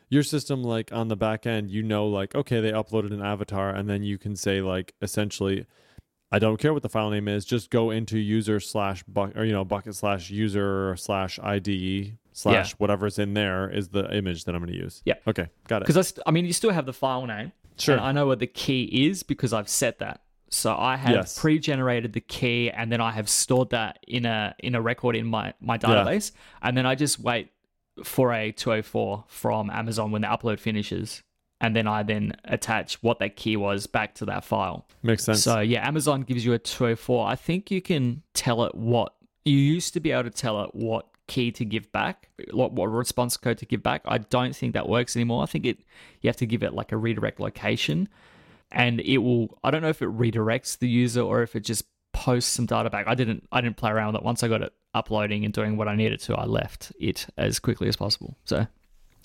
your 0.08 0.22
system, 0.22 0.62
like 0.62 0.92
on 0.92 1.08
the 1.08 1.16
back 1.16 1.46
end, 1.46 1.70
you 1.70 1.82
know, 1.82 2.06
like 2.06 2.34
okay, 2.34 2.60
they 2.60 2.72
uploaded 2.72 3.12
an 3.12 3.22
avatar, 3.22 3.70
and 3.70 3.88
then 3.88 4.02
you 4.02 4.18
can 4.18 4.36
say 4.36 4.60
like 4.60 4.94
essentially, 5.02 5.66
I 6.30 6.38
don't 6.38 6.58
care 6.58 6.72
what 6.72 6.82
the 6.82 6.88
file 6.88 7.10
name 7.10 7.28
is, 7.28 7.44
just 7.44 7.70
go 7.70 7.90
into 7.90 8.18
user 8.18 8.60
slash 8.60 9.02
bucket 9.04 9.36
or 9.36 9.44
you 9.44 9.52
know 9.52 9.64
bucket 9.64 9.94
slash 9.94 10.30
user 10.30 10.96
slash 10.96 11.38
ID 11.42 12.14
slash 12.32 12.72
whatever's 12.72 13.18
in 13.18 13.34
there 13.34 13.70
is 13.70 13.88
the 13.88 14.12
image 14.14 14.44
that 14.44 14.54
I'm 14.54 14.60
going 14.60 14.72
to 14.72 14.78
use. 14.78 15.02
Yeah. 15.04 15.14
Okay, 15.26 15.48
got 15.68 15.78
it. 15.78 15.80
Because 15.86 15.96
I, 15.96 16.02
st- 16.02 16.22
I 16.26 16.30
mean, 16.32 16.44
you 16.44 16.52
still 16.52 16.70
have 16.72 16.84
the 16.84 16.92
file 16.92 17.26
name. 17.26 17.52
Sure. 17.78 17.96
And 17.96 18.04
I 18.04 18.12
know 18.12 18.26
what 18.26 18.38
the 18.40 18.46
key 18.46 19.06
is 19.06 19.22
because 19.22 19.52
I've 19.52 19.68
set 19.68 19.98
that. 20.00 20.20
So 20.50 20.74
I 20.76 20.96
have 20.96 21.12
Yes. 21.12 21.38
pre-generated 21.38 22.12
the 22.12 22.20
key, 22.20 22.70
and 22.70 22.92
then 22.92 23.00
I 23.00 23.12
have 23.12 23.28
stored 23.28 23.70
that 23.70 23.98
in 24.06 24.24
a 24.26 24.54
in 24.60 24.74
a 24.74 24.80
record 24.80 25.16
in 25.16 25.26
my 25.26 25.52
my 25.60 25.74
Yeah. 25.74 25.80
database, 25.80 26.32
and 26.62 26.76
then 26.76 26.86
I 26.86 26.94
just 26.94 27.18
wait 27.18 27.50
for 28.02 28.32
a 28.32 28.52
204 28.52 29.24
from 29.28 29.70
Amazon 29.70 30.10
when 30.10 30.22
the 30.22 30.28
upload 30.28 30.58
finishes, 30.60 31.22
and 31.60 31.74
then 31.74 31.86
I 31.86 32.02
then 32.02 32.32
attach 32.44 33.02
what 33.02 33.18
that 33.20 33.36
key 33.36 33.56
was 33.56 33.86
back 33.86 34.14
to 34.16 34.24
that 34.26 34.44
file. 34.44 34.86
Makes 35.02 35.24
sense. 35.24 35.42
So 35.42 35.60
yeah, 35.60 35.86
Amazon 35.86 36.22
gives 36.22 36.44
you 36.44 36.52
a 36.52 36.58
204. 36.58 37.26
I 37.26 37.36
think 37.36 37.70
you 37.70 37.80
can 37.80 38.22
tell 38.34 38.64
it 38.64 38.74
what 38.74 39.14
you 39.44 39.56
used 39.56 39.92
to 39.94 40.00
be 40.00 40.10
able 40.12 40.24
to 40.24 40.30
tell 40.30 40.62
it 40.64 40.74
what 40.74 41.06
key 41.26 41.50
to 41.52 41.64
give 41.64 41.90
back, 41.90 42.28
what, 42.52 42.72
what 42.72 42.86
response 42.86 43.36
code 43.36 43.56
to 43.58 43.64
give 43.66 43.82
back. 43.82 44.02
I 44.04 44.18
don't 44.18 44.54
think 44.54 44.74
that 44.74 44.88
works 44.88 45.16
anymore. 45.16 45.42
I 45.42 45.46
think 45.46 45.64
it 45.66 45.78
you 46.20 46.28
have 46.28 46.36
to 46.38 46.46
give 46.46 46.62
it 46.62 46.74
like 46.74 46.92
a 46.92 46.96
redirect 46.96 47.40
location, 47.40 48.08
and 48.72 49.00
it 49.00 49.18
will. 49.18 49.58
I 49.62 49.70
don't 49.70 49.82
know 49.82 49.88
if 49.88 50.02
it 50.02 50.08
redirects 50.08 50.78
the 50.78 50.88
user 50.88 51.20
or 51.20 51.42
if 51.42 51.54
it 51.56 51.60
just 51.60 51.84
posts 52.12 52.50
some 52.50 52.66
data 52.66 52.90
back. 52.90 53.06
I 53.06 53.14
didn't 53.14 53.46
I 53.52 53.60
didn't 53.60 53.76
play 53.76 53.90
around 53.90 54.12
with 54.12 54.22
it. 54.22 54.24
Once 54.24 54.42
I 54.42 54.48
got 54.48 54.62
it 54.62 54.72
uploading 54.94 55.44
and 55.44 55.52
doing 55.52 55.76
what 55.76 55.88
I 55.88 55.94
needed 55.94 56.20
to, 56.20 56.34
I 56.34 56.44
left 56.44 56.92
it 57.00 57.26
as 57.36 57.58
quickly 57.58 57.88
as 57.88 57.96
possible. 57.96 58.36
So 58.44 58.66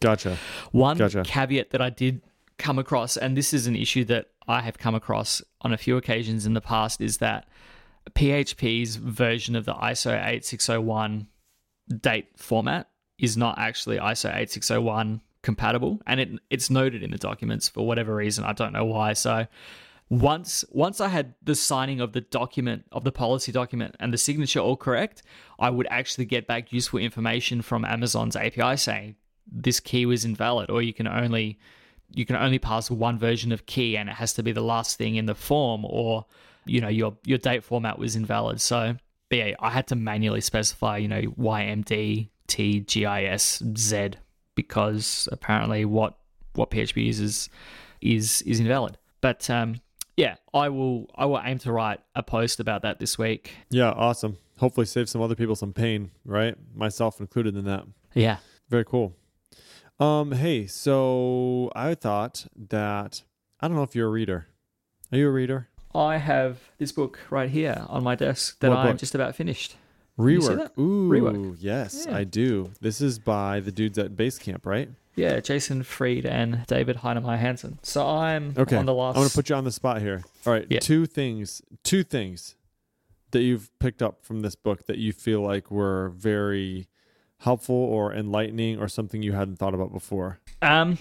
gotcha. 0.01 0.37
one 0.71 0.97
Gotcha. 0.97 1.23
caveat 1.23 1.71
that 1.71 1.81
I 1.81 1.89
did 1.89 2.21
come 2.57 2.77
across, 2.79 3.15
and 3.17 3.37
this 3.37 3.53
is 3.53 3.67
an 3.67 3.75
issue 3.75 4.03
that 4.05 4.27
I 4.47 4.61
have 4.61 4.77
come 4.77 4.95
across 4.95 5.41
on 5.61 5.71
a 5.71 5.77
few 5.77 5.95
occasions 5.95 6.45
in 6.45 6.53
the 6.53 6.61
past, 6.61 6.99
is 6.99 7.17
that 7.19 7.47
PHP's 8.11 8.95
version 8.95 9.55
of 9.55 9.65
the 9.65 9.73
ISO 9.73 10.11
8601 10.11 11.27
date 12.01 12.27
format 12.37 12.89
is 13.17 13.37
not 13.37 13.57
actually 13.59 13.97
ISO 13.97 14.35
8601 14.35 15.21
compatible, 15.41 16.01
and 16.05 16.19
it 16.19 16.29
it's 16.49 16.69
noted 16.69 17.03
in 17.03 17.11
the 17.11 17.17
documents 17.17 17.69
for 17.69 17.85
whatever 17.85 18.15
reason. 18.15 18.43
I 18.43 18.53
don't 18.53 18.73
know 18.73 18.85
why. 18.85 19.13
So 19.13 19.47
once 20.09 20.65
once 20.71 20.99
I 20.99 21.07
had 21.07 21.35
the 21.43 21.55
signing 21.55 22.01
of 22.01 22.13
the 22.13 22.21
document 22.21 22.85
of 22.91 23.03
the 23.03 23.11
policy 23.11 23.51
document 23.51 23.95
and 23.99 24.11
the 24.11 24.17
signature 24.17 24.59
all 24.59 24.77
correct, 24.77 25.23
I 25.59 25.69
would 25.69 25.87
actually 25.89 26.25
get 26.25 26.47
back 26.47 26.73
useful 26.73 26.99
information 26.99 27.61
from 27.61 27.85
Amazon's 27.85 28.35
API 28.35 28.77
saying 28.77 29.15
this 29.51 29.79
key 29.79 30.05
was 30.05 30.25
invalid, 30.25 30.69
or 30.69 30.81
you 30.81 30.93
can 30.93 31.07
only 31.07 31.59
you 32.11 32.25
can 32.25 32.35
only 32.35 32.59
pass 32.59 32.89
one 32.89 33.19
version 33.19 33.51
of 33.51 33.65
key 33.67 33.95
and 33.95 34.09
it 34.09 34.15
has 34.15 34.33
to 34.33 34.43
be 34.43 34.51
the 34.51 34.61
last 34.63 34.97
thing 34.97 35.15
in 35.15 35.25
the 35.25 35.35
form, 35.35 35.85
or 35.85 36.25
you 36.65 36.81
know 36.81 36.89
your 36.89 37.17
your 37.25 37.37
date 37.37 37.63
format 37.63 37.99
was 37.99 38.15
invalid. 38.15 38.59
So 38.59 38.95
yeah, 39.29 39.53
I 39.59 39.69
had 39.69 39.87
to 39.87 39.95
manually 39.95 40.41
specify, 40.41 40.97
you 40.97 41.07
know, 41.07 41.21
YMD 41.21 42.29
T 42.47 42.79
G 42.79 43.05
I 43.05 43.25
S 43.25 43.61
Z 43.77 44.13
because 44.59 45.29
apparently 45.31 45.85
what 45.85 46.17
what 46.55 46.69
PHP 46.69 47.05
uses 47.05 47.49
is 48.01 48.41
is 48.41 48.59
invalid. 48.59 48.97
But 49.21 49.49
um, 49.49 49.75
yeah, 50.17 50.35
I 50.53 50.67
will 50.67 51.09
I 51.15 51.25
will 51.25 51.39
aim 51.41 51.59
to 51.59 51.71
write 51.71 52.01
a 52.13 52.21
post 52.21 52.59
about 52.59 52.81
that 52.81 52.99
this 52.99 53.17
week. 53.17 53.53
Yeah, 53.69 53.91
awesome. 53.91 54.37
Hopefully, 54.57 54.85
save 54.85 55.07
some 55.07 55.21
other 55.21 55.35
people 55.35 55.55
some 55.55 55.71
pain, 55.71 56.11
right? 56.25 56.55
Myself 56.75 57.21
included 57.21 57.55
in 57.55 57.63
that. 57.65 57.85
Yeah. 58.13 58.37
Very 58.69 58.83
cool. 58.83 59.15
Um, 59.97 60.33
hey, 60.33 60.67
so 60.67 61.71
I 61.73 61.95
thought 61.95 62.45
that 62.69 63.23
I 63.61 63.69
don't 63.69 63.77
know 63.77 63.83
if 63.83 63.95
you're 63.95 64.07
a 64.07 64.11
reader. 64.11 64.47
Are 65.13 65.17
you 65.17 65.29
a 65.29 65.31
reader? 65.31 65.69
I 65.95 66.17
have 66.17 66.59
this 66.77 66.91
book 66.91 67.19
right 67.29 67.49
here 67.49 67.85
on 67.87 68.03
my 68.03 68.15
desk 68.15 68.59
that 68.59 68.73
I'm 68.73 68.97
just 68.97 69.15
about 69.15 69.35
finished. 69.35 69.77
You 70.19 70.41
see 70.41 70.47
Rework. 70.49 70.77
Ooh, 70.77 71.09
Rework. 71.09 71.57
yes, 71.59 72.05
Yeah. 72.07 72.17
I 72.17 72.23
do. 72.25 72.71
This 72.81 73.01
is 73.01 73.19
by 73.19 73.59
the 73.61 73.71
dudes 73.71 73.97
at 73.97 74.15
Basecamp, 74.15 74.65
right? 74.65 74.89
Yeah, 75.15 75.39
Jason 75.39 75.83
Fried 75.83 76.25
and 76.25 76.65
David 76.67 76.97
Heinemeier 76.97 77.37
Hansson. 77.39 77.79
So 77.83 78.05
I'm 78.07 78.53
Okay. 78.57 78.75
on 78.77 78.85
the 78.85 78.93
last. 78.93 79.15
I'm 79.15 79.21
going 79.21 79.29
to 79.29 79.35
put 79.35 79.49
you 79.49 79.55
on 79.55 79.63
the 79.65 79.71
spot 79.71 80.01
here. 80.01 80.23
All 80.45 80.53
right, 80.53 80.65
Yeah. 80.69 80.79
two 80.79 81.05
things, 81.05 81.61
two 81.83 82.03
things 82.03 82.55
that 83.31 83.41
you've 83.41 83.69
picked 83.79 84.01
up 84.01 84.23
from 84.23 84.41
this 84.41 84.55
book 84.55 84.85
that 84.87 84.97
you 84.97 85.11
feel 85.13 85.41
like 85.41 85.69
were 85.71 86.09
very 86.09 86.87
helpful 87.39 87.75
or 87.75 88.13
enlightening 88.13 88.79
or 88.79 88.87
something 88.87 89.21
you 89.21 89.33
hadn't 89.33 89.57
thought 89.57 89.73
about 89.73 89.91
before. 89.93 90.39
Um, 90.61 90.97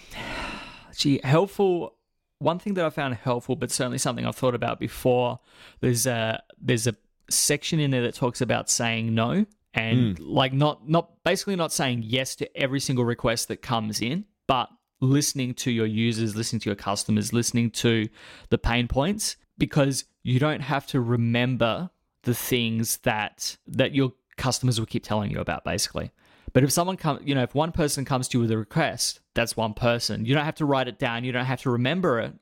gee, 0.97 1.21
helpful. 1.25 1.95
One 2.41 2.59
thing 2.59 2.75
that 2.75 2.85
I 2.85 2.91
found 2.91 3.15
helpful, 3.15 3.57
but 3.57 3.71
certainly 3.71 3.99
something 3.99 4.25
I've 4.27 4.37
thought 4.37 4.55
about 4.55 4.79
before. 4.79 5.41
There's 5.81 6.07
a 6.07 6.43
there's 6.61 6.87
a 6.87 6.95
section 7.31 7.81
in 7.81 7.91
there 7.91 8.03
that 8.03 8.15
talks 8.15 8.41
about 8.41 8.71
saying 8.71 9.15
no 9.15 9.47
and 9.75 10.19
hmm. 10.19 10.25
like 10.25 10.53
not 10.53 10.89
not 10.89 11.23
basically 11.25 11.57
not 11.57 11.73
saying 11.73 12.03
yes 12.05 12.37
to 12.37 12.57
every 12.57 12.81
single 12.81 13.05
request 13.05 13.49
that 13.49 13.63
comes 13.63 14.01
in, 14.01 14.25
but 14.47 14.69
listening 15.01 15.55
to 15.55 15.71
your 15.71 15.87
users, 15.87 16.35
listening 16.35 16.61
to 16.61 16.69
your 16.69 16.77
customers, 16.77 17.33
listening 17.33 17.71
to 17.71 18.09
the 18.51 18.59
pain 18.59 18.89
points 18.89 19.37
because 19.57 20.05
you 20.23 20.39
don't 20.39 20.61
have 20.61 20.87
to 20.89 21.01
remember 21.01 21.91
the 22.23 22.35
things 22.35 22.99
that 22.99 23.57
that 23.67 23.95
your 23.95 24.13
customers 24.37 24.79
will 24.79 24.87
keep 24.87 25.05
telling 25.05 25.31
you 25.31 25.41
about 25.41 25.65
basically. 25.65 26.11
But 26.53 26.65
if 26.65 26.73
someone 26.73 26.97
comes, 26.97 27.21
you 27.25 27.35
know, 27.35 27.43
if 27.43 27.55
one 27.55 27.73
person 27.73 28.05
comes 28.05 28.27
to 28.29 28.39
you 28.39 28.43
with 28.43 28.51
a 28.51 28.59
request, 28.59 29.21
that's 29.35 29.57
one 29.57 29.75
person. 29.75 30.25
You 30.25 30.35
don't 30.35 30.45
have 30.45 30.55
to 30.57 30.65
write 30.65 30.89
it 30.89 30.99
down. 30.99 31.25
You 31.25 31.33
don't 31.33 31.45
have 31.45 31.61
to 31.63 31.71
remember 31.71 32.21
it. 32.21 32.35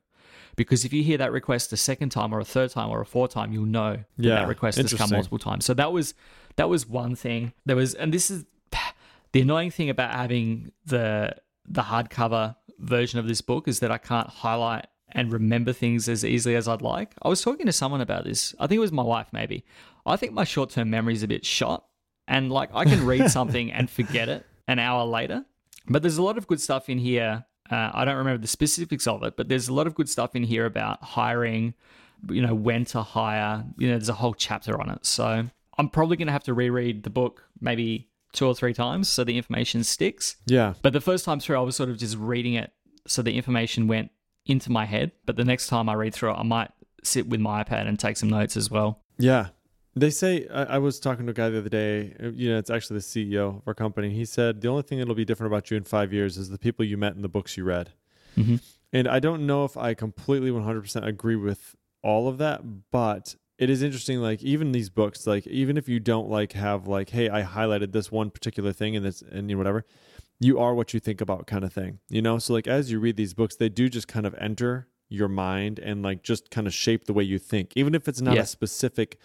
Because 0.57 0.85
if 0.85 0.93
you 0.93 1.03
hear 1.03 1.19
that 1.19 1.33
request 1.33 1.73
a 1.73 1.77
second 1.77 2.11
time 2.11 2.35
or 2.35 2.41
a 2.41 2.45
third 2.45 2.71
time 2.71 2.89
or 2.89 3.01
a 3.01 3.07
fourth 3.07 3.31
time, 3.33 3.53
you'll 3.53 3.67
know 3.67 3.93
that 3.93 4.05
Yeah, 4.17 4.37
that 4.37 4.49
request 4.49 4.79
has 4.79 4.93
come 4.95 5.11
multiple 5.11 5.39
times. 5.39 5.65
So 5.65 5.75
that 5.75 5.93
was 5.93 6.15
that 6.57 6.69
was 6.69 6.89
one 6.89 7.15
thing. 7.15 7.53
There 7.67 7.77
was 7.77 7.95
and 7.95 8.13
this 8.13 8.31
is 8.31 8.45
the 9.33 9.41
annoying 9.43 9.71
thing 9.71 9.91
about 9.91 10.13
having 10.13 10.73
the 10.87 11.37
the 11.69 11.83
hardcover 11.83 12.57
version 12.79 13.19
of 13.19 13.27
this 13.29 13.41
book 13.41 13.69
is 13.69 13.81
that 13.81 13.91
I 13.91 13.99
can't 13.99 14.29
highlight 14.29 14.87
and 15.13 15.33
remember 15.33 15.73
things 15.73 16.09
as 16.09 16.25
easily 16.25 16.57
as 16.57 16.69
I'd 16.69 16.83
like. 16.83 17.15
I 17.23 17.29
was 17.29 17.43
talking 17.43 17.67
to 17.67 17.73
someone 17.73 18.01
about 18.01 18.25
this. 18.25 18.55
I 18.59 18.67
think 18.67 18.77
it 18.77 18.81
was 18.81 18.93
my 18.93 19.03
wife 19.03 19.29
maybe. 19.33 19.65
I 20.05 20.17
think 20.17 20.33
my 20.33 20.45
short-term 20.45 20.91
memory 20.91 21.15
is 21.15 21.23
a 21.23 21.29
bit 21.29 21.45
shot 21.45 21.85
and 22.29 22.51
like 22.51 22.71
I 22.75 22.85
can 22.85 23.05
read 23.07 23.31
something 23.39 23.73
and 23.73 23.91
forget 23.91 24.29
it 24.29 24.47
an 24.69 24.79
hour 24.79 25.05
later. 25.05 25.45
But 25.89 26.03
there's 26.03 26.19
a 26.19 26.23
lot 26.23 26.39
of 26.39 26.47
good 26.47 26.61
stuff 26.61 26.89
in 26.89 26.99
here. 26.99 27.45
Uh, 27.71 27.91
I 27.93 28.05
don't 28.05 28.17
remember 28.17 28.41
the 28.41 28.49
specifics 28.49 29.07
of 29.07 29.23
it, 29.23 29.37
but 29.37 29.49
there's 29.49 29.69
a 29.69 29.75
lot 29.75 29.87
of 29.87 29.95
good 29.95 30.09
stuff 30.09 30.37
in 30.37 30.45
here 30.45 30.67
about 30.67 31.03
hiring, 31.03 31.75
you 32.29 32.43
know, 32.43 32.55
when 32.55 32.85
to 32.87 33.03
hire. 33.03 33.65
You 33.79 33.89
know, 33.89 33.95
there's 33.95 34.09
a 34.09 34.15
whole 34.15 34.35
chapter 34.35 34.81
on 34.81 34.91
it. 34.91 35.05
So 35.07 35.49
I'm 35.79 35.89
probably 35.89 36.17
going 36.17 36.27
to 36.27 36.33
have 36.33 36.45
to 36.45 36.55
reread 36.55 37.03
the 37.03 37.11
book 37.11 37.45
maybe 37.61 38.09
two 38.33 38.47
or 38.47 38.55
three 38.55 38.75
times 38.75 39.09
so 39.09 39.25
the 39.25 39.37
information 39.37 39.83
sticks. 39.83 40.37
Yeah. 40.47 40.75
But 40.83 40.93
the 40.93 41.01
first 41.01 41.25
time 41.25 41.41
through, 41.41 41.57
I 41.57 41.61
was 41.61 41.77
sort 41.77 41.89
of 41.89 41.99
just 41.99 42.17
reading 42.17 42.55
it 42.55 42.73
so 43.07 43.23
the 43.23 43.37
information 43.37 43.89
went 43.89 44.11
into 44.45 44.71
my 44.71 44.85
head. 44.85 45.13
But 45.25 45.37
the 45.37 45.45
next 45.45 45.69
time 45.69 45.89
I 45.89 45.95
read 45.95 46.15
through 46.15 46.31
it, 46.31 46.39
I 46.39 46.43
might 46.43 46.71
sit 47.03 47.29
with 47.29 47.41
my 47.41 47.65
iPad 47.65 47.89
and 47.89 47.99
take 47.99 48.17
some 48.17 48.31
notes 48.31 48.57
as 48.57 48.71
well. 48.71 49.03
Yeah. 49.19 49.49
They 49.99 50.11
say, 50.11 50.47
I, 50.49 50.63
I 50.65 50.79
was 50.79 51.01
talking 51.01 51.25
to 51.25 51.31
a 51.31 51.35
guy 51.35 51.49
the 51.49 51.59
other 51.59 51.71
day, 51.71 52.15
uh, 52.23 52.29
you 52.29 52.51
know, 52.51 52.59
it's 52.59 52.69
actually 52.69 52.99
the 52.99 53.03
CEO 53.03 53.57
of 53.57 53.63
our 53.67 53.73
company. 53.75 54.11
He 54.11 54.27
said, 54.27 54.61
the 54.61 54.69
only 54.69 54.83
thing 54.83 54.99
that'll 54.99 55.15
be 55.15 55.25
different 55.25 55.51
about 55.51 55.71
you 55.71 55.79
in 55.79 55.85
five 55.85 56.13
years 56.13 56.37
is 56.37 56.51
the 56.51 56.59
people 56.59 56.85
you 56.85 56.99
met 56.99 57.15
and 57.15 57.25
the 57.25 57.29
books 57.31 57.57
you 57.57 57.65
read. 57.65 57.93
Mhm. 58.37 58.61
And 58.93 59.09
I 59.09 59.21
don't 59.21 59.47
know 59.47 59.65
if 59.65 59.77
I 59.77 59.95
completely 59.95 60.51
100% 60.51 61.07
agree 61.07 61.37
with 61.37 61.75
all 62.03 62.29
of 62.29 62.37
that, 62.39 62.63
but 62.91 63.37
it 63.59 63.71
is 63.71 63.83
interesting. 63.83 64.21
Like, 64.21 64.43
even 64.43 64.73
these 64.73 64.91
books, 64.91 65.27
like, 65.27 65.47
even 65.47 65.79
if 65.79 65.89
you 65.89 65.99
don't 65.99 66.29
like 66.29 66.53
have, 66.53 66.87
like, 66.87 67.09
hey, 67.11 67.31
I 67.31 67.43
highlighted 67.43 67.93
this 67.93 68.13
one 68.13 68.31
particular 68.31 68.75
thing 68.75 68.97
and 68.97 69.05
this, 69.05 69.23
and 69.23 69.49
you 69.49 69.57
know, 69.57 69.59
whatever, 69.59 69.87
you 70.39 70.59
are 70.59 70.75
what 70.75 70.93
you 70.93 71.01
think 71.01 71.23
about 71.23 71.47
kind 71.47 71.65
of 71.65 71.73
thing, 71.73 72.01
you 72.11 72.21
know? 72.21 72.37
So, 72.39 72.53
like, 72.53 72.67
as 72.67 72.91
you 72.93 73.01
read 73.01 73.17
these 73.17 73.33
books, 73.33 73.57
they 73.57 73.71
do 73.71 73.89
just 73.89 74.09
kind 74.09 74.27
of 74.27 74.35
enter 74.35 74.89
your 75.09 75.29
mind 75.29 75.79
and, 75.79 76.03
like, 76.03 76.23
just 76.23 76.51
kind 76.51 76.67
of 76.67 76.75
shape 76.75 77.07
the 77.07 77.15
way 77.15 77.25
you 77.25 77.39
think, 77.39 77.73
even 77.77 77.95
if 77.95 78.07
it's 78.09 78.21
not 78.21 78.35
Yeah. 78.37 78.43
a 78.43 78.47
specific 78.47 79.19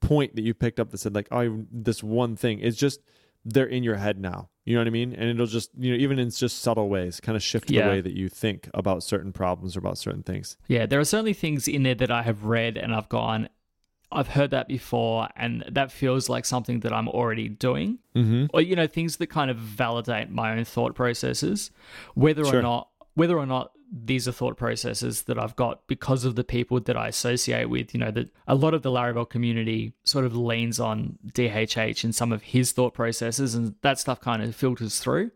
point 0.00 0.34
that 0.36 0.42
you 0.42 0.54
picked 0.54 0.78
up 0.80 0.90
that 0.90 0.98
said 0.98 1.14
like 1.14 1.28
oh 1.30 1.64
this 1.72 2.02
one 2.02 2.36
thing 2.36 2.58
it's 2.60 2.76
just 2.76 3.00
they're 3.44 3.66
in 3.66 3.82
your 3.82 3.94
head 3.96 4.18
now 4.20 4.48
you 4.64 4.74
know 4.74 4.80
what 4.80 4.86
i 4.86 4.90
mean 4.90 5.12
and 5.12 5.30
it'll 5.30 5.46
just 5.46 5.70
you 5.78 5.92
know 5.92 5.98
even 5.98 6.18
in 6.18 6.28
just 6.30 6.58
subtle 6.60 6.88
ways 6.88 7.20
kind 7.20 7.34
of 7.36 7.42
shift 7.42 7.70
Yeah. 7.70 7.84
the 7.84 7.90
way 7.90 8.00
that 8.00 8.12
you 8.12 8.28
think 8.28 8.68
about 8.74 9.02
certain 9.02 9.32
problems 9.32 9.76
or 9.76 9.78
about 9.80 9.98
certain 9.98 10.22
things 10.22 10.56
Yeah, 10.68 10.86
there 10.86 11.00
are 11.00 11.04
certainly 11.04 11.32
things 11.32 11.66
in 11.68 11.82
there 11.84 11.94
that 11.94 12.10
I 12.10 12.22
have 12.22 12.44
read 12.44 12.76
and 12.76 12.94
I've 12.94 13.08
gone, 13.08 13.48
I've 14.12 14.28
heard 14.28 14.50
that 14.50 14.68
before, 14.68 15.28
and 15.36 15.64
that 15.70 15.90
feels 15.90 16.28
like 16.28 16.44
something 16.44 16.80
that 16.80 16.92
I'm 16.92 17.08
already 17.08 17.48
doing. 17.48 17.98
mm-hmm. 18.14 18.46
Or, 18.54 18.60
you 18.60 18.76
know, 18.76 18.86
things 18.86 19.16
that 19.16 19.26
kind 19.28 19.50
of 19.50 19.56
validate 19.56 20.30
my 20.30 20.52
own 20.56 20.64
thought 20.64 20.94
processes, 20.94 21.70
whether 22.14 22.44
Sure. 22.44 22.58
or 22.58 22.62
not 22.62 22.88
whether 23.14 23.36
or 23.36 23.46
not 23.46 23.72
these 23.92 24.26
are 24.26 24.32
thought 24.32 24.56
processes 24.56 25.22
that 25.22 25.38
I've 25.38 25.56
got 25.56 25.86
because 25.86 26.24
of 26.24 26.34
the 26.34 26.44
people 26.44 26.80
that 26.80 26.96
I 26.96 27.08
associate 27.08 27.70
with. 27.70 27.94
You 27.94 28.00
know, 28.00 28.10
that 28.10 28.30
a 28.46 28.54
lot 28.54 28.74
of 28.74 28.82
the 28.82 28.90
Laravel 28.90 29.28
community 29.28 29.92
sort 30.04 30.24
of 30.24 30.36
leans 30.36 30.80
on 30.80 31.18
DHH 31.32 32.04
and 32.04 32.14
some 32.14 32.32
of 32.32 32.42
his 32.42 32.72
thought 32.72 32.94
processes, 32.94 33.54
and 33.54 33.74
that 33.82 33.98
stuff 33.98 34.20
kind 34.20 34.42
of 34.42 34.54
filters 34.54 34.98
through. 34.98 35.30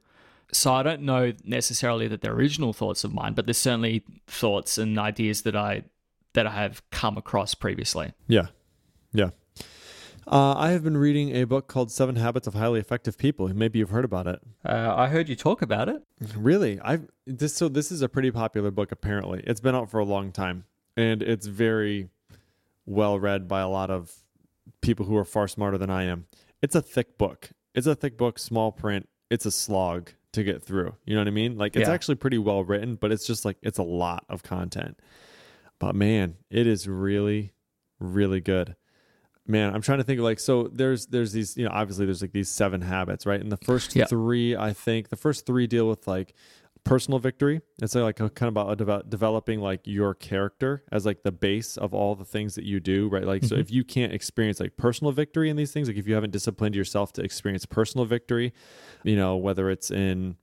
So 0.53 0.75
I 0.75 0.83
don't 0.83 1.03
know 1.03 1.33
necessarily 1.45 2.09
that 2.09 2.23
they're 2.23 2.33
original 2.33 2.73
thoughts 2.73 3.05
of 3.05 3.15
mine, 3.15 3.35
but 3.35 3.47
there's 3.47 3.59
certainly 3.59 4.05
thoughts 4.27 4.79
and 4.79 4.99
ideas 4.99 5.43
that 5.43 5.55
I 5.55 5.85
that 6.33 6.47
I 6.47 6.53
have 6.53 6.89
come 6.91 7.17
across 7.17 7.55
previously. 7.55 8.13
yeah 8.29 8.47
yeah 9.13 9.31
uh, 10.27 10.55
i 10.57 10.71
have 10.71 10.83
been 10.85 10.97
reading 10.97 11.35
a 11.35 11.45
book 11.45 11.67
called 11.69 11.91
seven 11.91 12.17
habits 12.17 12.47
of 12.47 12.55
highly 12.55 12.79
effective 12.81 13.17
people 13.19 13.49
maybe 13.49 13.79
you've 13.79 13.91
heard 13.91 14.05
about 14.05 14.27
it 14.27 14.41
Uh, 14.65 14.95
I 14.97 15.09
heard 15.09 15.29
you 15.29 15.37
talk 15.37 15.63
about 15.63 15.89
it. 15.89 16.03
Really? 16.37 16.79
I 16.81 17.01
this 17.27 17.55
so 17.55 17.69
this 17.69 17.91
is 17.91 18.03
a 18.03 18.09
pretty 18.09 18.31
popular 18.31 18.71
book 18.71 18.93
apparently. 18.93 19.43
It's 19.47 19.61
been 19.61 19.75
out 19.75 19.91
for 19.91 19.99
a 20.01 20.05
long 20.05 20.33
time 20.33 20.65
and 20.97 21.23
it's 21.23 21.47
very 21.47 22.09
well 22.87 23.19
read 23.19 23.49
by 23.49 23.61
a 23.61 23.69
lot 23.69 23.91
of 23.91 24.13
people 24.83 25.07
who 25.07 25.17
are 25.17 25.25
far 25.25 25.49
smarter 25.49 25.79
than 25.79 25.91
I 25.91 26.05
am. 26.05 26.27
It's 26.63 26.75
a 26.75 26.83
thick 26.83 27.17
book. 27.17 27.51
It's 27.75 27.87
a 27.87 27.95
thick 27.95 28.19
book, 28.19 28.39
small 28.39 28.71
print. 28.73 29.09
It's 29.31 29.47
a 29.47 29.51
slog 29.51 30.11
to 30.33 30.43
get 30.45 30.63
through. 30.63 30.95
You 31.07 31.15
know 31.15 31.21
what 31.23 31.29
I 31.29 31.33
mean? 31.33 31.57
Like 31.57 31.75
it's 31.77 31.89
Yeah. 31.89 31.95
actually 31.95 32.17
pretty 32.17 32.39
well 32.39 32.63
written, 32.65 32.97
but 32.97 33.11
it's 33.13 33.27
just 33.27 33.45
like 33.45 33.57
it's 33.63 33.79
a 33.79 33.83
lot 33.83 34.25
of 34.29 34.43
content. 34.43 34.99
But 35.79 35.95
man, 35.95 36.37
it 36.51 36.67
is 36.67 36.87
really 36.87 37.53
really 37.99 38.41
good. 38.41 38.77
Man, 39.51 39.75
I'm 39.75 39.83
trying 39.83 39.99
to 39.99 40.05
think 40.05 40.19
of 40.21 40.25
like 40.25 40.39
so 40.39 40.69
there's 40.73 41.07
there's 41.07 41.33
these, 41.33 41.57
you 41.57 41.65
know, 41.65 41.71
obviously 41.73 42.07
there's 42.07 42.23
like 42.23 42.33
these 42.33 42.49
seven 42.49 42.81
habits, 42.81 43.27
right? 43.27 43.41
And 43.41 43.51
the 43.51 43.57
first 43.57 43.97
Yeah. 43.97 44.05
three, 44.07 44.57
I 44.57 44.73
think, 44.73 45.09
the 45.09 45.17
first 45.17 45.45
three 45.45 45.67
deal 45.67 45.89
with 45.89 46.07
like 46.07 46.35
personal 46.85 47.19
victory. 47.19 47.61
It's 47.83 47.95
like 47.95 48.21
a, 48.21 48.31
kind 48.31 48.49
of 48.49 48.53
about 48.57 48.79
develop, 48.79 49.11
developing 49.11 49.61
like 49.61 49.81
your 49.85 50.15
character 50.15 50.85
as 50.93 51.05
like 51.05 51.25
the 51.25 51.33
base 51.33 51.77
of 51.77 51.93
all 51.93 52.15
the 52.15 52.25
things 52.25 52.55
that 52.55 52.65
you 52.65 52.81
do, 52.81 53.09
right? 53.09 53.25
Like 53.25 53.45
so 53.45 53.57
Mhm. 53.57 53.61
if 53.61 53.71
you 53.73 53.83
can't 53.85 54.13
experience 54.13 54.61
like 54.61 54.77
personal 54.77 55.13
victory 55.13 55.51
in 55.51 55.57
these 55.57 55.73
things, 55.73 55.89
like 55.89 55.97
if 55.99 56.07
you 56.07 56.15
haven't 56.15 56.31
disciplined 56.31 56.77
yourself 56.77 57.13
to 57.15 57.23
experience 57.23 57.67
personal 57.67 58.05
victory, 58.07 58.53
you 59.03 59.17
know, 59.17 59.37
whether 59.37 59.69
it's 59.69 59.91
in 59.91 60.37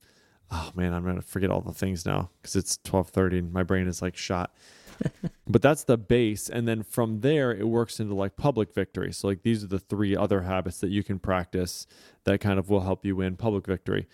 oh 0.50 0.70
man, 0.74 0.92
I'm 0.94 1.04
gonna 1.04 1.22
forget 1.22 1.50
all 1.50 1.60
the 1.60 1.72
things 1.72 2.04
now 2.06 2.30
because 2.40 2.56
it's 2.56 2.76
12:30 2.84 3.38
and 3.38 3.52
my 3.52 3.62
brain 3.62 3.88
is 3.88 4.00
like 4.02 4.16
shot. 4.16 4.54
but 5.46 5.62
that's 5.62 5.84
the 5.84 5.96
base 5.96 6.48
and 6.48 6.66
then 6.68 6.82
from 6.82 7.20
there 7.20 7.52
it 7.52 7.66
works 7.68 8.00
into 8.00 8.14
like 8.14 8.36
public 8.36 8.72
victory 8.74 9.12
so 9.12 9.28
like 9.28 9.42
these 9.42 9.64
are 9.64 9.68
the 9.68 9.78
three 9.78 10.16
other 10.16 10.42
habits 10.42 10.78
that 10.80 10.90
you 10.90 11.02
can 11.02 11.18
practice 11.18 11.86
that 12.24 12.40
kind 12.40 12.58
of 12.58 12.68
will 12.68 12.80
help 12.80 13.04
you 13.04 13.16
win 13.16 13.36
public 13.36 13.66
victory 13.66 14.06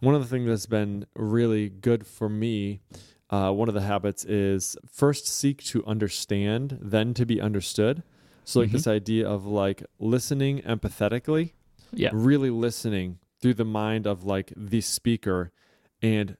one 0.00 0.14
of 0.14 0.20
the 0.22 0.28
things 0.28 0.46
that's 0.48 0.66
been 0.66 1.06
really 1.14 1.68
good 1.68 2.06
for 2.06 2.28
me 2.28 2.80
uh, 3.30 3.52
one 3.52 3.68
of 3.68 3.74
the 3.74 3.82
habits 3.82 4.24
is 4.24 4.76
first 4.90 5.26
seek 5.28 5.62
to 5.62 5.84
understand 5.86 6.78
then 6.80 7.14
to 7.14 7.24
be 7.24 7.40
understood 7.40 8.02
so 8.44 8.60
like 8.60 8.70
Mhm. 8.70 8.72
this 8.72 8.86
idea 8.86 9.28
of 9.28 9.46
like 9.46 9.84
listening 9.98 10.60
empathetically 10.62 11.52
Yeah. 11.92 12.10
really 12.12 12.50
listening 12.50 13.18
through 13.40 13.54
the 13.54 13.64
mind 13.64 14.06
of 14.06 14.24
like 14.24 14.52
the 14.56 14.80
speaker 14.80 15.52
and 16.02 16.36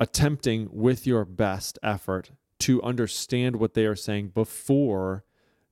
attempting 0.00 0.68
with 0.72 1.06
your 1.06 1.24
best 1.24 1.78
effort 1.82 2.30
to 2.60 2.82
understand 2.82 3.56
what 3.56 3.74
they 3.74 3.86
are 3.86 3.96
saying 3.96 4.28
before 4.28 5.24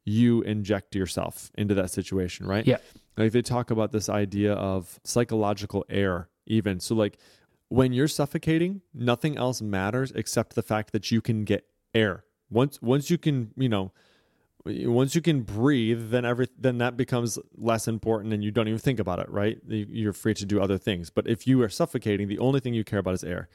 you 0.05 0.43
inject 0.43 0.95
yourself 0.95 1.51
into 1.59 1.75
that 1.75 1.91
situation, 1.91 2.47
right? 2.47 2.67
Yeah. 2.67 2.79
Like 3.17 3.33
they 3.33 3.43
talk 3.43 3.71
about 3.71 3.93
this 3.93 4.09
idea 4.09 4.53
of 4.53 5.01
psychological 5.05 5.85
air, 5.89 6.29
even. 6.47 6.81
So, 6.81 6.95
like 6.95 7.19
when 7.69 7.93
you're 7.93 8.09
suffocating, 8.09 8.83
nothing 8.95 9.37
else 9.37 9.61
matters 9.61 10.13
except 10.13 10.55
the 10.55 10.63
fact 10.63 10.93
that 10.93 11.11
you 11.11 11.21
can 11.21 11.45
get 11.45 11.67
air. 11.95 12.25
Once 12.51 12.81
once 12.81 13.11
you 13.11 13.19
can, 13.19 13.53
you 13.57 13.69
know, 13.69 13.93
once 14.65 15.15
you 15.15 15.21
can 15.21 15.43
breathe, 15.43 16.11
then 16.11 16.25
every 16.25 16.49
then 16.59 16.79
that 16.79 16.97
becomes 16.97 17.39
less 17.57 17.89
important, 17.89 18.33
and 18.33 18.45
you 18.45 18.51
don't 18.51 18.69
even 18.69 18.79
think 18.79 18.99
about 18.99 19.19
it, 19.19 19.29
right? 19.29 19.59
You're 19.67 20.13
free 20.13 20.35
to 20.35 20.45
do 20.45 20.61
other 20.61 20.79
things. 20.79 21.11
But 21.11 21.27
if 21.27 21.47
you 21.47 21.63
are 21.63 21.69
suffocating, 21.69 22.29
the 22.29 22.39
only 22.39 22.61
thing 22.61 22.75
you 22.75 22.85
care 22.85 22.99
about 22.99 23.15
is 23.15 23.25
air. 23.25 23.49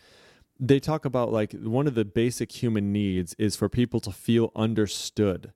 They 0.64 0.80
talk 0.80 1.06
about 1.06 1.34
like 1.34 1.54
one 1.54 1.88
of 1.88 1.96
the 1.96 2.06
basic 2.06 2.52
human 2.62 2.92
needs 2.94 3.34
is 3.40 3.56
for 3.56 3.68
people 3.68 4.00
to 4.02 4.12
feel 4.12 4.52
understood 4.56 5.54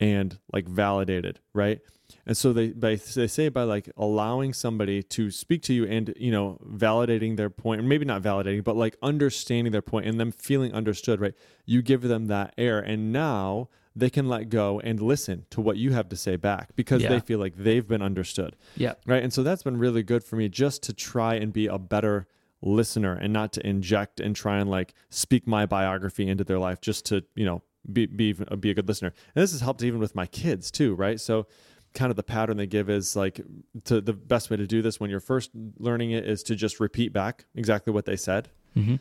and 0.00 0.38
like 0.52 0.66
validated, 0.66 1.38
right? 1.54 1.80
And 2.26 2.36
so 2.36 2.52
they 2.52 2.68
by, 2.70 2.96
they 2.96 3.28
say 3.28 3.48
by 3.48 3.62
like 3.62 3.88
allowing 3.96 4.52
somebody 4.52 5.04
to 5.04 5.30
speak 5.30 5.62
to 5.62 5.72
you 5.72 5.84
and 5.86 6.12
you 6.16 6.32
know 6.32 6.58
validating 6.66 7.36
their 7.36 7.48
point, 7.50 7.80
or 7.80 7.84
maybe 7.84 8.04
not 8.04 8.22
validating, 8.22 8.64
but 8.64 8.74
like 8.76 8.96
understanding 9.02 9.70
their 9.70 9.82
point 9.82 10.06
and 10.06 10.18
them 10.18 10.32
feeling 10.32 10.72
understood, 10.74 11.20
right? 11.20 11.34
You 11.64 11.80
give 11.82 12.02
them 12.02 12.26
that 12.26 12.52
air, 12.58 12.80
and 12.80 13.12
now 13.12 13.68
they 13.94 14.10
can 14.10 14.28
let 14.28 14.48
go 14.48 14.80
and 14.80 15.00
listen 15.00 15.46
to 15.50 15.60
what 15.60 15.76
you 15.76 15.92
have 15.92 16.08
to 16.08 16.16
say 16.16 16.34
back 16.34 16.74
because 16.74 17.02
Yeah. 17.02 17.10
they 17.10 17.20
feel 17.20 17.38
like 17.38 17.54
they've 17.56 17.86
been 17.86 18.02
understood, 18.02 18.56
Yeah. 18.76 18.94
right? 19.06 19.22
And 19.22 19.32
so 19.32 19.42
that's 19.44 19.62
been 19.62 19.76
really 19.76 20.02
good 20.02 20.24
for 20.24 20.34
me 20.36 20.48
just 20.48 20.82
to 20.84 20.92
try 20.92 21.34
and 21.34 21.52
be 21.52 21.66
a 21.66 21.78
better 21.78 22.26
listener 22.62 23.14
and 23.14 23.32
not 23.32 23.52
to 23.54 23.66
inject 23.66 24.20
and 24.20 24.36
try 24.36 24.58
and 24.58 24.68
like 24.70 24.94
speak 25.08 25.46
my 25.46 25.66
biography 25.66 26.28
into 26.28 26.44
their 26.44 26.58
life 26.58 26.80
just 26.80 27.06
to 27.06 27.24
you 27.34 27.44
know 27.44 27.62
be 27.92 28.06
be 28.06 28.32
be 28.32 28.70
a 28.70 28.74
good 28.74 28.86
listener. 28.88 29.12
And 29.34 29.42
this 29.42 29.52
has 29.52 29.60
helped 29.62 29.82
even 29.82 30.00
with 30.00 30.14
my 30.14 30.26
kids 30.26 30.70
too, 30.70 30.94
right? 30.94 31.18
So 31.18 31.46
kind 31.94 32.10
of 32.10 32.16
the 32.16 32.22
pattern 32.22 32.56
they 32.56 32.66
give 32.66 32.88
is 32.88 33.16
like 33.16 33.40
to 33.84 34.00
the 34.00 34.12
best 34.12 34.48
way 34.50 34.56
to 34.56 34.66
do 34.66 34.80
this 34.82 35.00
when 35.00 35.10
you're 35.10 35.18
first 35.18 35.50
learning 35.78 36.12
it 36.12 36.24
is 36.24 36.42
to 36.44 36.54
just 36.54 36.78
repeat 36.78 37.12
back 37.12 37.46
exactly 37.54 37.92
what 37.92 38.04
they 38.04 38.16
said 38.16 38.48
Mm-hmm. 38.76 38.96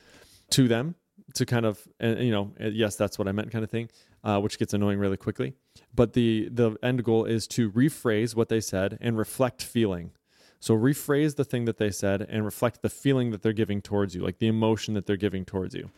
to 0.49 0.67
them 0.67 0.95
to 1.35 1.45
kind 1.45 1.63
of 1.67 1.87
and 1.99 2.19
you 2.23 2.31
know 2.31 2.51
yes 2.59 2.95
that's 2.95 3.19
what 3.19 3.27
i 3.27 3.31
meant 3.31 3.51
kind 3.51 3.63
of 3.63 3.69
thing 3.69 3.87
uh, 4.23 4.39
which 4.39 4.57
gets 4.57 4.73
annoying 4.73 4.97
really 4.97 5.17
quickly 5.17 5.53
but 5.93 6.13
the 6.13 6.49
the 6.51 6.75
end 6.81 7.03
goal 7.03 7.25
is 7.25 7.45
to 7.49 7.69
rephrase 7.71 8.35
what 8.35 8.49
they 8.49 8.59
said 8.59 8.97
and 8.99 9.15
reflect 9.19 9.61
feeling 9.61 10.09
so 10.59 10.77
rephrase 10.77 11.35
the 11.35 11.45
thing 11.45 11.65
that 11.65 11.77
they 11.77 11.89
said 11.89 12.21
and 12.21 12.43
reflect 12.43 12.81
the 12.81 12.89
feeling 12.89 13.31
that 13.31 13.41
they're 13.41 13.53
giving 13.53 13.81
towards 13.81 14.13
you 14.13 14.23
like 14.23 14.39
the 14.39 14.47
emotion 14.47 14.93
that 14.93 15.05
they're 15.05 15.15
giving 15.17 15.45
towards 15.45 15.73
you. 15.73 15.89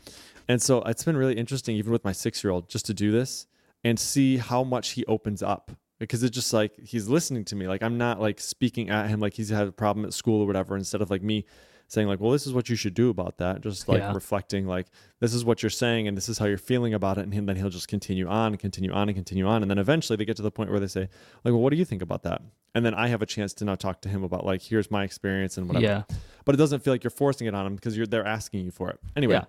And 0.47 0.61
so 0.61 0.81
it's 0.83 1.03
been 1.03 1.17
really 1.17 1.37
interesting 1.37 1.75
even 1.75 1.91
with 1.91 2.03
my 2.03 2.11
six 2.11 2.43
year 2.43 2.51
old 2.51 2.69
just 2.69 2.85
to 2.87 2.93
do 2.93 3.11
this 3.11 3.47
and 3.83 3.99
see 3.99 4.37
how 4.37 4.63
much 4.63 4.91
he 4.91 5.05
opens 5.05 5.41
up. 5.41 5.71
Because 5.97 6.23
it's 6.23 6.33
just 6.33 6.51
like 6.51 6.79
he's 6.79 7.07
listening 7.07 7.45
to 7.45 7.55
me. 7.55 7.67
Like 7.67 7.83
i'm 7.83 7.97
not 7.97 8.19
like 8.19 8.39
speaking 8.39 8.89
at 8.89 9.07
him 9.09 9.19
like 9.19 9.33
he's 9.33 9.49
had 9.49 9.67
a 9.67 9.71
problem 9.71 10.05
at 10.05 10.13
school 10.13 10.41
or 10.41 10.47
whatever 10.47 10.75
instead 10.75 11.01
of 11.01 11.09
like 11.09 11.21
me 11.21 11.45
saying 11.91 12.07
like 12.07 12.21
well 12.21 12.31
this 12.31 12.47
is 12.47 12.53
what 12.53 12.69
you 12.69 12.75
should 12.77 12.93
do 12.93 13.09
about 13.09 13.37
that 13.37 13.59
just 13.61 13.87
like 13.89 13.99
Yeah. 13.99 14.13
reflecting 14.13 14.65
like 14.65 14.87
this 15.19 15.33
is 15.33 15.43
what 15.43 15.61
you're 15.61 15.69
saying 15.69 16.07
and 16.07 16.15
this 16.15 16.29
is 16.29 16.37
how 16.37 16.45
you're 16.45 16.57
feeling 16.57 16.93
about 16.93 17.17
it 17.17 17.27
and 17.27 17.49
then 17.49 17.55
he'll 17.57 17.69
just 17.69 17.89
continue 17.89 18.27
on 18.27 18.53
and 18.53 18.59
continue 18.59 18.91
on 18.93 19.09
and 19.09 19.15
continue 19.15 19.45
on 19.45 19.61
and 19.61 19.69
then 19.69 19.77
eventually 19.77 20.15
they 20.15 20.23
get 20.23 20.37
to 20.37 20.41
the 20.41 20.51
point 20.51 20.69
where 20.71 20.79
they 20.79 20.87
say 20.87 21.01
like 21.43 21.51
well 21.53 21.59
what 21.59 21.71
do 21.71 21.75
you 21.75 21.83
think 21.83 22.01
about 22.01 22.23
that 22.23 22.41
and 22.73 22.85
then 22.85 22.93
i 22.93 23.07
have 23.09 23.21
a 23.21 23.25
chance 23.25 23.53
to 23.53 23.65
now 23.65 23.75
talk 23.75 23.99
to 24.01 24.07
him 24.09 24.23
about 24.23 24.45
like 24.45 24.61
here's 24.61 24.89
my 24.89 25.03
experience 25.03 25.57
and 25.57 25.67
whatever 25.67 25.85
Yeah. 25.85 26.03
but 26.45 26.55
it 26.55 26.57
doesn't 26.57 26.81
feel 26.81 26.93
like 26.93 27.03
you're 27.03 27.11
forcing 27.11 27.47
it 27.47 27.53
on 27.53 27.65
him 27.65 27.75
because 27.75 27.97
you're 27.97 28.07
they're 28.07 28.25
asking 28.25 28.63
you 28.63 28.71
for 28.71 28.89
it 28.89 28.97
anyway 29.17 29.33
Yeah. 29.35 29.45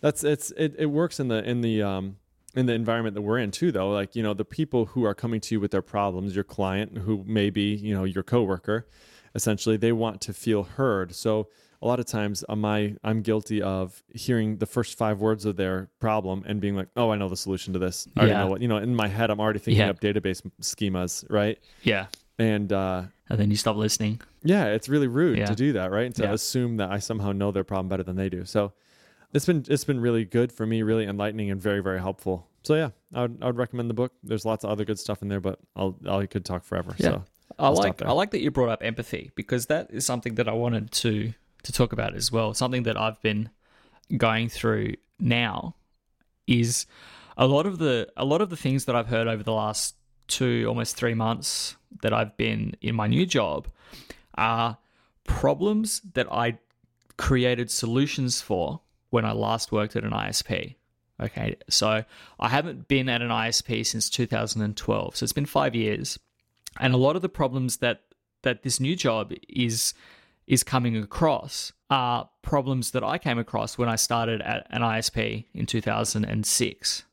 that's 0.00 0.24
it's 0.24 0.50
it, 0.56 0.74
it 0.78 0.86
works 0.86 1.20
in 1.20 1.28
the 1.28 1.48
in 1.48 1.60
the 1.60 1.82
um 1.82 2.16
in 2.56 2.66
the 2.66 2.72
environment 2.72 3.14
that 3.14 3.22
we're 3.22 3.38
in 3.38 3.52
too 3.52 3.70
though 3.70 3.90
like 3.90 4.16
you 4.16 4.24
know 4.24 4.34
the 4.34 4.44
people 4.44 4.86
who 4.86 5.04
are 5.04 5.14
coming 5.14 5.40
to 5.42 5.54
you 5.54 5.60
with 5.60 5.70
their 5.70 5.82
problems 5.82 6.34
your 6.34 6.42
client 6.44 6.98
who 6.98 7.22
may 7.26 7.48
be 7.50 7.74
you 7.76 7.94
know 7.94 8.02
your 8.04 8.24
coworker 8.24 8.88
essentially 9.36 9.76
they 9.76 9.92
want 9.92 10.20
to 10.22 10.32
feel 10.32 10.62
heard 10.64 11.14
so 11.14 11.48
a 11.82 11.86
lot 11.86 12.00
of 12.00 12.06
times 12.06 12.44
am 12.48 12.64
I 12.64 12.96
I'm 13.04 13.22
guilty 13.22 13.60
of 13.62 14.02
hearing 14.12 14.56
the 14.58 14.66
first 14.66 14.96
five 14.98 15.20
words 15.20 15.44
of 15.44 15.56
their 15.56 15.88
problem 16.00 16.42
and 16.46 16.60
being 16.60 16.76
like, 16.76 16.88
oh, 16.96 17.10
I 17.10 17.16
know 17.16 17.28
the 17.28 17.36
solution 17.36 17.72
to 17.74 17.78
this. 17.78 18.08
I 18.16 18.20
already 18.20 18.32
Yeah. 18.32 18.40
know 18.40 18.46
what 18.48 18.60
you 18.62 18.68
know. 18.68 18.76
In 18.78 18.94
my 18.94 19.08
head, 19.08 19.30
I'm 19.30 19.40
already 19.40 19.58
thinking 19.58 19.80
Yeah. 19.84 19.90
up 19.90 20.00
database 20.00 20.42
schemas, 20.62 21.24
right? 21.30 21.58
Yeah. 21.82 22.06
And 22.38 22.72
uh, 22.72 23.04
And 23.30 23.38
then 23.38 23.50
you 23.50 23.56
stop 23.56 23.76
listening. 23.76 24.20
yeah, 24.42 24.66
it's 24.66 24.88
really 24.88 25.06
rude 25.08 25.38
Yeah. 25.38 25.46
to 25.46 25.54
do 25.54 25.72
that, 25.74 25.90
right? 25.90 26.06
And 26.06 26.14
to 26.16 26.32
assume 26.32 26.76
that 26.78 26.90
I 26.90 26.98
somehow 26.98 27.32
know 27.32 27.50
their 27.50 27.64
problem 27.64 27.88
better 27.88 28.02
than 28.02 28.16
they 28.16 28.28
do. 28.28 28.44
So 28.44 28.72
it's 29.32 29.46
been 29.46 29.64
it's 29.68 29.84
been 29.84 30.00
really 30.00 30.24
good 30.24 30.52
for 30.52 30.66
me, 30.66 30.82
really 30.82 31.04
enlightening 31.04 31.50
and 31.50 31.60
very 31.60 31.82
very 31.82 31.98
helpful. 32.00 32.46
So 32.62 32.74
yeah, 32.74 32.90
I 33.14 33.22
would 33.22 33.38
I 33.42 33.46
would 33.46 33.56
recommend 33.56 33.88
the 33.90 33.94
book. 33.94 34.12
There's 34.22 34.44
lots 34.44 34.64
of 34.64 34.70
other 34.70 34.84
good 34.84 34.98
stuff 34.98 35.22
in 35.22 35.28
there, 35.28 35.40
but 35.40 35.58
I'll 35.76 35.96
I 36.08 36.26
could 36.26 36.44
talk 36.44 36.64
forever. 36.64 36.94
Yeah. 36.98 37.06
So 37.08 37.24
I 37.58 37.64
I'll 37.64 37.76
stop 37.76 38.00
like. 38.00 38.08
I 38.08 38.12
like 38.12 38.30
that 38.32 38.40
you 38.40 38.50
brought 38.50 38.68
up 38.68 38.82
empathy 38.82 39.30
because 39.34 39.66
that 39.66 39.90
is 39.90 40.04
something 40.04 40.34
that 40.34 40.48
I 40.48 40.52
wanted 40.52 40.90
to 40.90 41.32
to 41.66 41.72
talk 41.72 41.92
about 41.92 42.14
as 42.14 42.32
well. 42.32 42.54
Something 42.54 42.84
that 42.84 42.96
I've 42.96 43.20
been 43.20 43.50
going 44.16 44.48
through 44.48 44.94
now 45.18 45.74
is 46.46 46.86
a 47.36 47.46
lot 47.46 47.66
of 47.66 47.78
the 47.78 48.08
a 48.16 48.24
lot 48.24 48.40
of 48.40 48.50
the 48.50 48.56
things 48.56 48.84
that 48.86 48.96
I've 48.96 49.08
heard 49.08 49.26
over 49.26 49.42
the 49.42 49.52
last 49.52 49.96
two 50.28 50.64
almost 50.66 50.96
3 50.96 51.14
months 51.14 51.76
that 52.02 52.12
I've 52.12 52.36
been 52.36 52.76
in 52.80 52.94
my 52.94 53.06
new 53.06 53.26
job 53.26 53.68
are 54.34 54.78
problems 55.24 56.00
that 56.14 56.30
I 56.32 56.58
created 57.16 57.70
solutions 57.70 58.40
for 58.40 58.80
when 59.10 59.24
I 59.24 59.32
last 59.32 59.72
worked 59.72 59.96
at 59.96 60.04
an 60.04 60.10
ISP. 60.10 60.76
Okay, 61.20 61.56
so 61.68 62.04
I 62.38 62.48
haven't 62.48 62.88
been 62.88 63.08
at 63.08 63.22
an 63.22 63.30
ISP 63.30 63.86
since 63.86 64.10
2012, 64.10 65.16
so 65.16 65.24
it's 65.24 65.32
been 65.32 65.46
five 65.46 65.74
years, 65.74 66.18
and 66.78 66.92
a 66.92 66.98
lot 66.98 67.16
of 67.16 67.22
the 67.22 67.28
problems 67.28 67.78
that 67.78 68.02
that 68.42 68.62
this 68.62 68.78
new 68.78 68.94
job 68.94 69.32
is 69.48 69.94
is 70.46 70.62
coming 70.62 70.96
across 70.96 71.72
are 71.90 72.28
problems 72.42 72.92
that 72.92 73.02
I 73.04 73.18
came 73.18 73.38
across 73.38 73.78
when 73.78 73.88
I 73.88 73.96
started 73.96 74.40
at 74.42 74.66
an 74.70 74.82
ISP 74.82 75.46
in 75.54 75.66
2006. 75.66 77.04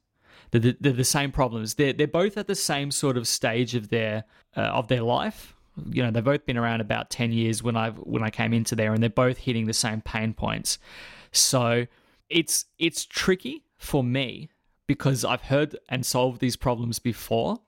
They're 0.52 0.62
the, 0.62 0.78
they're 0.80 0.94
the 0.94 1.04
same 1.04 1.32
problems. 1.32 1.76
They're 1.76 1.94
they're 1.94 2.08
both 2.08 2.38
at 2.38 2.48
the 2.48 2.56
same 2.56 2.92
sort 2.92 3.18
of 3.18 3.28
stage 3.28 3.74
of 3.76 3.90
their 3.90 4.24
uh, 4.56 4.62
of 4.62 4.88
their 4.88 5.02
life. 5.02 5.56
You 5.90 6.04
know, 6.04 6.12
they've 6.12 6.24
both 6.24 6.46
been 6.46 6.58
around 6.58 6.82
about 6.82 7.10
ten 7.10 7.32
years 7.32 7.64
when 7.64 7.76
I 7.76 7.90
when 7.90 8.22
I 8.24 8.30
came 8.30 8.54
into 8.54 8.76
there, 8.76 8.94
and 8.94 9.02
they're 9.02 9.10
both 9.10 9.40
hitting 9.40 9.66
the 9.66 9.74
same 9.74 10.02
pain 10.02 10.34
points. 10.36 10.78
So 11.32 11.88
it's 12.30 12.66
it's 12.78 13.04
tricky 13.06 13.64
for 13.78 14.04
me 14.04 14.50
because 14.86 15.26
I've 15.26 15.42
heard 15.42 15.76
and 15.90 16.06
solved 16.06 16.40
these 16.40 16.56
problems 16.56 17.00
before, 17.00 17.62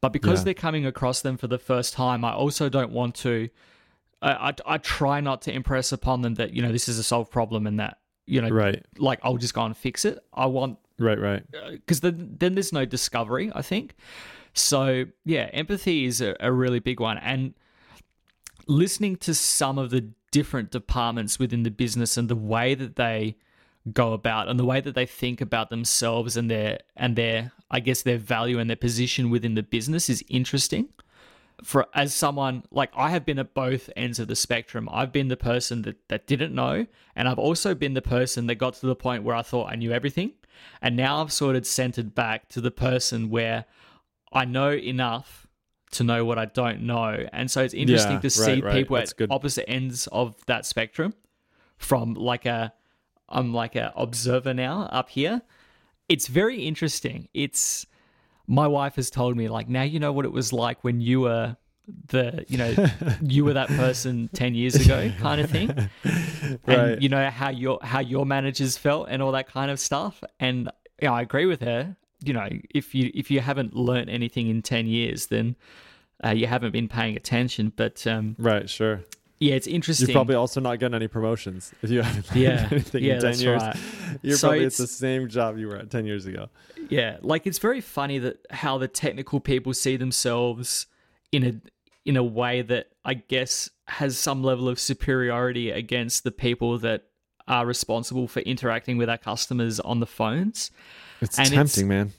but 0.00 0.12
because 0.12 0.40
Yeah. 0.40 0.44
they're 0.46 0.54
coming 0.54 0.84
across 0.84 1.20
them 1.20 1.36
for 1.36 1.46
the 1.46 1.58
first 1.58 1.94
time, 1.94 2.24
I 2.24 2.32
also 2.32 2.68
don't 2.68 2.90
want 2.90 3.14
to. 3.16 3.50
I, 4.22 4.48
I 4.48 4.54
I 4.66 4.78
try 4.78 5.20
not 5.20 5.42
to 5.42 5.52
impress 5.52 5.92
upon 5.92 6.22
them 6.22 6.34
that 6.34 6.54
you 6.54 6.62
know 6.62 6.72
this 6.72 6.88
is 6.88 6.98
a 6.98 7.02
solved 7.02 7.30
problem 7.30 7.66
and 7.66 7.80
that 7.80 7.98
you 8.26 8.40
know 8.40 8.48
right, 8.48 8.84
like 8.98 9.20
I'll 9.22 9.36
just 9.36 9.54
go 9.54 9.64
and 9.64 9.76
fix 9.76 10.04
it. 10.04 10.18
I 10.32 10.46
want 10.46 10.78
right, 10.98 11.18
right. 11.18 11.42
Uh, 11.54 11.72
because 11.72 12.00
then, 12.00 12.36
then 12.38 12.54
there's 12.54 12.72
no 12.72 12.84
discovery, 12.84 13.50
I 13.54 13.62
think. 13.62 13.94
So, 14.54 15.06
yeah, 15.24 15.48
empathy 15.52 16.04
is 16.04 16.20
a, 16.20 16.36
a 16.40 16.52
really 16.52 16.78
big 16.78 17.00
one. 17.00 17.18
And 17.18 17.54
listening 18.66 19.16
to 19.16 19.34
some 19.34 19.78
of 19.78 19.90
the 19.90 20.10
different 20.30 20.70
departments 20.70 21.38
within 21.38 21.62
the 21.62 21.70
business 21.70 22.16
and 22.16 22.28
the 22.28 22.36
way 22.36 22.74
that 22.74 22.96
they 22.96 23.36
go 23.92 24.12
about 24.12 24.48
and 24.48 24.58
the 24.58 24.64
way 24.64 24.80
that 24.80 24.94
they 24.94 25.06
think 25.06 25.40
about 25.40 25.68
themselves 25.68 26.36
and 26.36 26.48
their 26.48 26.78
and 26.96 27.16
their 27.16 27.50
I 27.70 27.80
guess 27.80 28.02
their 28.02 28.18
value 28.18 28.58
and 28.58 28.70
their 28.70 28.76
position 28.76 29.28
within 29.28 29.54
the 29.54 29.62
business 29.62 30.08
is 30.08 30.24
interesting. 30.28 30.88
For 31.62 31.86
as 31.94 32.14
someone 32.14 32.64
like 32.70 32.90
I 32.96 33.10
have 33.10 33.24
been 33.24 33.38
at 33.38 33.54
both 33.54 33.88
ends 33.96 34.18
of 34.18 34.28
the 34.28 34.36
spectrum. 34.36 34.88
I've 34.92 35.12
been 35.12 35.28
the 35.28 35.36
person 35.36 35.82
that, 35.82 35.96
that 36.08 36.26
didn't 36.26 36.54
know, 36.54 36.86
and 37.14 37.28
I've 37.28 37.38
also 37.38 37.74
been 37.74 37.94
the 37.94 38.02
person 38.02 38.46
that 38.48 38.56
got 38.56 38.74
to 38.74 38.86
the 38.86 38.96
point 38.96 39.22
where 39.22 39.36
I 39.36 39.42
thought 39.42 39.70
I 39.70 39.76
knew 39.76 39.92
everything. 39.92 40.32
And 40.80 40.96
now 40.96 41.20
I've 41.22 41.32
sort 41.32 41.56
of 41.56 41.66
centered 41.66 42.14
back 42.14 42.48
to 42.50 42.60
the 42.60 42.70
person 42.70 43.30
where 43.30 43.64
I 44.32 44.44
know 44.44 44.72
enough 44.72 45.46
to 45.92 46.04
know 46.04 46.24
what 46.24 46.38
I 46.38 46.46
don't 46.46 46.82
know. 46.82 47.26
And 47.32 47.50
so 47.50 47.62
it's 47.62 47.74
interesting 47.74 48.14
Yeah, 48.14 48.20
to 48.20 48.30
see 48.30 48.52
right, 48.54 48.64
right. 48.64 48.74
people 48.74 48.96
That's 48.96 49.12
at 49.12 49.18
good. 49.18 49.30
opposite 49.30 49.68
ends 49.68 50.06
of 50.08 50.34
that 50.46 50.66
spectrum 50.66 51.14
from 51.76 52.14
like 52.14 52.46
a 52.46 52.72
I'm 53.28 53.52
like 53.54 53.76
a 53.76 53.92
observer 53.96 54.52
now 54.54 54.82
up 54.92 55.10
here. 55.10 55.42
It's 56.08 56.26
very 56.26 56.62
interesting. 56.64 57.28
It's 57.34 57.86
my 58.46 58.66
wife 58.66 58.96
has 58.96 59.10
told 59.10 59.36
me 59.36 59.48
like 59.48 59.68
now 59.68 59.82
you 59.82 59.98
know 60.00 60.12
what 60.12 60.24
it 60.24 60.32
was 60.32 60.52
like 60.52 60.82
when 60.84 61.00
you 61.00 61.20
were 61.20 61.56
the 62.08 62.44
you 62.48 62.56
know 62.56 62.74
you 63.22 63.44
were 63.44 63.52
that 63.54 63.68
person 63.68 64.28
10 64.34 64.54
years 64.54 64.76
ago 64.76 65.10
kind 65.18 65.40
of 65.40 65.50
thing 65.50 65.68
and 66.04 66.60
Right. 66.66 67.00
you 67.02 67.08
know 67.08 67.28
how 67.30 67.50
your 67.50 67.78
how 67.82 68.00
your 68.00 68.24
managers 68.24 68.76
felt 68.78 69.08
and 69.10 69.22
all 69.22 69.32
that 69.32 69.48
kind 69.48 69.70
of 69.70 69.78
stuff 69.80 70.22
and 70.40 70.70
you 71.00 71.08
know, 71.08 71.14
I 71.14 71.22
agree 71.22 71.46
with 71.46 71.60
her 71.62 71.96
you 72.24 72.32
know 72.32 72.48
if 72.74 72.94
you 72.94 73.10
if 73.14 73.30
you 73.30 73.40
haven't 73.40 73.74
learnt 73.74 74.08
anything 74.08 74.48
in 74.48 74.62
10 74.62 74.86
years 74.86 75.26
then 75.26 75.56
uh, 76.24 76.30
you 76.30 76.46
haven't 76.46 76.70
been 76.70 76.88
paying 76.88 77.16
attention 77.16 77.72
but 77.74 78.06
um 78.06 78.36
Right, 78.38 78.70
sure. 78.70 79.02
Yeah, 79.42 79.54
it's 79.54 79.66
interesting. 79.66 80.08
You're 80.08 80.14
probably 80.14 80.34
also 80.36 80.60
not 80.60 80.78
getting 80.78 80.94
any 80.94 81.08
promotions 81.08 81.72
if 81.82 81.90
you 81.90 82.02
haven't 82.02 82.26
yeah, 82.36 82.68
anything 82.72 83.02
yeah, 83.04 83.14
in 83.14 83.20
ten 83.20 83.38
years. 83.38 83.62
right. 83.62 83.76
You're 84.22 84.36
So 84.36 84.48
probably 84.48 84.64
it's- 84.66 84.80
it's 84.80 84.90
the 84.92 84.96
same 84.98 85.28
job 85.28 85.58
you 85.58 85.66
were 85.68 85.76
at 85.76 85.90
ten 85.90 86.06
years 86.06 86.26
ago. 86.26 86.48
Yeah, 86.88 87.16
like 87.22 87.46
it's 87.46 87.58
very 87.58 87.80
funny 87.80 88.18
that 88.18 88.38
how 88.50 88.78
the 88.78 88.88
technical 88.88 89.40
people 89.40 89.74
see 89.74 89.96
themselves 89.96 90.86
in 91.32 91.44
a 91.44 91.52
in 92.04 92.16
a 92.16 92.22
way 92.24 92.62
that 92.62 92.88
I 93.04 93.14
guess 93.14 93.70
has 93.86 94.18
some 94.18 94.42
level 94.42 94.68
of 94.68 94.78
superiority 94.80 95.70
against 95.70 96.24
the 96.24 96.30
people 96.32 96.78
that 96.78 97.04
are 97.48 97.66
responsible 97.66 98.28
for 98.28 98.40
interacting 98.40 98.96
with 98.98 99.08
our 99.10 99.18
customers 99.18 99.80
on 99.80 100.00
the 100.00 100.06
phones. 100.06 100.70
It's 101.20 101.38
And 101.38 101.48
it's- 101.48 101.74
tempting, 101.74 101.88
man. 101.88 102.12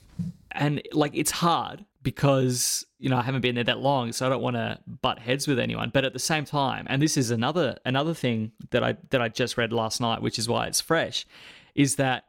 And 0.52 0.82
like 0.92 1.12
it's 1.14 1.30
hard 1.32 1.84
because 2.04 2.86
you 3.00 3.08
know 3.08 3.16
I 3.16 3.22
haven't 3.22 3.40
been 3.40 3.56
there 3.56 3.64
that 3.64 3.80
long, 3.80 4.12
so 4.12 4.24
I 4.24 4.28
don't 4.28 4.42
want 4.42 4.54
to 4.54 4.78
butt 4.86 5.18
heads 5.18 5.48
with 5.48 5.58
anyone. 5.58 5.90
But 5.92 6.04
at 6.04 6.12
the 6.12 6.20
same 6.20 6.44
time, 6.44 6.86
and 6.88 7.02
this 7.02 7.16
is 7.16 7.32
another 7.32 7.76
another 7.84 8.14
thing 8.14 8.52
that 8.70 8.84
I 8.84 8.96
that 9.10 9.20
I 9.20 9.28
just 9.28 9.56
read 9.56 9.72
last 9.72 10.00
night, 10.00 10.22
which 10.22 10.38
is 10.38 10.48
why 10.48 10.66
it's 10.66 10.80
fresh, 10.80 11.26
is 11.74 11.96
that 11.96 12.26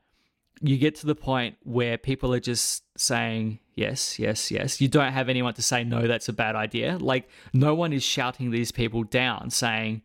you 0.61 0.77
get 0.77 0.95
to 0.95 1.05
the 1.05 1.15
point 1.15 1.57
where 1.63 1.97
people 1.97 2.33
are 2.33 2.39
just 2.39 2.83
saying 2.97 3.59
yes, 3.75 4.17
yes, 4.17 4.49
yes. 4.49 4.81
You 4.81 4.87
don't 4.87 5.11
have 5.11 5.29
anyone 5.29 5.53
to 5.53 5.61
say 5.61 5.83
no, 5.83 6.07
that's 6.07 6.29
a 6.29 6.33
bad 6.33 6.55
idea. 6.55 6.97
Like 6.97 7.29
no 7.53 7.75
one 7.75 7.93
is 7.93 8.03
shouting 8.03 8.51
these 8.51 8.71
people 8.71 9.03
down, 9.03 9.51
saying, 9.51 10.01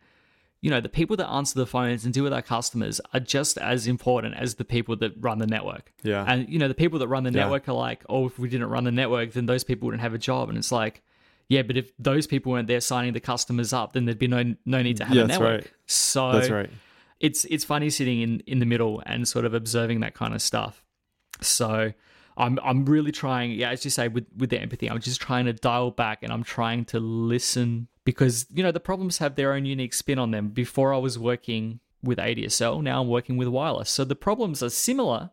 you 0.61 0.69
know, 0.69 0.79
the 0.79 0.89
people 0.89 1.15
that 1.17 1.27
answer 1.27 1.57
the 1.57 1.65
phones 1.65 2.05
and 2.05 2.13
deal 2.13 2.23
with 2.23 2.33
our 2.33 2.41
customers 2.43 3.01
are 3.13 3.19
just 3.19 3.57
as 3.57 3.87
important 3.87 4.35
as 4.35 4.55
the 4.55 4.63
people 4.65 4.95
that 4.97 5.11
run 5.19 5.39
the 5.39 5.47
network. 5.47 5.91
Yeah. 6.03 6.23
And 6.27 6.47
you 6.47 6.59
know, 6.59 6.67
the 6.67 6.75
people 6.75 6.99
that 6.99 7.07
run 7.07 7.23
the 7.23 7.31
Yeah. 7.31 7.41
network 7.43 7.67
are 7.67 7.73
like, 7.73 8.03
oh, 8.09 8.27
if 8.27 8.37
we 8.37 8.47
didn't 8.47 8.67
run 8.69 8.83
the 8.83 8.91
network, 8.91 9.31
then 9.33 9.47
those 9.47 9.63
people 9.63 9.87
wouldn't 9.87 10.01
have 10.03 10.13
a 10.13 10.19
job. 10.19 10.49
And 10.49 10.57
it's 10.57 10.71
like, 10.71 11.01
yeah, 11.49 11.63
but 11.63 11.77
if 11.77 11.91
those 11.97 12.27
people 12.27 12.51
weren't 12.51 12.67
there 12.67 12.79
signing 12.79 13.13
the 13.13 13.19
customers 13.19 13.73
up, 13.73 13.93
then 13.93 14.05
there'd 14.05 14.19
be 14.19 14.27
no 14.27 14.55
no 14.65 14.81
need 14.83 14.97
to 14.97 15.05
have 15.05 15.15
Yeah, 15.15 15.23
a 15.23 15.27
that's 15.27 15.39
network. 15.39 15.61
right. 15.61 15.71
So 15.87 16.31
That's 16.33 16.49
right. 16.49 16.69
it's 17.19 17.43
it's 17.45 17.65
funny 17.65 17.89
sitting 17.89 18.21
in 18.21 18.39
in 18.45 18.59
the 18.59 18.65
middle 18.67 19.01
and 19.05 19.27
sort 19.27 19.45
of 19.45 19.53
observing 19.55 20.01
that 20.01 20.13
kind 20.13 20.33
of 20.35 20.41
stuff. 20.41 20.83
So 21.41 21.91
I'm 22.37 22.59
I'm 22.63 22.85
really 22.85 23.11
trying, 23.11 23.51
yeah, 23.51 23.71
as 23.71 23.83
you 23.83 23.91
say, 23.91 24.07
with 24.07 24.27
with 24.37 24.49
the 24.51 24.59
empathy, 24.61 24.89
I'm 24.89 24.99
just 24.99 25.19
trying 25.21 25.45
to 25.45 25.53
dial 25.53 25.91
back 25.91 26.23
and 26.23 26.31
I'm 26.31 26.43
trying 26.43 26.85
to 26.85 26.99
listen 26.99 27.87
because 28.03 28.45
you 28.53 28.63
know 28.63 28.71
the 28.71 28.79
problems 28.79 29.17
have 29.19 29.35
their 29.35 29.53
own 29.53 29.65
unique 29.65 29.93
spin 29.93 30.19
on 30.19 30.31
them. 30.31 30.49
Before 30.49 30.93
I 30.93 30.97
was 30.97 31.17
working 31.19 31.79
with 32.03 32.17
ADSL, 32.17 32.81
now 32.81 33.01
I'm 33.01 33.07
working 33.07 33.37
with 33.37 33.47
wireless, 33.47 33.89
so 33.89 34.03
the 34.03 34.15
problems 34.15 34.63
are 34.63 34.69
similar, 34.69 35.31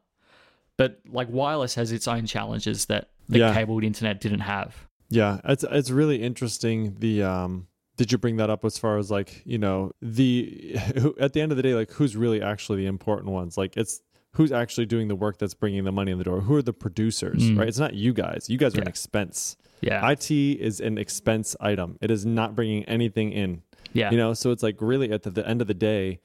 but 0.76 1.00
like 1.08 1.28
wireless 1.30 1.74
has 1.76 1.92
its 1.92 2.06
own 2.06 2.26
challenges 2.26 2.86
that 2.86 3.08
the 3.28 3.38
Yeah. 3.38 3.54
cabled 3.54 3.84
internet 3.84 4.20
didn't 4.20 4.40
have. 4.40 4.86
Yeah, 5.10 5.40
it's 5.44 5.64
it's 5.70 5.90
really 5.90 6.22
interesting. 6.22 6.96
The 6.98 7.22
um, 7.22 7.66
did 7.96 8.12
you 8.12 8.18
bring 8.18 8.36
that 8.36 8.50
up 8.50 8.64
as 8.64 8.76
far 8.78 8.98
as 8.98 9.10
like 9.10 9.42
you 9.46 9.58
know 9.58 9.92
the 10.02 10.76
who, 10.98 11.16
at 11.18 11.32
the 11.32 11.40
end 11.40 11.52
of 11.52 11.56
the 11.56 11.62
day, 11.62 11.74
like 11.74 11.90
who's 11.92 12.16
really 12.16 12.42
actually 12.42 12.78
the 12.82 12.86
important 12.86 13.30
ones? 13.32 13.56
Like 13.56 13.76
it's 13.76 14.00
who's 14.34 14.52
actually 14.52 14.84
doing 14.86 15.08
the 15.08 15.16
work 15.16 15.38
that's 15.38 15.54
bringing 15.54 15.84
the 15.84 15.92
money 15.92 16.12
in 16.12 16.18
the 16.18 16.24
door. 16.24 16.42
Who 16.42 16.54
are 16.54 16.62
the 16.62 16.74
producers? 16.74 17.42
Mm. 17.42 17.58
Right? 17.58 17.68
It's 17.68 17.78
not 17.78 17.94
you 17.94 18.12
guys. 18.12 18.46
You 18.50 18.58
guys 18.58 18.76
are 18.76 18.82
an 18.82 18.86
expense. 18.86 19.56
Yeah, 19.80 20.08
IT 20.10 20.30
is 20.30 20.80
an 20.80 20.98
expense 20.98 21.54
item. 21.60 21.98
It 22.00 22.10
is 22.10 22.24
not 22.26 22.54
bringing 22.54 22.84
anything 22.84 23.32
in. 23.32 23.62
yeah, 23.92 24.10
You 24.10 24.16
know, 24.16 24.34
so 24.34 24.50
it's 24.50 24.62
like 24.62 24.76
really 24.80 25.10
at 25.12 25.22
the, 25.22 25.30
the 25.30 25.46
end 25.48 25.60
of 25.60 25.66
the 25.66 25.74
day, 25.74 26.20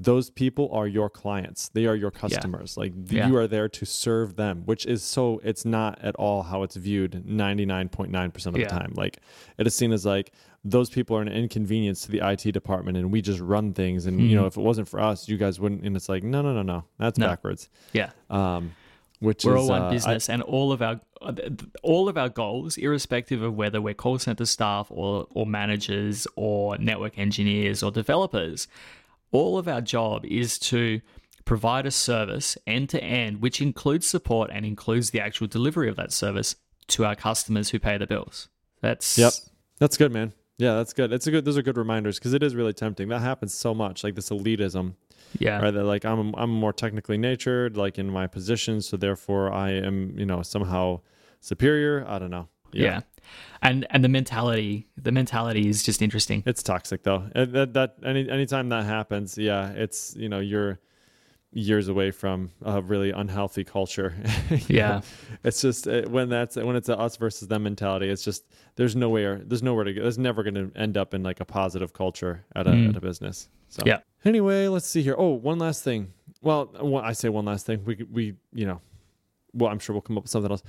those 0.00 0.30
people 0.30 0.70
are 0.72 0.86
your 0.86 1.10
clients. 1.10 1.70
They 1.70 1.86
are 1.86 1.96
your 1.96 2.12
customers. 2.12 2.76
Like 2.76 2.94
th- 2.94 3.12
Yeah. 3.12 3.26
you 3.28 3.36
are 3.36 3.48
there 3.48 3.68
to 3.68 3.84
serve 3.84 4.36
them, 4.36 4.62
which 4.64 4.86
is 4.86 5.02
so 5.02 5.40
it's 5.42 5.64
not 5.64 5.98
at 6.00 6.14
all 6.16 6.42
how 6.44 6.62
it's 6.62 6.76
viewed 6.76 7.24
99.9% 7.26 8.46
of 8.46 8.54
the 8.54 8.64
time. 8.66 8.92
Like 8.94 9.18
it 9.58 9.66
is 9.66 9.74
seen 9.74 9.92
as 9.92 10.06
like 10.06 10.32
those 10.64 10.90
people 10.90 11.16
are 11.16 11.22
an 11.22 11.28
inconvenience 11.28 12.02
to 12.02 12.10
the 12.12 12.20
IT 12.28 12.52
department 12.52 12.96
and 12.96 13.10
we 13.12 13.22
just 13.22 13.40
run 13.40 13.72
things 13.72 14.06
and 14.06 14.20
you 14.20 14.36
know 14.36 14.46
if 14.46 14.56
it 14.56 14.60
wasn't 14.60 14.88
for 14.88 15.00
us, 15.00 15.28
you 15.28 15.36
guys 15.36 15.58
wouldn't 15.58 15.82
and 15.84 15.96
it's 15.96 16.08
like 16.08 16.22
no 16.22 16.42
no 16.42 16.52
no 16.52 16.62
no. 16.62 16.84
That's 16.98 17.18
Mm-hmm. 17.18 17.22
No. 17.22 17.28
backwards. 17.28 17.68
yeah. 17.92 18.10
Um 18.30 18.72
which 19.20 19.44
we're 19.44 19.56
is 19.56 19.62
all 19.62 19.68
one 19.68 19.82
uh, 19.82 19.86
I- 19.86 19.90
business 19.90 20.28
and 20.28 20.42
all 20.42 20.72
of 20.72 20.82
our 20.82 21.00
all 21.82 22.08
of 22.08 22.16
our 22.16 22.28
goals 22.28 22.76
irrespective 22.76 23.42
of 23.42 23.54
whether 23.54 23.80
we're 23.80 23.94
call 23.94 24.18
center 24.18 24.46
staff 24.46 24.86
or 24.90 25.26
or 25.30 25.46
managers 25.46 26.26
or 26.36 26.78
network 26.78 27.18
engineers 27.18 27.82
or 27.82 27.90
developers 27.90 28.68
all 29.32 29.58
of 29.58 29.66
our 29.66 29.80
job 29.80 30.24
is 30.24 30.58
to 30.58 31.00
provide 31.44 31.86
a 31.86 31.90
service 31.90 32.56
end 32.66 32.88
to 32.90 33.02
end 33.02 33.42
which 33.42 33.60
includes 33.60 34.06
support 34.06 34.50
and 34.52 34.64
includes 34.64 35.10
the 35.10 35.20
actual 35.20 35.46
delivery 35.46 35.88
of 35.88 35.96
that 35.96 36.12
service 36.12 36.54
to 36.86 37.04
our 37.04 37.16
customers 37.16 37.70
who 37.70 37.78
pay 37.78 37.98
the 37.98 38.06
bills 38.06 38.48
that's 38.80 39.18
Yep. 39.18 39.32
That's 39.78 39.96
good, 39.96 40.12
man. 40.12 40.32
Yeah, 40.58 40.74
that's 40.74 40.92
good. 40.92 41.12
It's 41.12 41.26
a 41.28 41.30
good. 41.30 41.44
Those 41.44 41.56
are 41.56 41.62
good 41.62 41.76
reminders 41.76 42.18
because 42.18 42.32
it 42.32 42.42
is 42.42 42.56
really 42.56 42.72
tempting. 42.72 43.08
That 43.08 43.20
happens 43.20 43.54
so 43.54 43.74
much, 43.74 44.02
like 44.02 44.16
this 44.16 44.28
elitism, 44.30 44.94
yeah 45.38 45.60
right? 45.60 45.70
That 45.74 45.84
like 45.84 46.04
I'm 46.04 46.34
I'm 46.34 46.50
more 46.50 46.72
technically 46.72 47.18
natured, 47.18 47.76
like 47.76 47.98
in 47.98 48.10
my 48.10 48.26
position, 48.26 48.80
so 48.82 48.96
therefore 48.96 49.52
I 49.52 49.72
am, 49.72 50.18
you 50.18 50.26
know, 50.26 50.42
somehow 50.42 51.00
superior. 51.40 52.04
I 52.08 52.18
don't 52.18 52.30
know. 52.30 52.48
yeah. 52.72 53.00
and 53.62 53.86
and 53.90 54.02
the 54.04 54.08
mentality 54.08 54.86
the 54.96 55.12
mentality 55.12 55.68
is 55.68 55.82
just 55.82 56.00
interesting 56.02 56.42
It's 56.46 56.62
toxic 56.62 57.02
though. 57.02 57.24
And 57.34 57.52
that 57.52 57.72
that 57.74 57.96
any 58.04 58.28
anytime 58.28 58.68
that 58.70 58.84
happens, 58.84 59.36
yeah, 59.38 59.70
it's 59.70 60.14
you 60.16 60.28
know 60.28 60.40
you're 60.40 60.78
years 61.50 61.88
away 61.88 62.10
from 62.10 62.50
a 62.62 62.80
really 62.82 63.10
unhealthy 63.10 63.64
culture. 63.64 64.14
Yeah. 64.68 65.00
it's 65.44 65.62
just 65.62 65.88
uh, 65.88 66.02
when 66.02 66.28
that's 66.28 66.56
when 66.56 66.76
it's 66.76 66.88
a 66.90 66.98
us 66.98 67.16
versus 67.16 67.48
them 67.48 67.62
mentality. 67.62 68.08
It's 68.10 68.22
just 68.24 68.44
there's 68.76 68.94
nowhere 68.94 69.40
there's 69.46 69.62
nowhere 69.62 69.84
to 69.84 69.92
go. 69.94 70.06
It's 70.06 70.18
never 70.18 70.42
going 70.42 70.54
to 70.54 70.70
end 70.76 70.96
up 70.98 71.14
in 71.14 71.22
like 71.22 71.40
a 71.40 71.44
positive 71.46 71.92
culture 71.92 72.44
at 72.54 72.66
a 72.66 72.70
Mm. 72.70 72.90
at 72.90 72.96
a 72.96 73.00
business. 73.00 73.48
So 73.68 73.82
Yeah. 73.86 73.98
Anyway, 74.24 74.66
let's 74.68 74.86
see 74.86 75.02
here. 75.02 75.14
Oh, 75.16 75.30
one 75.34 75.58
last 75.58 75.84
thing. 75.84 76.12
Well, 76.42 76.70
I 77.02 77.12
say 77.12 77.28
one 77.28 77.44
last 77.44 77.66
thing. 77.66 77.84
We 77.84 78.04
we 78.10 78.34
you 78.52 78.66
know, 78.66 78.80
well, 79.52 79.70
I'm 79.70 79.78
sure 79.78 79.94
we'll 79.94 80.02
come 80.02 80.18
up 80.18 80.24
with 80.24 80.30
something 80.30 80.50
else. 80.50 80.62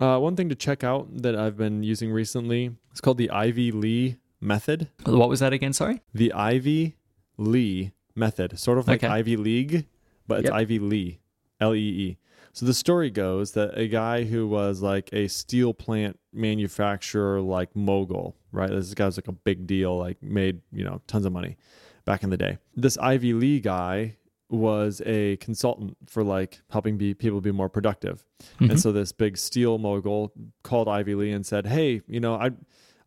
Uh, 0.00 0.18
one 0.18 0.34
thing 0.36 0.48
to 0.48 0.54
check 0.54 0.82
out 0.84 1.08
that 1.22 1.36
I've 1.36 1.56
been 1.56 1.82
using 1.82 2.10
recently. 2.12 2.72
It's 2.90 3.00
called 3.00 3.18
the 3.18 3.30
Ivy 3.30 3.70
Lee 3.72 4.16
method 4.40 4.88
what 5.06 5.30
was 5.30 5.40
that 5.40 5.54
again 5.54 5.72
sorry 5.72 6.02
the 6.12 6.30
Ivy 6.34 6.96
Lee 7.38 7.92
method, 8.14 8.58
sort 8.58 8.76
of 8.76 8.86
like 8.86 9.02
Okay. 9.02 9.10
Ivy 9.10 9.36
League, 9.38 9.86
but 10.26 10.40
it's 10.40 10.44
Yep. 10.50 10.54
Ivy 10.54 10.78
Lee, 10.78 11.20
L 11.60 11.74
E 11.74 11.78
E. 11.78 12.18
So 12.52 12.66
the 12.66 12.74
story 12.74 13.10
goes 13.10 13.52
that 13.52 13.76
a 13.78 13.88
guy 13.88 14.24
who 14.24 14.46
was 14.46 14.82
like 14.82 15.08
a 15.12 15.28
steel 15.28 15.72
plant 15.74 16.18
manufacturer, 16.32 17.40
like 17.40 17.74
mogul, 17.74 18.36
right? 18.52 18.70
This 18.70 18.92
guy 18.94 19.06
was 19.06 19.16
like 19.16 19.28
a 19.28 19.32
big 19.32 19.66
deal, 19.66 19.96
like 19.98 20.22
made, 20.22 20.60
you 20.72 20.84
know, 20.84 21.00
tons 21.06 21.24
of 21.26 21.32
money 21.32 21.56
back 22.04 22.22
in 22.22 22.30
the 22.30 22.36
day. 22.36 22.58
This 22.76 22.98
Ivy 22.98 23.32
Lee 23.32 23.60
guy 23.60 24.16
was 24.50 25.00
a 25.06 25.36
consultant 25.38 25.96
for 26.06 26.22
like 26.22 26.60
helping 26.70 26.96
be 26.98 27.14
people 27.14 27.40
be 27.40 27.50
more 27.50 27.68
productive. 27.68 28.24
Mhm. 28.60 28.70
And 28.70 28.80
so 28.80 28.92
this 28.92 29.10
big 29.10 29.36
steel 29.36 29.78
mogul 29.78 30.32
called 30.62 30.86
Ivy 30.88 31.14
Lee 31.14 31.32
and 31.32 31.44
said, 31.44 31.66
"Hey, 31.66 32.02
you 32.06 32.20
know, 32.20 32.34
I 32.34 32.50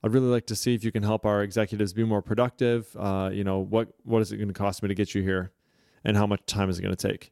I'd 0.03 0.13
really 0.13 0.27
like 0.27 0.45
to 0.47 0.55
see 0.55 0.75
if 0.75 0.83
you 0.83 0.91
can 0.91 1.03
help 1.03 1.25
our 1.25 1.41
executives 1.43 1.91
be 1.93 2.03
more 2.03 2.21
productive. 2.21 2.95
Uh, 2.97 3.29
you 3.31 3.43
know, 3.43 3.59
what 3.59 3.89
what 4.03 4.21
is 4.21 4.31
it 4.31 4.37
going 4.37 4.47
to 4.47 4.53
cost 4.53 4.81
me 4.81 4.89
to 4.89 4.95
get 4.95 5.13
you 5.15 5.21
here, 5.21 5.51
and 6.03 6.17
how 6.17 6.27
much 6.27 6.41
time 6.47 6.69
is 6.69 6.79
it 6.79 6.81
going 6.81 6.95
to 6.95 7.07
take?" 7.07 7.31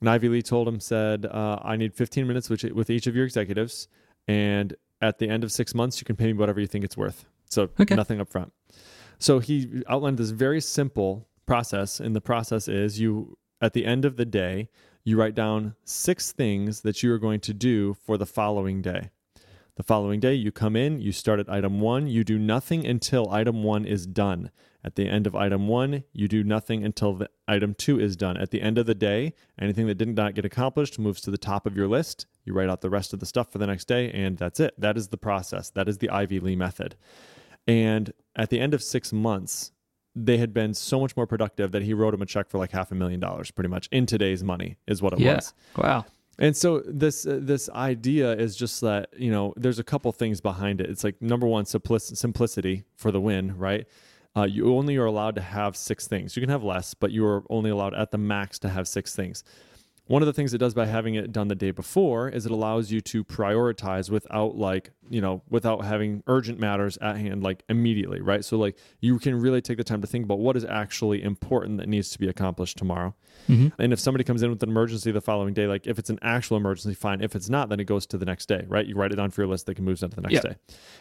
And 0.00 0.08
Ivy 0.10 0.28
Lee 0.28 0.42
told 0.42 0.66
him, 0.66 0.80
said, 0.80 1.26
uh, 1.26 1.58
"I 1.62 1.76
need 1.76 1.94
15 1.94 2.26
minutes 2.26 2.48
with, 2.50 2.64
with 2.72 2.90
each 2.90 3.06
of 3.06 3.14
your 3.14 3.24
executives, 3.24 3.86
and 4.26 4.74
at 5.00 5.18
the 5.18 5.28
end 5.28 5.44
of 5.44 5.52
six 5.52 5.74
months, 5.74 6.00
you 6.00 6.04
can 6.04 6.16
pay 6.16 6.26
me 6.26 6.32
whatever 6.34 6.60
you 6.60 6.66
think 6.66 6.84
it's 6.84 6.96
worth. 6.96 7.24
So 7.50 7.70
Okay. 7.78 7.94
nothing 7.96 8.20
up 8.20 8.28
front." 8.28 8.52
So 9.22 9.38
he 9.38 9.84
outlined 9.88 10.18
this 10.18 10.30
very 10.30 10.60
simple 10.60 11.28
process, 11.46 12.00
and 12.00 12.16
the 12.16 12.20
process 12.20 12.66
is 12.66 12.98
you 12.98 13.38
at 13.60 13.72
the 13.72 13.86
end 13.86 14.04
of 14.04 14.16
the 14.16 14.24
day, 14.24 14.68
you 15.04 15.16
write 15.16 15.36
down 15.36 15.76
six 15.84 16.32
things 16.32 16.80
that 16.80 17.04
you 17.04 17.12
are 17.12 17.20
going 17.20 17.38
to 17.42 17.54
do 17.54 17.94
for 17.94 18.18
the 18.18 18.26
following 18.26 18.82
day. 18.82 19.10
The 19.76 19.84
following 19.84 20.18
day, 20.18 20.34
you 20.34 20.50
come 20.50 20.74
in, 20.74 21.00
you 21.00 21.12
start 21.12 21.38
at 21.38 21.48
item 21.48 21.78
one, 21.78 22.08
you 22.08 22.24
do 22.24 22.36
nothing 22.36 22.84
until 22.84 23.30
item 23.30 23.62
one 23.62 23.84
is 23.84 24.08
done. 24.08 24.50
At 24.82 24.96
the 24.96 25.08
end 25.08 25.28
of 25.28 25.36
item 25.36 25.68
one, 25.68 26.02
you 26.12 26.26
do 26.26 26.42
nothing 26.42 26.84
until 26.84 27.14
the 27.14 27.30
item 27.46 27.74
two 27.74 28.00
is 28.00 28.16
done. 28.16 28.36
At 28.36 28.50
the 28.50 28.60
end 28.60 28.76
of 28.76 28.86
the 28.86 28.94
day, 28.96 29.34
anything 29.56 29.86
that 29.86 29.98
did 29.98 30.16
not 30.16 30.34
get 30.34 30.44
accomplished 30.44 30.98
moves 30.98 31.20
to 31.20 31.30
the 31.30 31.38
top 31.38 31.64
of 31.64 31.76
your 31.76 31.86
list. 31.86 32.26
You 32.44 32.54
write 32.54 32.68
out 32.68 32.80
the 32.80 32.90
rest 32.90 33.12
of 33.12 33.20
the 33.20 33.26
stuff 33.26 33.52
for 33.52 33.58
the 33.58 33.68
next 33.68 33.84
day, 33.84 34.10
and 34.10 34.36
that's 34.36 34.58
it. 34.58 34.74
That 34.76 34.96
is 34.96 35.08
the 35.08 35.16
process. 35.16 35.70
That 35.70 35.88
is 35.88 35.98
the 35.98 36.10
Ivy 36.10 36.40
Lee 36.40 36.56
method. 36.56 36.96
And 37.66 38.12
at 38.36 38.50
the 38.50 38.60
end 38.60 38.74
of 38.74 38.82
six 38.82 39.12
months, 39.12 39.72
they 40.14 40.38
had 40.38 40.52
been 40.52 40.74
so 40.74 41.00
much 41.00 41.16
more 41.16 41.26
productive 41.26 41.72
that 41.72 41.82
he 41.82 41.94
wrote 41.94 42.12
him 42.12 42.22
a 42.22 42.26
check 42.26 42.50
for 42.50 42.58
like 42.58 42.72
half 42.72 42.92
a 42.92 42.94
million 42.94 43.20
dollars, 43.20 43.50
pretty 43.50 43.68
much 43.68 43.88
in 43.90 44.06
today's 44.06 44.44
money, 44.44 44.76
is 44.86 45.00
what 45.00 45.12
it 45.14 45.20
yeah 45.20 45.36
was. 45.36 45.54
wow 45.76 46.04
And 46.38 46.56
so 46.56 46.82
this 46.86 47.26
uh, 47.26 47.38
this 47.40 47.68
idea 47.70 48.32
is 48.32 48.56
just 48.56 48.80
that 48.80 49.10
you 49.16 49.30
know 49.30 49.54
there's 49.56 49.78
a 49.78 49.84
couple 49.84 50.12
things 50.12 50.40
behind 50.40 50.80
it. 50.80 50.90
It's 50.90 51.04
like 51.04 51.20
number 51.22 51.46
one, 51.46 51.64
simplic- 51.64 52.16
simplicity 52.16 52.84
for 52.96 53.10
the 53.10 53.20
win, 53.20 53.56
right? 53.56 53.86
Uh, 54.34 54.44
you 54.44 54.74
only 54.74 54.96
are 54.96 55.04
allowed 55.04 55.34
to 55.34 55.42
have 55.42 55.76
six 55.76 56.08
things. 56.08 56.36
You 56.36 56.40
can 56.40 56.48
have 56.48 56.64
less, 56.64 56.94
but 56.94 57.10
you 57.10 57.24
are 57.26 57.44
only 57.50 57.68
allowed 57.68 57.94
at 57.94 58.12
the 58.12 58.18
max 58.18 58.58
to 58.60 58.70
have 58.70 58.88
six 58.88 59.14
things. 59.14 59.44
One 60.08 60.20
of 60.20 60.26
the 60.26 60.32
things 60.32 60.52
it 60.52 60.58
does 60.58 60.74
by 60.74 60.84
having 60.86 61.14
it 61.14 61.32
done 61.32 61.48
the 61.48 61.54
day 61.54 61.70
before 61.70 62.28
is 62.28 62.44
it 62.44 62.52
allows 62.52 62.90
you 62.90 63.00
to 63.00 63.22
prioritize 63.24 64.10
without 64.10 64.56
like 64.56 64.90
you 65.08 65.20
know 65.20 65.42
without 65.48 65.84
having 65.84 66.22
urgent 66.26 66.58
matters 66.58 66.98
at 66.98 67.16
hand 67.16 67.42
like 67.42 67.62
immediately 67.68 68.20
right? 68.20 68.44
So 68.44 68.58
like 68.58 68.76
you 69.00 69.18
can 69.18 69.40
really 69.40 69.60
take 69.62 69.76
the 69.78 69.84
time 69.84 70.00
to 70.00 70.06
think 70.06 70.24
about 70.24 70.38
what 70.40 70.56
is 70.56 70.64
actually 70.64 71.22
important 71.22 71.78
that 71.78 71.88
needs 71.88 72.10
to 72.10 72.18
be 72.18 72.28
accomplished 72.28 72.76
tomorrow. 72.78 73.14
Mm-hmm. 73.48 73.80
and 73.80 73.92
if 73.92 73.98
somebody 73.98 74.24
comes 74.24 74.42
in 74.42 74.50
with 74.50 74.62
an 74.62 74.68
emergency 74.68 75.10
the 75.10 75.20
following 75.20 75.54
day 75.54 75.66
like 75.66 75.86
if 75.86 75.98
it's 75.98 76.10
an 76.10 76.18
actual 76.22 76.56
emergency 76.58 76.94
fine. 76.94 77.20
If 77.22 77.34
it's 77.34 77.48
not 77.48 77.68
then 77.68 77.80
it 77.80 77.84
goes 77.84 78.06
to 78.08 78.18
the 78.18 78.26
next 78.26 78.46
day 78.46 78.64
right? 78.68 78.86
You 78.86 78.94
write 78.96 79.12
it 79.12 79.16
down 79.16 79.30
for 79.30 79.40
your 79.42 79.48
list 79.48 79.66
they 79.66 79.74
can 79.74 79.84
move 79.84 80.02
on 80.02 80.10
to 80.10 80.16
the 80.16 80.22
next 80.22 80.34
Yeah. 80.34 80.40
day. 80.52 80.56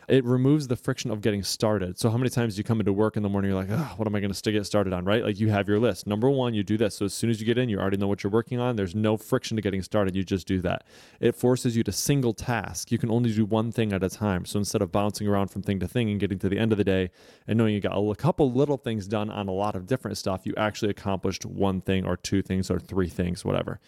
It 0.07 0.23
removes 0.25 0.67
the 0.67 0.75
friction 0.75 1.11
of 1.11 1.21
getting 1.21 1.43
started. 1.43 1.99
So 1.99 2.09
how 2.09 2.17
many 2.17 2.29
times 2.29 2.55
do 2.55 2.59
you 2.59 2.63
come 2.63 2.79
into 2.79 2.93
work 2.93 3.17
in 3.17 3.23
the 3.23 3.29
morning 3.29 3.51
you're 3.51 3.59
like 3.59 3.69
oh, 3.71 3.93
what 3.97 4.07
am 4.07 4.15
i 4.15 4.19
going 4.19 4.31
to 4.31 4.51
get 4.51 4.65
started 4.65 4.93
on 4.93 5.05
right? 5.05 5.23
Like 5.23 5.39
you 5.39 5.49
have 5.49 5.67
your 5.67 5.79
list. 5.79 6.05
Number 6.07 6.29
one 6.29 6.53
you 6.53 6.63
do 6.63 6.77
this. 6.77 6.95
So 6.95 7.05
as 7.05 7.13
soon 7.13 7.29
as 7.29 7.39
you 7.39 7.45
get 7.45 7.57
in 7.57 7.67
you 7.69 7.79
already 7.79 7.97
know 7.97 8.07
what 8.07 8.23
you're 8.23 8.31
working 8.31 8.59
on. 8.59 8.75
There's 8.75 8.90
no 8.95 9.17
friction 9.17 9.55
to 9.55 9.61
getting 9.61 9.81
started. 9.81 10.15
You 10.15 10.23
just 10.23 10.47
do 10.47 10.61
that. 10.61 10.85
It 11.19 11.35
forces 11.35 11.75
you 11.75 11.83
to 11.83 11.91
single 11.91 12.33
task. 12.33 12.91
You 12.91 12.97
can 12.97 13.11
only 13.11 13.33
do 13.33 13.45
one 13.45 13.71
thing 13.71 13.93
at 13.93 14.03
a 14.03 14.09
time. 14.09 14.45
So 14.45 14.59
instead 14.59 14.81
of 14.81 14.91
bouncing 14.91 15.27
around 15.27 15.49
from 15.49 15.61
thing 15.61 15.79
to 15.79 15.87
thing 15.87 16.09
and 16.09 16.19
getting 16.19 16.39
to 16.39 16.49
the 16.49 16.57
end 16.57 16.71
of 16.71 16.77
the 16.77 16.83
day 16.83 17.11
and 17.47 17.57
knowing 17.57 17.73
you 17.73 17.79
got 17.79 17.97
a 17.97 18.15
couple 18.15 18.51
little 18.51 18.77
things 18.77 19.07
done 19.07 19.29
on 19.29 19.47
a 19.47 19.51
lot 19.51 19.75
of 19.75 19.87
different 19.87 20.17
stuff 20.17 20.45
you 20.45 20.53
actually 20.57 20.89
accomplished 20.89 21.45
one 21.45 21.81
thing 21.81 22.05
or 22.05 22.17
two 22.17 22.41
things 22.41 22.69
or 22.69 22.79
three 22.79 23.09
things 23.09 23.45
whatever. 23.45 23.79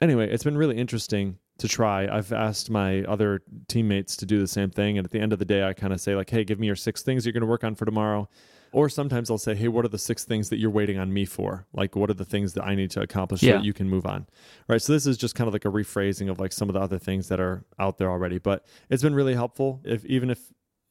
Anyway 0.00 0.30
it's 0.30 0.44
been 0.44 0.56
really 0.56 0.76
interesting 0.76 1.38
to 1.58 1.68
try. 1.68 2.08
I've 2.08 2.32
asked 2.32 2.70
my 2.70 3.02
other 3.04 3.42
teammates 3.68 4.16
to 4.16 4.26
do 4.26 4.40
the 4.40 4.48
same 4.48 4.70
thing. 4.70 4.98
And 4.98 5.04
at 5.04 5.10
the 5.10 5.20
end 5.20 5.32
of 5.32 5.38
the 5.38 5.44
day 5.44 5.64
i 5.64 5.72
kind 5.72 5.92
of 5.92 6.00
say 6.00 6.14
like 6.14 6.30
hey 6.30 6.44
give 6.44 6.58
me 6.58 6.66
your 6.66 6.76
six 6.76 7.02
things 7.02 7.24
you're 7.24 7.32
going 7.32 7.42
to 7.42 7.46
work 7.46 7.64
on 7.64 7.74
for 7.74 7.84
tomorrow 7.84 8.28
or 8.72 8.88
sometimes 8.88 9.30
i'll 9.30 9.38
say 9.38 9.54
hey 9.54 9.68
what 9.68 9.84
are 9.84 9.88
the 9.88 9.98
six 9.98 10.24
things 10.24 10.48
that 10.48 10.58
you're 10.58 10.70
waiting 10.70 10.98
on 10.98 11.12
me 11.12 11.24
for 11.24 11.66
like 11.72 11.94
what 11.96 12.10
are 12.10 12.14
the 12.14 12.24
things 12.24 12.54
that 12.54 12.64
i 12.64 12.74
need 12.74 12.90
to 12.90 13.00
accomplish 13.00 13.40
so 13.40 13.46
that 13.46 13.64
you 13.64 13.72
can 13.72 13.88
move 13.88 14.06
on 14.06 14.26
right 14.68 14.82
so 14.82 14.92
this 14.92 15.06
is 15.06 15.16
just 15.16 15.34
kind 15.34 15.46
of 15.48 15.52
like 15.54 15.64
a 15.64 15.68
rephrasing 15.68 16.30
of 16.30 16.38
like 16.40 16.52
some 16.52 16.68
of 16.68 16.74
the 16.74 16.80
other 16.80 16.98
things 16.98 17.28
that 17.28 17.38
are 17.40 17.64
out 17.78 17.98
there 17.98 18.10
already 18.10 18.38
but 18.38 18.64
it's 18.90 19.02
been 19.02 19.14
really 19.14 19.34
helpful 19.34 19.80
if 19.84 20.04
even 20.06 20.30
if 20.30 20.38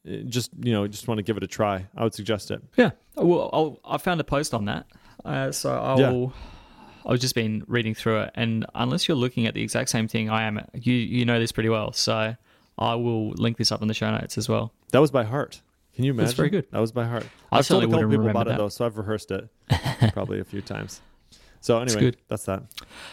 uh, 0.08 0.16
just 0.26 0.50
you 0.62 0.72
know 0.72 0.86
just 0.88 1.06
want 1.08 1.18
to 1.18 1.22
give 1.22 1.36
it 1.36 1.42
a 1.42 1.46
try 1.46 1.86
i 1.96 2.02
would 2.02 2.14
suggest 2.14 2.50
it 2.50 2.62
Yeah. 2.76 2.90
Well, 3.14 3.50
I'll, 3.52 3.78
I 3.84 3.98
found 3.98 4.20
a 4.20 4.24
post 4.24 4.54
on 4.54 4.64
that, 4.64 4.86
uh, 5.24 5.52
so 5.52 5.70
I'll. 5.78 6.00
Yeah. 6.00 6.26
I've 7.04 7.18
just 7.18 7.34
been 7.34 7.64
reading 7.66 7.94
through 7.94 8.20
it, 8.22 8.30
and 8.36 8.64
unless 8.76 9.06
you're 9.08 9.16
looking 9.16 9.46
at 9.46 9.54
the 9.54 9.62
exact 9.62 9.90
same 9.90 10.06
thing 10.08 10.30
I 10.30 10.44
am, 10.44 10.64
you 10.72 10.94
you 10.94 11.24
know 11.24 11.38
this 11.40 11.50
pretty 11.52 11.68
well. 11.68 11.92
So 11.92 12.36
I 12.78 12.94
will 12.94 13.30
link 13.32 13.56
this 13.58 13.70
up 13.72 13.82
in 13.82 13.88
the 13.88 13.94
show 13.94 14.10
notes 14.10 14.38
as 14.38 14.48
well. 14.48 14.72
that 14.92 15.00
was 15.00 15.10
by 15.10 15.24
heart 15.24 15.60
can 15.94 16.04
you 16.04 16.10
imagine 16.12 16.26
That's 16.26 16.36
very 16.36 16.50
good. 16.50 16.66
that 16.70 16.80
was 16.80 16.92
by 16.92 17.04
heart 17.06 17.26
I 17.50 17.58
i've 17.58 17.66
told 17.68 17.84
a 17.84 17.86
couple 17.88 18.08
people 18.08 18.28
about 18.28 18.48
it 18.48 18.56
though 18.56 18.68
so 18.68 18.84
i've 18.86 18.96
rehearsed 18.98 19.30
it 19.30 19.48
probably 20.12 20.40
a 20.40 20.44
few 20.44 20.60
times 20.62 21.00
so 21.60 21.78
anyway 21.80 22.12
that's 22.28 22.44
that 22.46 22.62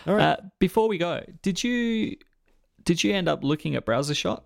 all 0.08 0.16
right 0.16 0.24
Uh, 0.24 0.38
before 0.60 0.88
we 0.88 0.98
go, 0.98 1.24
did 1.42 1.64
you 1.64 2.16
did 2.84 3.04
you 3.04 3.14
end 3.14 3.28
up 3.28 3.44
looking 3.44 3.76
at 3.76 3.86
Browser 3.86 4.16
Shot? 4.16 4.46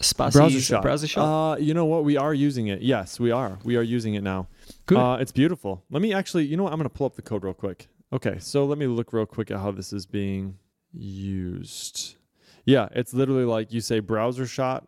Spatie's 0.00 0.34
browser 0.34 0.60
shot. 0.60 0.84
Browsershot. 0.84 1.54
Uh, 1.54 1.56
you 1.58 1.74
know 1.74 1.86
what? 1.86 2.04
We 2.04 2.16
are 2.16 2.32
using 2.32 2.68
it. 2.68 2.82
Yes, 2.82 3.18
we 3.18 3.30
are. 3.32 3.58
We 3.64 3.76
are 3.76 3.82
using 3.82 4.14
it 4.14 4.22
now. 4.22 4.46
Good. 4.86 4.98
Uh, 4.98 5.16
it's 5.20 5.32
beautiful. 5.32 5.82
Let 5.90 6.02
me 6.02 6.12
actually. 6.12 6.44
You 6.44 6.56
know 6.56 6.62
what? 6.64 6.72
I'm 6.72 6.78
going 6.78 6.88
to 6.88 6.94
pull 6.94 7.06
up 7.06 7.16
the 7.16 7.22
code 7.22 7.42
real 7.42 7.54
quick. 7.54 7.88
Okay, 8.12 8.36
so 8.38 8.64
let 8.64 8.78
me 8.78 8.86
look 8.86 9.12
real 9.12 9.26
quick 9.26 9.50
at 9.50 9.58
how 9.58 9.70
this 9.72 9.92
is 9.92 10.06
being 10.06 10.56
used. 10.92 12.16
Yeah, 12.64 12.88
it's 12.92 13.12
literally 13.12 13.44
like 13.44 13.72
you 13.72 13.80
say 13.80 14.00
Browsershot, 14.00 14.84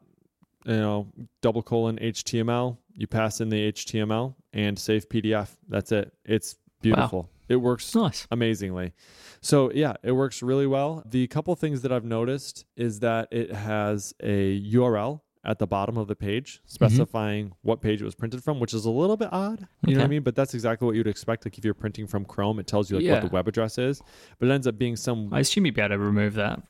you 0.64 0.76
know, 0.76 1.08
double 1.40 1.62
colon 1.62 1.98
HTML. 1.98 2.76
You 2.94 3.06
pass 3.06 3.40
in 3.40 3.48
the 3.48 3.72
HTML 3.72 4.34
and 4.52 4.78
save 4.78 5.08
PDF. 5.08 5.56
That's 5.68 5.92
it. 5.92 6.12
It's 6.24 6.56
beautiful. 6.82 7.30
It 7.48 7.56
works 7.56 7.94
nice. 7.94 8.26
amazingly. 8.30 8.92
So 9.40 9.72
yeah, 9.72 9.94
it 10.02 10.12
works 10.12 10.42
really 10.42 10.66
well. 10.66 11.02
The 11.06 11.26
couple 11.28 11.54
things 11.56 11.82
that 11.82 11.92
I've 11.92 12.04
noticed 12.04 12.64
is 12.76 13.00
that 13.00 13.28
it 13.30 13.52
has 13.52 14.14
a 14.22 14.60
URL 14.70 15.20
at 15.44 15.58
the 15.58 15.66
bottom 15.66 15.96
of 15.96 16.06
the 16.06 16.14
page 16.14 16.58
mm-hmm. 16.58 16.68
specifying 16.68 17.52
what 17.62 17.80
page 17.80 18.02
it 18.02 18.04
was 18.04 18.14
printed 18.14 18.44
from, 18.44 18.60
which 18.60 18.74
is 18.74 18.84
a 18.84 18.90
little 18.90 19.16
bit 19.16 19.30
odd. 19.32 19.66
You 19.86 19.94
know 19.94 20.00
what 20.00 20.04
I 20.04 20.08
mean? 20.08 20.22
But 20.22 20.36
that's 20.36 20.54
exactly 20.54 20.86
what 20.86 20.94
you'd 20.94 21.06
expect. 21.06 21.44
Like 21.44 21.56
if 21.58 21.64
you're 21.64 21.74
printing 21.74 22.06
from 22.06 22.24
Chrome, 22.24 22.58
it 22.58 22.66
tells 22.66 22.90
you 22.90 22.98
like 22.98 23.06
Yeah. 23.06 23.14
what 23.14 23.22
the 23.22 23.28
web 23.28 23.48
address 23.48 23.78
is, 23.78 24.02
but 24.38 24.48
it 24.48 24.52
ends 24.52 24.66
up 24.66 24.78
being 24.78 24.96
some 24.96 25.32
I 25.32 25.40
assume 25.40 25.66
you'd 25.66 25.74
be 25.74 25.80
able 25.80 25.96
to 25.96 25.98
remove 25.98 26.34
that. 26.34 26.62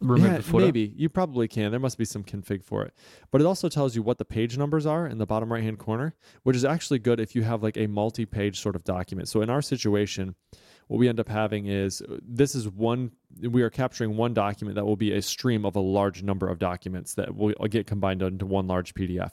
Remove 0.00 0.30
yeah, 0.30 0.36
the 0.36 0.42
footer. 0.44 0.64
maybe 0.64 0.92
you 0.96 1.08
probably 1.08 1.48
can. 1.48 1.72
There 1.72 1.80
must 1.80 1.98
be 1.98 2.04
some 2.04 2.22
config 2.22 2.62
for 2.62 2.84
it, 2.84 2.94
but 3.32 3.40
it 3.40 3.46
also 3.46 3.68
tells 3.68 3.96
you 3.96 4.02
what 4.02 4.18
the 4.18 4.24
page 4.24 4.56
numbers 4.56 4.86
are 4.86 5.06
in 5.08 5.18
the 5.18 5.26
bottom 5.26 5.52
right 5.52 5.62
hand 5.62 5.78
corner, 5.78 6.14
which 6.44 6.54
is 6.54 6.64
actually 6.64 7.00
good 7.00 7.18
if 7.18 7.34
you 7.34 7.42
have 7.42 7.64
like 7.64 7.76
a 7.76 7.88
multi-page 7.88 8.60
sort 8.60 8.76
of 8.76 8.84
document. 8.84 9.28
So 9.28 9.42
in 9.42 9.50
our 9.50 9.60
situation, 9.60 10.36
what 10.86 10.98
we 10.98 11.08
end 11.08 11.18
up 11.18 11.28
having 11.28 11.66
is 11.66 12.00
uh, 12.02 12.18
this 12.22 12.54
is 12.54 12.68
one. 12.68 13.10
We 13.40 13.62
are 13.62 13.70
capturing 13.70 14.16
one 14.16 14.34
document 14.34 14.76
that 14.76 14.84
will 14.84 14.96
be 14.96 15.12
a 15.12 15.22
stream 15.22 15.64
of 15.64 15.74
a 15.74 15.80
large 15.80 16.22
number 16.22 16.48
of 16.48 16.60
documents 16.60 17.14
that 17.14 17.34
will 17.34 17.54
get 17.68 17.86
combined 17.88 18.22
into 18.22 18.46
one 18.46 18.68
large 18.68 18.94
PDF. 18.94 19.32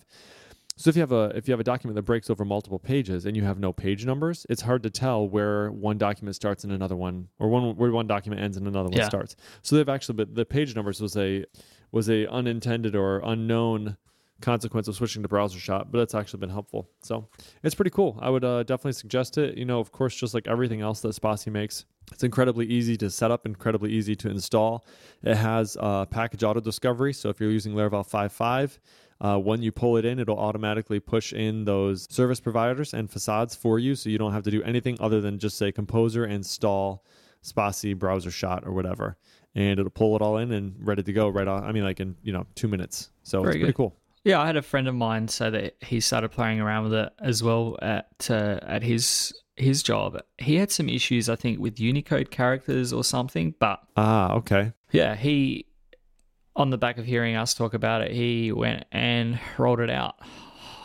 So 0.78 0.90
if 0.90 0.96
you 0.98 1.02
have 1.02 1.14
a 1.14 1.32
if 1.36 1.48
you 1.48 1.54
have 1.54 1.60
a 1.62 1.64
document 1.64 1.96
that 1.96 2.02
breaks 2.02 2.30
over 2.30 2.44
multiple 2.44 2.80
pages 2.80 3.26
and 3.26 3.36
you 3.38 3.44
have 3.44 3.60
no 3.60 3.72
page 3.72 4.06
numbers, 4.06 4.46
it's 4.50 4.62
hard 4.62 4.84
to 4.84 4.90
tell 4.90 5.28
where 5.28 5.72
one 5.72 5.98
document 5.98 6.36
starts 6.36 6.66
and 6.66 6.74
another 6.74 6.98
one, 6.98 7.30
or 7.40 7.48
one 7.48 7.76
where 7.78 7.92
one 7.92 8.08
document 8.08 8.42
ends 8.42 8.58
and 8.58 8.68
another 8.68 8.90
one 8.90 8.98
Yeah. 8.98 9.08
starts. 9.08 9.38
So 9.62 9.78
they've 9.78 9.88
actually, 9.88 10.16
but 10.16 10.36
the 10.36 10.46
page 10.46 10.76
numbers 10.76 11.00
was 11.00 11.16
a 11.16 11.46
was 11.94 12.10
a 12.10 12.30
unintended 12.30 12.94
or 12.96 13.22
unknown 13.24 13.96
consequence 14.42 14.90
of 14.90 14.96
switching 14.96 15.24
to 15.24 15.30
Browsershot 15.30 15.92
but 15.92 16.00
it's 16.00 16.14
actually 16.14 16.42
been 16.42 16.50
helpful. 16.50 16.90
So 17.02 17.30
it's 17.64 17.74
pretty 17.74 17.92
cool. 17.92 18.20
I 18.22 18.30
would 18.30 18.44
uh, 18.44 18.64
definitely 18.64 18.92
suggest 18.94 19.38
it. 19.38 19.58
You 19.58 19.64
know, 19.64 19.80
of 19.80 19.94
course, 19.94 20.14
just 20.14 20.34
like 20.34 20.46
everything 20.46 20.82
else 20.82 21.00
that 21.02 21.16
Spatie 21.16 21.54
makes, 21.54 21.86
it's 22.12 22.24
incredibly 22.24 22.66
easy 22.66 22.98
to 22.98 23.10
set 23.10 23.32
up, 23.32 23.46
incredibly 23.46 23.92
easy 23.92 24.16
to 24.18 24.30
install. 24.30 24.86
It 25.24 25.36
has 25.36 25.78
uh, 25.80 26.06
package 26.06 26.44
auto 26.44 26.60
discovery. 26.60 27.14
So 27.14 27.30
if 27.30 27.40
you're 27.40 27.52
using 27.52 27.74
Laravel 27.74 28.08
5.5, 28.08 28.78
uh, 29.22 29.38
when 29.40 29.62
you 29.62 29.72
pull 29.72 29.98
it 29.98 30.06
in, 30.06 30.20
it'll 30.20 30.40
automatically 30.40 31.00
push 31.00 31.34
in 31.34 31.66
those 31.66 32.08
service 32.14 32.40
providers 32.40 32.94
and 32.94 33.10
facades 33.10 33.56
for 33.56 33.80
you. 33.80 33.96
So 33.96 34.10
you 34.10 34.18
don't 34.18 34.34
have 34.34 34.44
to 34.44 34.52
do 34.52 34.62
anything 34.64 34.98
other 35.00 35.22
than 35.22 35.40
just 35.40 35.58
say 35.58 35.72
composer, 35.72 36.26
install 36.26 37.04
Spatie 37.44 37.98
browser 37.98 38.32
shot 38.32 38.64
or 38.66 38.74
whatever. 38.74 39.18
And 39.56 39.80
it'll 39.80 39.90
pull 39.90 40.16
it 40.16 40.22
all 40.22 40.38
in 40.38 40.52
and 40.52 40.76
ready 40.80 41.02
to 41.02 41.14
go 41.14 41.30
right 41.30 41.48
off. 41.48 41.64
I 41.64 41.72
mean, 41.72 41.84
like 41.84 42.02
in, 42.02 42.16
you 42.24 42.34
know, 42.34 42.46
two 42.56 42.68
minutes. 42.68 43.10
So 43.24 43.42
Very 43.42 43.56
it's 43.56 43.62
pretty 43.62 43.74
cool. 43.74 43.96
Yeah, 44.26 44.42
I 44.42 44.48
had 44.48 44.58
a 44.58 44.62
friend 44.62 44.88
of 44.88 44.96
mine 44.96 45.28
say 45.28 45.50
that 45.52 45.76
he 45.82 46.00
started 46.00 46.30
playing 46.30 46.60
around 46.60 46.86
with 46.86 46.94
it 46.96 47.14
as 47.20 47.44
well 47.44 47.78
at 47.82 48.28
uh, 48.30 48.60
at 48.64 48.82
his 48.82 49.34
his 49.58 49.82
job. 49.84 50.22
He 50.38 50.56
had 50.56 50.72
some 50.72 50.90
issues, 50.90 51.30
I 51.30 51.36
think, 51.36 51.60
with 51.60 51.80
Unicode 51.80 52.30
characters 52.32 52.92
or 52.94 53.04
something. 53.04 53.56
But 53.60 53.82
Ah, 53.96 54.34
okay. 54.34 54.74
yeah, 54.92 55.16
he 55.16 55.66
on 56.56 56.70
the 56.70 56.78
back 56.78 56.98
of 56.98 57.06
hearing 57.06 57.36
us 57.36 57.54
talk 57.54 57.74
about 57.74 58.02
it, 58.02 58.12
he 58.12 58.52
went 58.52 58.86
and 58.92 59.40
rolled 59.58 59.82
it 59.82 59.90
out. 59.90 60.16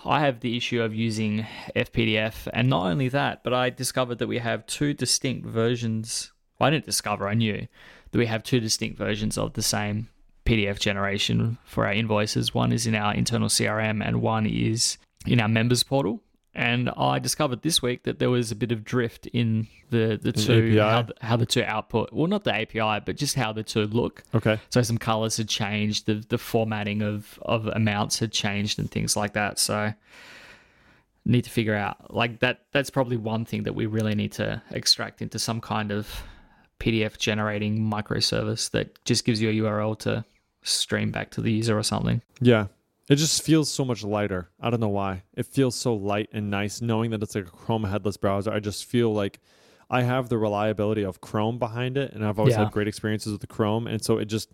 I 0.05 0.21
have 0.21 0.41
the 0.41 0.57
issue 0.57 0.83
of 0.83 0.95
using 0.95 1.47
FPDF, 1.77 2.49
and 2.53 2.69
not 2.69 2.87
only 2.87 3.09
that, 3.11 3.45
but 3.45 3.53
I 3.53 3.71
discovered 3.71 4.19
that 4.19 4.27
we 4.27 4.39
have 4.39 4.67
two 4.67 4.95
distinct 4.95 5.47
versions. 5.47 6.33
Well, 6.59 6.69
I 6.69 6.71
didn't 6.71 6.87
discover; 6.87 7.29
I 7.29 7.35
knew 7.35 7.67
that 8.11 8.19
we 8.19 8.27
have 8.27 8.43
two 8.43 8.61
distinct 8.61 8.97
versions 8.99 9.37
of 9.39 9.53
the 9.53 9.63
same 9.63 10.09
PDF 10.47 10.79
generation 10.81 11.59
for 11.65 11.87
our 11.87 11.93
invoices. 11.93 12.55
One 12.55 12.73
is 12.73 12.87
in 12.87 12.95
our 12.95 13.15
internal 13.15 13.49
CRM, 13.49 14.03
and 14.05 14.23
one 14.23 14.47
is 14.47 14.97
in 15.27 15.39
our 15.41 15.49
members 15.49 15.83
portal. 15.83 16.23
And 16.55 16.91
I 16.97 17.21
discovered 17.21 17.63
this 17.63 17.81
week 17.81 18.03
that 18.03 18.19
there 18.19 18.31
was 18.31 18.51
a 18.51 18.57
bit 18.57 18.73
of 18.73 18.85
drift 18.85 19.27
in 19.29 19.69
the 19.91 20.19
the 20.21 20.33
two 20.33 20.71
API? 20.71 20.79
how 20.79 21.03
the, 21.03 21.15
how 21.21 21.37
the 21.37 21.47
two 21.47 21.63
output. 21.63 22.13
Well, 22.13 22.27
not 22.27 22.45
the 22.45 22.55
API, 22.55 23.05
but 23.05 23.17
just 23.17 23.37
how 23.37 23.53
the 23.53 23.63
two 23.63 23.87
look. 23.87 24.25
Okay. 24.35 24.59
So 24.69 24.83
some 24.83 24.99
colors 24.99 25.37
had 25.37 25.49
changed, 25.49 26.07
the 26.07 26.25
the 26.29 26.39
formatting 26.39 27.03
of 27.03 27.39
of 27.43 27.67
amounts 27.69 28.19
had 28.19 28.33
changed, 28.33 28.79
and 28.81 28.91
things 28.91 29.17
like 29.17 29.35
that. 29.35 29.59
So 29.61 29.95
need 31.25 31.45
to 31.45 31.51
figure 31.51 31.75
out 31.75 32.13
like 32.13 32.41
that. 32.41 32.63
That's 32.73 32.91
probably 32.91 33.17
one 33.17 33.45
thing 33.45 33.63
that 33.65 33.75
we 33.75 33.87
really 33.87 34.17
need 34.17 34.33
to 34.33 34.61
extract 34.71 35.23
into 35.23 35.39
some 35.39 35.61
kind 35.61 35.93
of 35.93 36.23
PDF 36.81 37.19
generating 37.19 37.79
microservice 37.79 38.71
that 38.73 39.05
just 39.05 39.25
gives 39.25 39.41
you 39.41 39.51
a 39.51 39.53
URL 39.53 39.97
to 40.01 40.25
stream 40.63 41.11
back 41.11 41.31
to 41.31 41.41
the 41.41 41.53
user 41.53 41.79
or 41.79 41.83
something. 41.83 42.23
Yeah. 42.41 42.67
It 43.11 43.17
just 43.17 43.43
feels 43.43 43.69
so 43.69 43.85
much 43.85 44.05
lighter. 44.05 44.49
I 44.61 44.71
don't 44.71 44.79
know 44.81 44.89
why. 44.89 45.25
It 45.35 45.45
feels 45.47 45.75
so 45.75 45.95
light 45.95 46.29
and 46.33 46.49
nice 46.49 46.81
knowing 46.81 47.11
that 47.11 47.23
it's 47.23 47.35
like 47.35 47.49
a 47.49 47.51
Chrome 47.51 47.83
headless 47.83 48.17
browser. 48.17 48.53
I 48.53 48.61
just 48.61 48.85
feel 48.85 49.13
like 49.13 49.41
I 49.91 50.03
have 50.03 50.29
the 50.29 50.39
reliability 50.39 51.03
of 51.03 51.21
Chrome 51.21 51.59
behind 51.59 51.99
it 51.99 52.13
and 52.13 52.25
I've 52.25 52.39
always 52.39 52.55
Yeah. 52.55 52.61
had 52.61 52.71
great 52.73 52.87
experiences 52.87 53.33
with 53.33 53.41
the 53.41 53.49
Chrome 53.49 53.89
and 53.89 54.03
so 54.03 54.19
it 54.19 54.27
just 54.27 54.53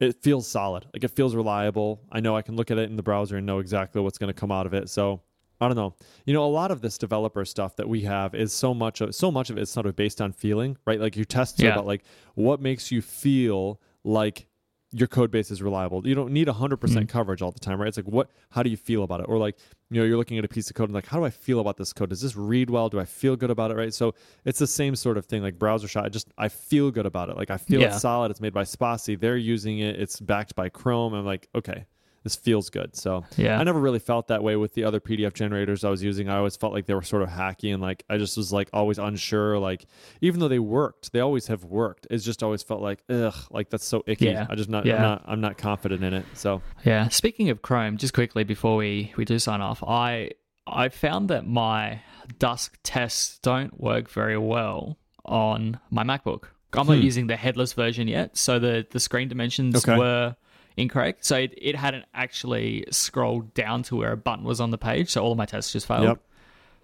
it 0.00 0.20
feels 0.22 0.48
solid. 0.48 0.86
Like 0.92 1.04
it 1.04 1.12
feels 1.12 1.36
reliable. 1.36 2.00
I 2.10 2.18
know 2.18 2.36
I 2.36 2.42
can 2.42 2.56
look 2.56 2.72
at 2.72 2.78
it 2.78 2.90
in 2.90 2.96
the 2.96 3.02
browser 3.02 3.36
and 3.36 3.46
know 3.46 3.60
exactly 3.60 4.00
what's 4.02 4.18
going 4.18 4.26
to 4.32 4.38
come 4.38 4.50
out 4.50 4.66
of 4.66 4.74
it. 4.74 4.88
So 4.90 5.22
I 5.60 5.68
don't 5.68 5.76
know. 5.76 5.94
You 6.26 6.34
know, 6.34 6.44
a 6.44 6.50
lot 6.50 6.72
of 6.72 6.80
this 6.80 6.98
developer 6.98 7.44
stuff 7.44 7.76
that 7.76 7.88
we 7.88 8.00
have 8.00 8.34
is 8.34 8.52
so 8.52 8.74
much 8.74 9.00
of 9.02 9.14
so 9.14 9.30
much 9.30 9.50
of 9.50 9.56
it's 9.56 9.70
sort 9.70 9.86
of 9.86 9.94
based 9.94 10.20
on 10.20 10.32
feeling, 10.32 10.76
right? 10.84 10.98
Like 11.00 11.14
your 11.14 11.26
tests 11.26 11.60
are 11.62 11.66
Yeah. 11.66 11.74
about 11.74 11.86
like 11.86 12.02
what 12.34 12.60
makes 12.60 12.90
you 12.90 13.00
feel 13.00 13.80
like 14.02 14.48
your 14.96 15.08
code 15.08 15.30
base 15.30 15.50
is 15.50 15.60
reliable. 15.60 16.06
You 16.06 16.14
don't 16.14 16.30
need 16.32 16.46
100% 16.48 16.78
Mhm. 16.78 17.08
coverage 17.08 17.42
all 17.42 17.50
the 17.50 17.58
time, 17.58 17.80
right? 17.80 17.88
It's 17.88 17.96
like 17.96 18.06
what 18.06 18.30
how 18.50 18.62
do 18.62 18.70
you 18.70 18.76
feel 18.76 19.02
about 19.02 19.18
it? 19.20 19.26
Or 19.28 19.38
like, 19.38 19.56
you 19.90 20.00
know, 20.00 20.06
you're 20.06 20.16
looking 20.16 20.38
at 20.38 20.44
a 20.44 20.48
piece 20.48 20.70
of 20.70 20.76
code 20.76 20.88
and 20.88 20.94
like 20.94 21.06
how 21.06 21.18
do 21.18 21.24
I 21.24 21.30
feel 21.30 21.58
about 21.58 21.76
this 21.76 21.92
code? 21.92 22.10
Does 22.10 22.20
this 22.20 22.36
read 22.36 22.70
well? 22.70 22.88
Do 22.88 23.00
I 23.00 23.04
feel 23.04 23.34
good 23.34 23.50
about 23.50 23.70
it, 23.72 23.74
right? 23.76 23.92
So 23.92 24.14
it's 24.44 24.60
the 24.60 24.66
same 24.68 24.94
sort 24.94 25.18
of 25.18 25.26
thing 25.26 25.42
like 25.42 25.58
browser 25.58 25.88
shot. 25.88 26.04
I 26.04 26.08
just 26.10 26.28
I 26.38 26.48
feel 26.48 26.90
good 26.92 27.06
about 27.06 27.28
it. 27.28 27.36
Like 27.36 27.50
I 27.50 27.56
feel 27.56 27.80
Yeah. 27.80 27.88
it's 27.88 28.00
solid. 28.02 28.30
It's 28.30 28.40
made 28.40 28.54
by 28.54 28.62
Spassy. 28.62 29.18
They're 29.18 29.36
using 29.36 29.80
it. 29.80 29.98
It's 30.00 30.20
backed 30.20 30.54
by 30.54 30.68
Chrome. 30.68 31.12
I'm 31.12 31.24
like, 31.26 31.48
okay, 31.56 31.86
this 32.24 32.34
feels 32.34 32.70
good. 32.70 32.96
So 32.96 33.24
Yeah. 33.36 33.60
I 33.60 33.62
never 33.64 33.78
really 33.78 34.00
felt 34.00 34.28
that 34.28 34.42
way 34.42 34.56
with 34.56 34.74
the 34.74 34.82
other 34.84 34.98
PDF 34.98 35.32
generators 35.34 35.84
I 35.84 35.90
was 35.90 36.02
using. 36.02 36.28
I 36.28 36.38
always 36.38 36.56
felt 36.56 36.72
like 36.72 36.86
they 36.86 36.94
were 36.94 37.02
sort 37.02 37.22
of 37.22 37.28
hacky 37.28 37.72
and 37.72 37.80
like 37.82 38.04
I 38.10 38.16
just 38.18 38.36
was 38.36 38.52
like 38.52 38.68
always 38.72 38.98
unsure. 38.98 39.58
Like 39.58 39.84
even 40.22 40.40
though 40.40 40.48
they 40.48 40.58
worked, 40.58 41.12
they 41.12 41.20
always 41.20 41.46
have 41.46 41.64
worked. 41.64 42.06
It's 42.10 42.24
just 42.24 42.42
always 42.42 42.62
felt 42.62 42.80
like 42.82 43.04
ugh, 43.08 43.34
like 43.50 43.70
that's 43.70 43.86
so 43.86 44.02
icky. 44.06 44.24
Yeah. 44.26 44.46
I 44.50 44.54
just 44.56 44.68
not, 44.68 44.86
Yeah. 44.86 44.96
I'm 44.96 45.02
not 45.02 45.22
I'm 45.26 45.40
not 45.40 45.58
confident 45.58 46.02
in 46.02 46.14
it. 46.14 46.24
So 46.34 46.62
Yeah. 46.84 47.08
Speaking 47.08 47.50
of 47.50 47.62
Chrome, 47.62 47.96
just 47.98 48.14
quickly 48.14 48.42
before 48.42 48.76
we, 48.76 49.12
we 49.16 49.24
do 49.24 49.38
sign 49.38 49.60
off, 49.60 49.82
I 49.82 50.30
I 50.66 50.88
found 50.88 51.28
that 51.28 51.46
my 51.46 52.00
Dusk 52.38 52.78
tests 52.82 53.38
don't 53.42 53.78
work 53.78 54.08
very 54.10 54.38
well 54.38 54.96
on 55.26 55.78
my 55.90 56.02
MacBook. 56.04 56.44
I'm 56.72 56.86
not 56.88 56.96
Hmm. 56.96 57.02
using 57.02 57.26
the 57.28 57.36
headless 57.36 57.72
version 57.74 58.08
yet, 58.08 58.36
so 58.36 58.58
the, 58.58 58.84
the 58.90 58.98
screen 58.98 59.28
dimensions 59.28 59.76
Okay. 59.76 59.96
were 59.96 60.34
incorrect. 60.76 61.24
So 61.24 61.36
it, 61.38 61.54
it 61.56 61.76
hadn't 61.76 62.04
actually 62.14 62.84
scrolled 62.90 63.54
down 63.54 63.82
to 63.84 63.96
where 63.96 64.12
a 64.12 64.16
button 64.16 64.44
was 64.44 64.60
on 64.60 64.70
the 64.70 64.78
page, 64.78 65.10
so 65.10 65.22
all 65.22 65.32
of 65.32 65.38
my 65.38 65.46
tests 65.46 65.72
just 65.72 65.86
failed. 65.86 66.04
Yep. 66.04 66.20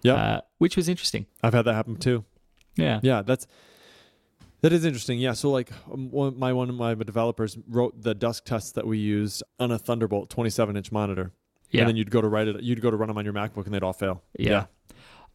Yep. 0.03 0.17
Uh, 0.17 0.41
which 0.57 0.75
was 0.77 0.89
interesting. 0.89 1.25
I've 1.43 1.53
had 1.53 1.65
that 1.65 1.73
happen 1.73 1.95
too. 1.97 2.23
Yeah. 2.75 2.99
Yeah, 3.03 3.21
that's 3.21 3.45
that 4.61 4.73
is 4.73 4.85
interesting. 4.85 5.19
Yeah, 5.19 5.33
so 5.33 5.49
like 5.51 5.71
um, 5.91 6.09
one, 6.11 6.37
my 6.37 6.53
one 6.53 6.69
of 6.69 6.75
my 6.75 6.93
developers 6.93 7.57
wrote 7.67 8.01
the 8.01 8.13
Dusk 8.13 8.45
tests 8.45 8.71
that 8.73 8.85
we 8.85 8.97
used 8.99 9.43
on 9.59 9.71
a 9.71 9.77
Thunderbolt 9.79 10.29
27 10.29 10.77
inch 10.77 10.91
monitor, 10.91 11.31
Yeah. 11.71 11.81
and 11.81 11.89
then 11.89 11.95
you'd 11.95 12.11
go 12.11 12.21
to 12.21 12.27
write 12.27 12.47
it, 12.47 12.61
you'd 12.61 12.81
go 12.81 12.91
to 12.91 12.97
run 12.97 13.07
them 13.07 13.17
on 13.17 13.25
your 13.25 13.33
MacBook, 13.33 13.65
and 13.65 13.73
they'd 13.73 13.83
all 13.83 13.93
fail. 13.93 14.23
Yeah. 14.37 14.65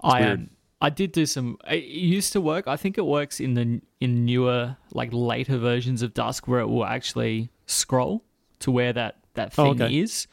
I 0.00 0.20
weird. 0.20 0.38
um, 0.38 0.50
I 0.80 0.90
did 0.90 1.12
do 1.12 1.26
some. 1.26 1.58
It 1.68 1.84
used 1.84 2.32
to 2.34 2.40
work. 2.40 2.68
I 2.68 2.76
think 2.76 2.98
it 2.98 3.06
works 3.06 3.40
in 3.40 3.54
the 3.54 3.80
in 4.00 4.24
newer, 4.24 4.76
like 4.92 5.08
later 5.12 5.56
versions 5.58 6.02
of 6.02 6.12
Dusk, 6.14 6.46
where 6.46 6.60
it 6.60 6.66
will 6.66 6.84
actually 6.84 7.50
scroll 7.66 8.24
to 8.60 8.70
where 8.70 8.92
that 8.92 9.16
that 9.34 9.52
Oh, 9.58 9.72
thing 9.74 9.82
okay. 9.82 9.98
is. 9.98 10.26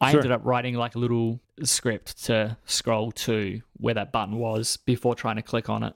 I 0.00 0.10
Sure. 0.12 0.20
ended 0.20 0.32
up 0.32 0.40
writing 0.44 0.74
like 0.74 0.94
a 0.94 0.98
little 0.98 1.40
script 1.62 2.24
to 2.24 2.56
scroll 2.64 3.12
to 3.12 3.60
where 3.76 3.94
that 3.94 4.12
button 4.12 4.36
was 4.38 4.78
before 4.78 5.14
trying 5.14 5.36
to 5.36 5.42
click 5.42 5.68
on 5.68 5.82
it. 5.82 5.94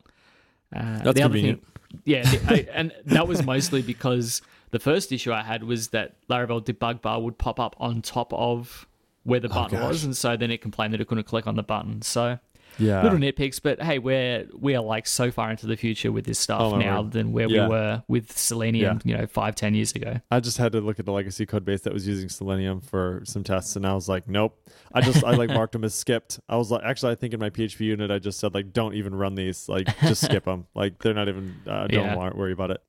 Uh, 0.75 0.81
That's 0.99 1.03
the 1.03 1.09
other 1.09 1.21
convenient. 1.23 1.63
Thing, 1.63 2.01
yeah, 2.05 2.23
the, 2.23 2.53
I, 2.53 2.67
and 2.73 2.93
that 3.07 3.27
was 3.29 3.45
mostly 3.45 3.81
because 3.81 4.43
the 4.73 4.79
first 4.79 5.11
issue 5.13 5.33
I 5.33 5.43
had 5.43 5.63
was 5.65 5.89
that 5.89 6.17
Laravel 6.29 6.65
debug 6.65 7.01
bar 7.01 7.21
would 7.21 7.39
pop 7.39 7.59
up 7.61 7.77
on 7.79 8.03
top 8.03 8.33
of 8.35 8.87
where 9.23 9.41
the 9.41 9.49
button 9.49 9.79
Oh, 9.79 9.89
was, 9.89 10.05
and 10.05 10.15
so 10.17 10.37
then 10.37 10.51
it 10.51 10.61
complained 10.61 10.93
that 10.93 11.01
it 11.01 11.07
couldn't 11.09 11.25
click 11.25 11.47
on 11.47 11.57
the 11.57 11.63
button. 11.63 12.03
So 12.03 12.39
Yeah. 12.79 13.03
little 13.03 13.19
nitpicks, 13.19 13.61
but 13.63 13.81
hey, 13.83 13.99
we're 13.99 14.47
we 14.53 14.75
are 14.75 14.83
like 14.83 15.07
so 15.07 15.31
far 15.31 15.51
into 15.51 15.67
the 15.67 15.77
future 15.77 16.11
with 16.11 16.25
this 16.27 16.39
stuff 16.39 16.61
Oh, 16.61 16.77
now 16.77 17.03
than 17.03 17.33
where 17.33 17.49
Yeah. 17.49 17.65
we 17.65 17.69
were 17.71 18.03
with 18.09 18.37
Selenium, 18.37 19.01
you 19.05 19.17
know, 19.17 19.27
five, 19.27 19.55
ten 19.55 19.75
years 19.75 19.93
ago. 19.93 20.21
I 20.31 20.41
just 20.41 20.59
had 20.59 20.73
to 20.73 20.81
look 20.81 20.99
at 20.99 21.07
the 21.07 21.13
legacy 21.13 21.47
code 21.47 21.65
base 21.65 21.83
that 21.83 21.93
was 21.93 22.07
using 22.09 22.29
Selenium 22.29 22.81
for 22.81 23.23
some 23.25 23.45
tests, 23.45 23.77
and 23.77 23.87
I 23.87 23.95
was 23.95 24.09
like, 24.09 24.29
nope. 24.29 24.59
I 24.93 25.01
just 25.01 25.23
I 25.25 25.33
like 25.33 25.51
marked 25.61 25.73
them 25.73 25.85
as 25.85 25.95
skipped. 25.95 26.41
I 26.49 26.57
was 26.57 26.71
like, 26.71 26.83
actually, 26.85 27.13
I 27.13 27.15
think 27.17 27.35
in 27.35 27.41
my 27.41 27.51
PHPUnit, 27.51 28.11
I 28.11 28.19
just 28.19 28.39
said 28.41 28.55
like, 28.55 28.73
don't 28.73 28.95
even 28.95 29.15
run 29.15 29.35
these. 29.35 29.69
Like, 29.69 29.87
just 30.01 30.25
skip 30.25 30.45
them. 30.45 30.67
Like, 30.75 30.99
they're 31.01 31.15
not 31.15 31.29
even. 31.29 31.55
Uh, 31.67 31.87
don't 31.87 32.05
Yeah. 32.05 32.31
worry 32.35 32.53
about 32.53 32.71
it. 32.71 32.83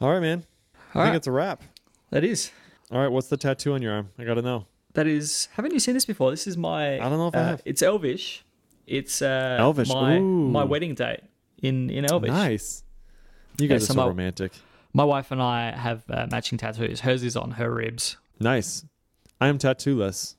All 0.00 0.10
right, 0.10 0.20
man. 0.20 0.44
I 0.94 0.98
All 0.98 1.04
think 1.04 1.10
right, 1.12 1.16
it's 1.16 1.26
a 1.26 1.32
wrap. 1.32 1.62
that 2.10 2.24
is 2.24 2.50
All 2.90 2.98
right, 2.98 3.08
what's 3.08 3.28
the 3.28 3.36
tattoo 3.36 3.74
on 3.74 3.82
your 3.82 3.92
arm? 3.92 4.10
I 4.18 4.24
gotta 4.24 4.42
know. 4.42 4.66
that 4.94 5.06
is. 5.06 5.48
Haven't 5.52 5.72
you 5.72 5.78
seen 5.80 5.94
this 5.94 6.04
before? 6.06 6.30
This 6.30 6.46
is 6.46 6.56
my. 6.56 6.94
I 6.96 7.08
don't 7.08 7.18
know 7.18 7.28
if 7.28 7.34
I 7.34 7.38
uh, 7.40 7.44
have. 7.48 7.62
It's 7.64 7.82
Elvish. 7.82 8.44
It's 8.88 9.22
uh, 9.22 9.56
Elvish, 9.60 9.88
My 9.88 10.16
ooh. 10.18 10.48
my 10.50 10.64
wedding 10.64 10.94
date 10.94 11.20
in 11.62 11.90
in 11.90 12.04
Elvish. 12.04 12.30
Nice. 12.30 12.82
You 13.58 13.66
Yeah, 13.68 13.74
guys 13.76 13.86
so 13.86 13.92
are 13.92 13.94
so 13.94 14.00
my- 14.02 14.06
romantic. 14.08 14.52
My 14.94 15.04
wife 15.04 15.30
and 15.30 15.42
I 15.42 15.70
have 15.72 16.02
uh, 16.08 16.26
matching 16.30 16.56
tattoos. 16.58 17.00
Hers 17.00 17.22
is 17.22 17.36
on 17.36 17.52
her 17.52 17.72
ribs. 17.72 18.16
Nice. 18.40 18.84
I 19.40 19.48
am 19.48 19.58
tattooless. 19.58 20.34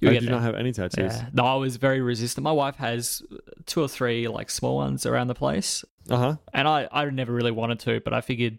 You'll 0.00 0.12
I 0.12 0.18
do 0.18 0.26
there. 0.26 0.30
not 0.34 0.42
have 0.42 0.54
any 0.54 0.72
tattoos. 0.72 1.12
Yeah. 1.12 1.28
No, 1.32 1.44
I 1.44 1.54
was 1.56 1.76
very 1.76 2.00
resistant. 2.00 2.44
My 2.44 2.52
wife 2.52 2.76
has 2.76 3.22
two 3.66 3.82
or 3.82 3.88
three 3.88 4.28
like 4.28 4.48
small 4.50 4.76
ones 4.76 5.06
around 5.06 5.26
the 5.28 5.34
place. 5.34 5.84
Uh 6.10 6.16
huh. 6.16 6.36
and 6.52 6.66
I, 6.66 6.88
I 6.90 7.04
never 7.10 7.32
really 7.32 7.52
wanted 7.52 7.78
to, 7.80 8.00
but 8.00 8.12
I 8.12 8.20
figured 8.22 8.58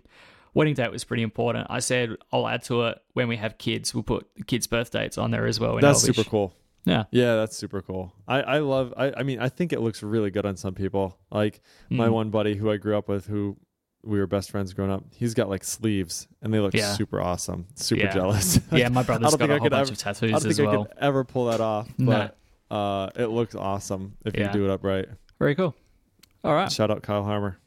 wedding 0.54 0.74
date 0.76 0.92
was 0.92 1.04
pretty 1.04 1.24
important. 1.24 1.68
I 1.70 1.80
said 1.80 2.16
I'll 2.32 2.48
add 2.48 2.64
to 2.66 2.84
it 2.88 2.98
when 3.14 3.28
we 3.28 3.36
have 3.38 3.58
kids. 3.58 3.94
We'll 3.94 4.04
put 4.04 4.28
kids' 4.48 4.68
birth 4.68 4.92
dates 4.92 5.18
on 5.18 5.32
there 5.32 5.46
as 5.46 5.60
well. 5.60 5.76
That's 5.80 6.04
Elvish. 6.04 6.16
super 6.16 6.30
cool. 6.30 6.54
Yeah. 6.86 7.04
Yeah, 7.12 7.36
that's 7.36 7.56
super 7.56 7.82
cool. 7.82 8.14
I, 8.28 8.42
I 8.42 8.58
love 8.60 8.94
I, 8.98 9.14
I 9.18 9.24
mean 9.24 9.40
I 9.40 9.50
think 9.50 9.72
it 9.74 9.80
looks 9.82 10.04
really 10.04 10.32
good 10.32 10.46
on 10.46 10.58
some 10.58 10.74
people. 10.76 11.18
Like 11.32 11.62
my 11.90 12.08
Mm. 12.08 12.12
one 12.14 12.30
buddy 12.30 12.56
who 12.56 12.70
I 12.72 12.78
grew 12.78 12.98
up 12.98 13.08
with 13.08 13.26
who 13.28 13.58
we 14.06 14.20
were 14.20 14.28
best 14.28 14.52
friends 14.52 14.74
growing 14.74 14.92
up, 14.92 15.04
he's 15.16 15.34
got 15.34 15.48
like 15.48 15.64
sleeves 15.64 16.28
and 16.42 16.54
they 16.54 16.60
look 16.60 16.74
Yeah. 16.74 16.92
super 16.94 17.22
awesome. 17.22 17.68
Super 17.76 18.04
Yeah. 18.04 18.14
jealous. 18.14 18.60
Yeah, 18.72 18.90
my 18.90 19.02
brother's 19.08 19.34
got 19.36 19.50
a 19.50 19.54
I 19.54 19.58
whole 19.60 19.70
bunch 19.70 19.90
ever- 19.90 19.94
of 20.12 20.24
I 20.24 20.28
don't 20.32 20.42
think 20.42 20.60
I 20.68 20.76
could 20.76 20.88
ever 21.00 21.24
pull 21.24 21.46
that 21.46 21.62
off. 21.62 21.88
But 21.98 22.38
uh 22.70 23.10
it 23.16 23.28
looks 23.28 23.56
awesome 23.56 24.18
if 24.26 24.36
Yeah. 24.36 24.48
you 24.48 24.54
do 24.54 24.66
it 24.66 24.72
upright. 24.72 25.06
Very 25.40 25.56
cool. 25.56 25.74
All 26.44 26.54
right. 26.54 26.70
Shout 26.72 26.92
out 26.92 27.02
Kyle 27.04 27.24
Harmer. 27.24 27.58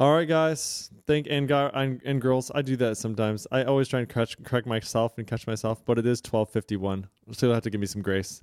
All 0.00 0.14
right, 0.14 0.28
guys. 0.28 0.90
Thank 1.08 1.26
and, 1.28 1.50
and 1.50 2.00
and 2.04 2.20
girls. 2.20 2.52
I 2.54 2.62
do 2.62 2.76
that 2.76 2.96
sometimes. 2.98 3.46
I 3.50 3.64
always 3.64 3.88
try 3.88 4.00
and 4.00 4.08
catch, 4.08 4.40
correct 4.44 4.66
myself 4.66 5.18
and 5.18 5.26
catch 5.26 5.46
myself, 5.46 5.84
but 5.84 5.98
it 5.98 6.06
is 6.06 6.20
twelve 6.20 6.50
fifty 6.50 6.76
one. 6.76 7.08
So 7.32 7.46
you'll 7.46 7.54
have 7.54 7.64
to 7.64 7.70
give 7.70 7.80
me 7.80 7.86
some 7.86 8.02
grace. 8.02 8.40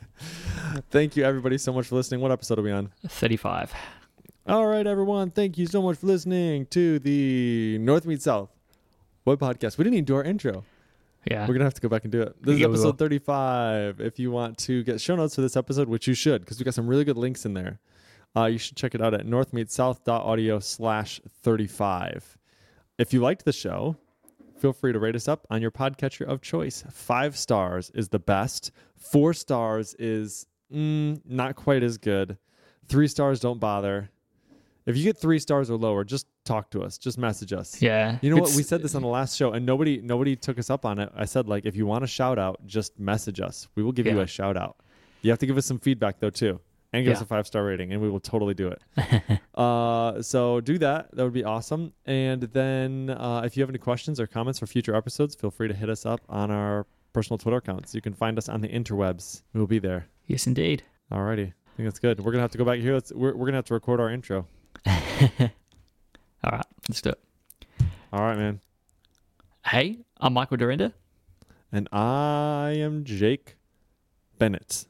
Thank 0.90 1.16
you, 1.16 1.24
everybody, 1.24 1.58
so 1.58 1.72
much 1.72 1.86
for 1.88 1.96
listening. 1.96 2.20
What 2.20 2.32
episode 2.32 2.58
are 2.58 2.62
we 2.62 2.70
on? 2.70 2.90
35. 3.06 3.72
All 4.46 4.66
right, 4.66 4.86
everyone. 4.86 5.30
Thank 5.30 5.58
you 5.58 5.66
so 5.66 5.82
much 5.82 5.98
for 5.98 6.06
listening 6.06 6.66
to 6.66 6.98
the 7.00 7.76
North 7.78 8.06
Meet 8.06 8.22
South 8.22 8.48
Web 9.24 9.38
Podcast. 9.38 9.78
We 9.78 9.84
didn't 9.84 9.94
even 9.94 10.04
do 10.06 10.14
our 10.16 10.24
intro. 10.24 10.64
Yeah. 11.30 11.46
We're 11.46 11.54
gonna 11.54 11.64
have 11.64 11.74
to 11.74 11.80
go 11.82 11.88
back 11.88 12.04
and 12.04 12.12
do 12.12 12.22
it. 12.22 12.42
This 12.42 12.54
is 12.54 12.60
Yeah, 12.60 12.66
will. 12.68 12.74
episode 12.76 12.98
thirty-five. 12.98 14.00
If 14.00 14.18
you 14.18 14.30
want 14.30 14.56
to 14.58 14.82
get 14.84 15.00
show 15.00 15.14
notes 15.16 15.34
for 15.34 15.42
this 15.42 15.56
episode, 15.56 15.88
which 15.88 16.08
you 16.08 16.14
should, 16.14 16.40
because 16.40 16.58
we 16.58 16.64
got 16.64 16.74
some 16.74 16.86
really 16.88 17.04
good 17.04 17.18
links 17.18 17.44
in 17.44 17.52
there. 17.54 17.78
Uh, 18.36 18.46
you 18.46 18.58
should 18.58 18.76
check 18.76 18.94
it 18.94 19.02
out 19.02 19.14
at 19.14 19.26
northmeetsouth.audio 19.26 20.60
slash 20.60 21.20
35. 21.42 22.38
If 22.98 23.12
you 23.12 23.20
liked 23.20 23.44
the 23.44 23.52
show, 23.52 23.96
feel 24.58 24.72
free 24.72 24.92
to 24.92 24.98
rate 24.98 25.16
us 25.16 25.26
up 25.26 25.46
on 25.50 25.60
your 25.60 25.70
podcatcher 25.70 26.26
of 26.26 26.40
choice. 26.40 26.84
Five 26.92 27.36
stars 27.36 27.90
is 27.94 28.08
the 28.08 28.18
best. 28.18 28.70
Four 28.96 29.34
stars 29.34 29.94
is 29.98 30.46
mm, 30.72 31.20
not 31.24 31.56
quite 31.56 31.82
as 31.82 31.98
good. 31.98 32.38
Three 32.88 33.08
stars, 33.08 33.40
don't 33.40 33.58
bother. 33.58 34.10
If 34.86 34.96
you 34.96 35.04
get 35.04 35.18
three 35.18 35.38
stars 35.38 35.70
or 35.70 35.76
lower, 35.76 36.04
just 36.04 36.26
talk 36.44 36.70
to 36.70 36.82
us. 36.82 36.98
Just 36.98 37.18
message 37.18 37.52
us. 37.52 37.80
Yeah. 37.80 38.18
You 38.22 38.30
know 38.30 38.42
what? 38.42 38.54
We 38.54 38.62
said 38.62 38.82
this 38.82 38.94
on 38.94 39.02
the 39.02 39.08
last 39.08 39.36
show, 39.36 39.52
and 39.52 39.64
nobody 39.64 40.00
nobody 40.02 40.36
took 40.36 40.58
us 40.58 40.70
up 40.70 40.84
on 40.84 40.98
it. 40.98 41.10
I 41.14 41.26
said 41.26 41.48
like, 41.48 41.66
if 41.66 41.76
you 41.76 41.86
want 41.86 42.04
a 42.04 42.06
shout 42.06 42.38
out, 42.38 42.66
just 42.66 42.98
message 42.98 43.40
us. 43.40 43.68
We 43.74 43.82
will 43.82 43.92
give 43.92 44.06
you 44.06 44.20
a 44.20 44.26
shout 44.26 44.56
out. 44.56 44.76
You 45.22 45.30
have 45.30 45.38
to 45.40 45.46
give 45.46 45.58
us 45.58 45.66
some 45.66 45.78
feedback 45.78 46.18
though 46.18 46.30
too, 46.30 46.60
and 46.92 47.04
give 47.04 47.14
us 47.14 47.20
a 47.22 47.26
five 47.26 47.46
star 47.46 47.64
rating, 47.64 47.92
and 47.92 48.02
we 48.02 48.10
will 48.10 48.20
totally 48.20 48.54
do 48.54 48.68
it. 48.68 49.40
uh, 49.54 50.20
so 50.22 50.60
do 50.60 50.78
that. 50.78 51.14
That 51.14 51.24
would 51.24 51.32
be 51.32 51.44
awesome. 51.44 51.92
And 52.06 52.42
then 52.42 53.10
uh, 53.10 53.42
if 53.44 53.56
you 53.56 53.62
have 53.62 53.70
any 53.70 53.78
questions 53.78 54.18
or 54.18 54.26
comments 54.26 54.58
for 54.58 54.66
future 54.66 54.94
episodes, 54.94 55.34
feel 55.34 55.50
free 55.50 55.68
to 55.68 55.74
hit 55.74 55.88
us 55.88 56.04
up 56.04 56.20
on 56.28 56.50
our 56.50 56.86
personal 57.12 57.38
Twitter 57.38 57.58
accounts. 57.58 57.94
You 57.94 58.00
can 58.00 58.14
find 58.14 58.38
us 58.38 58.48
on 58.48 58.60
the 58.60 58.68
interwebs. 58.68 59.42
We 59.52 59.60
will 59.60 59.66
be 59.66 59.78
there. 59.78 60.06
Yes, 60.26 60.46
indeed. 60.46 60.82
Alrighty, 61.12 61.48
I 61.48 61.76
think 61.76 61.86
that's 61.88 61.98
good. 61.98 62.20
We're 62.20 62.32
gonna 62.32 62.42
have 62.42 62.52
to 62.52 62.58
go 62.58 62.64
back 62.64 62.78
here. 62.78 62.94
Let's, 62.94 63.12
we're 63.12 63.34
we're 63.34 63.46
gonna 63.46 63.58
have 63.58 63.64
to 63.66 63.74
record 63.74 64.00
our 64.00 64.10
intro. 64.10 64.46
All 64.86 66.52
right. 66.52 66.66
Let's 66.88 67.02
do 67.02 67.10
it. 67.10 67.20
All 68.12 68.20
right, 68.20 68.36
man. 68.36 68.60
Hey, 69.66 69.98
I'm 70.18 70.32
Michael 70.32 70.56
Dyrynda, 70.56 70.92
And 71.70 71.88
I 71.92 72.74
am 72.76 73.04
Jake 73.04 73.56
Bennett. 74.38 74.86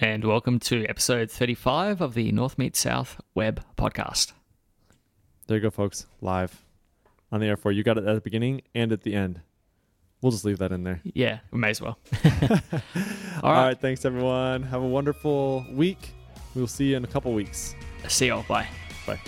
And 0.00 0.24
welcome 0.24 0.58
to 0.60 0.84
episode 0.86 1.30
35 1.30 2.00
of 2.00 2.14
the 2.14 2.32
North 2.32 2.58
Meet 2.58 2.76
South 2.76 3.20
Web 3.34 3.62
Podcast. 3.76 4.32
There 5.46 5.56
you 5.56 5.62
go, 5.62 5.70
folks. 5.70 6.06
Live 6.20 6.64
on 7.30 7.40
the 7.40 7.46
air 7.46 7.56
for 7.56 7.72
you. 7.72 7.82
Got 7.82 7.98
it 7.98 8.04
at 8.06 8.14
the 8.14 8.20
beginning 8.20 8.62
and 8.74 8.92
at 8.92 9.02
the 9.02 9.14
end. 9.14 9.40
We'll 10.22 10.32
just 10.32 10.44
leave 10.44 10.58
that 10.58 10.72
in 10.72 10.82
there. 10.84 11.00
Yeah, 11.04 11.40
we 11.50 11.58
may 11.58 11.70
as 11.70 11.80
well. 11.80 11.98
All 12.24 13.52
right. 13.52 13.66
right. 13.68 13.80
Thanks, 13.80 14.04
everyone. 14.04 14.62
Have 14.64 14.82
a 14.82 14.88
wonderful 14.88 15.64
week. 15.72 16.12
We 16.54 16.62
will 16.62 16.68
see 16.68 16.90
you 16.90 16.96
in 16.96 17.04
a 17.04 17.08
couple 17.08 17.32
weeks. 17.32 17.74
See 18.08 18.28
y'all. 18.28 18.44
Bye. 18.48 18.66
Bye. 19.06 19.20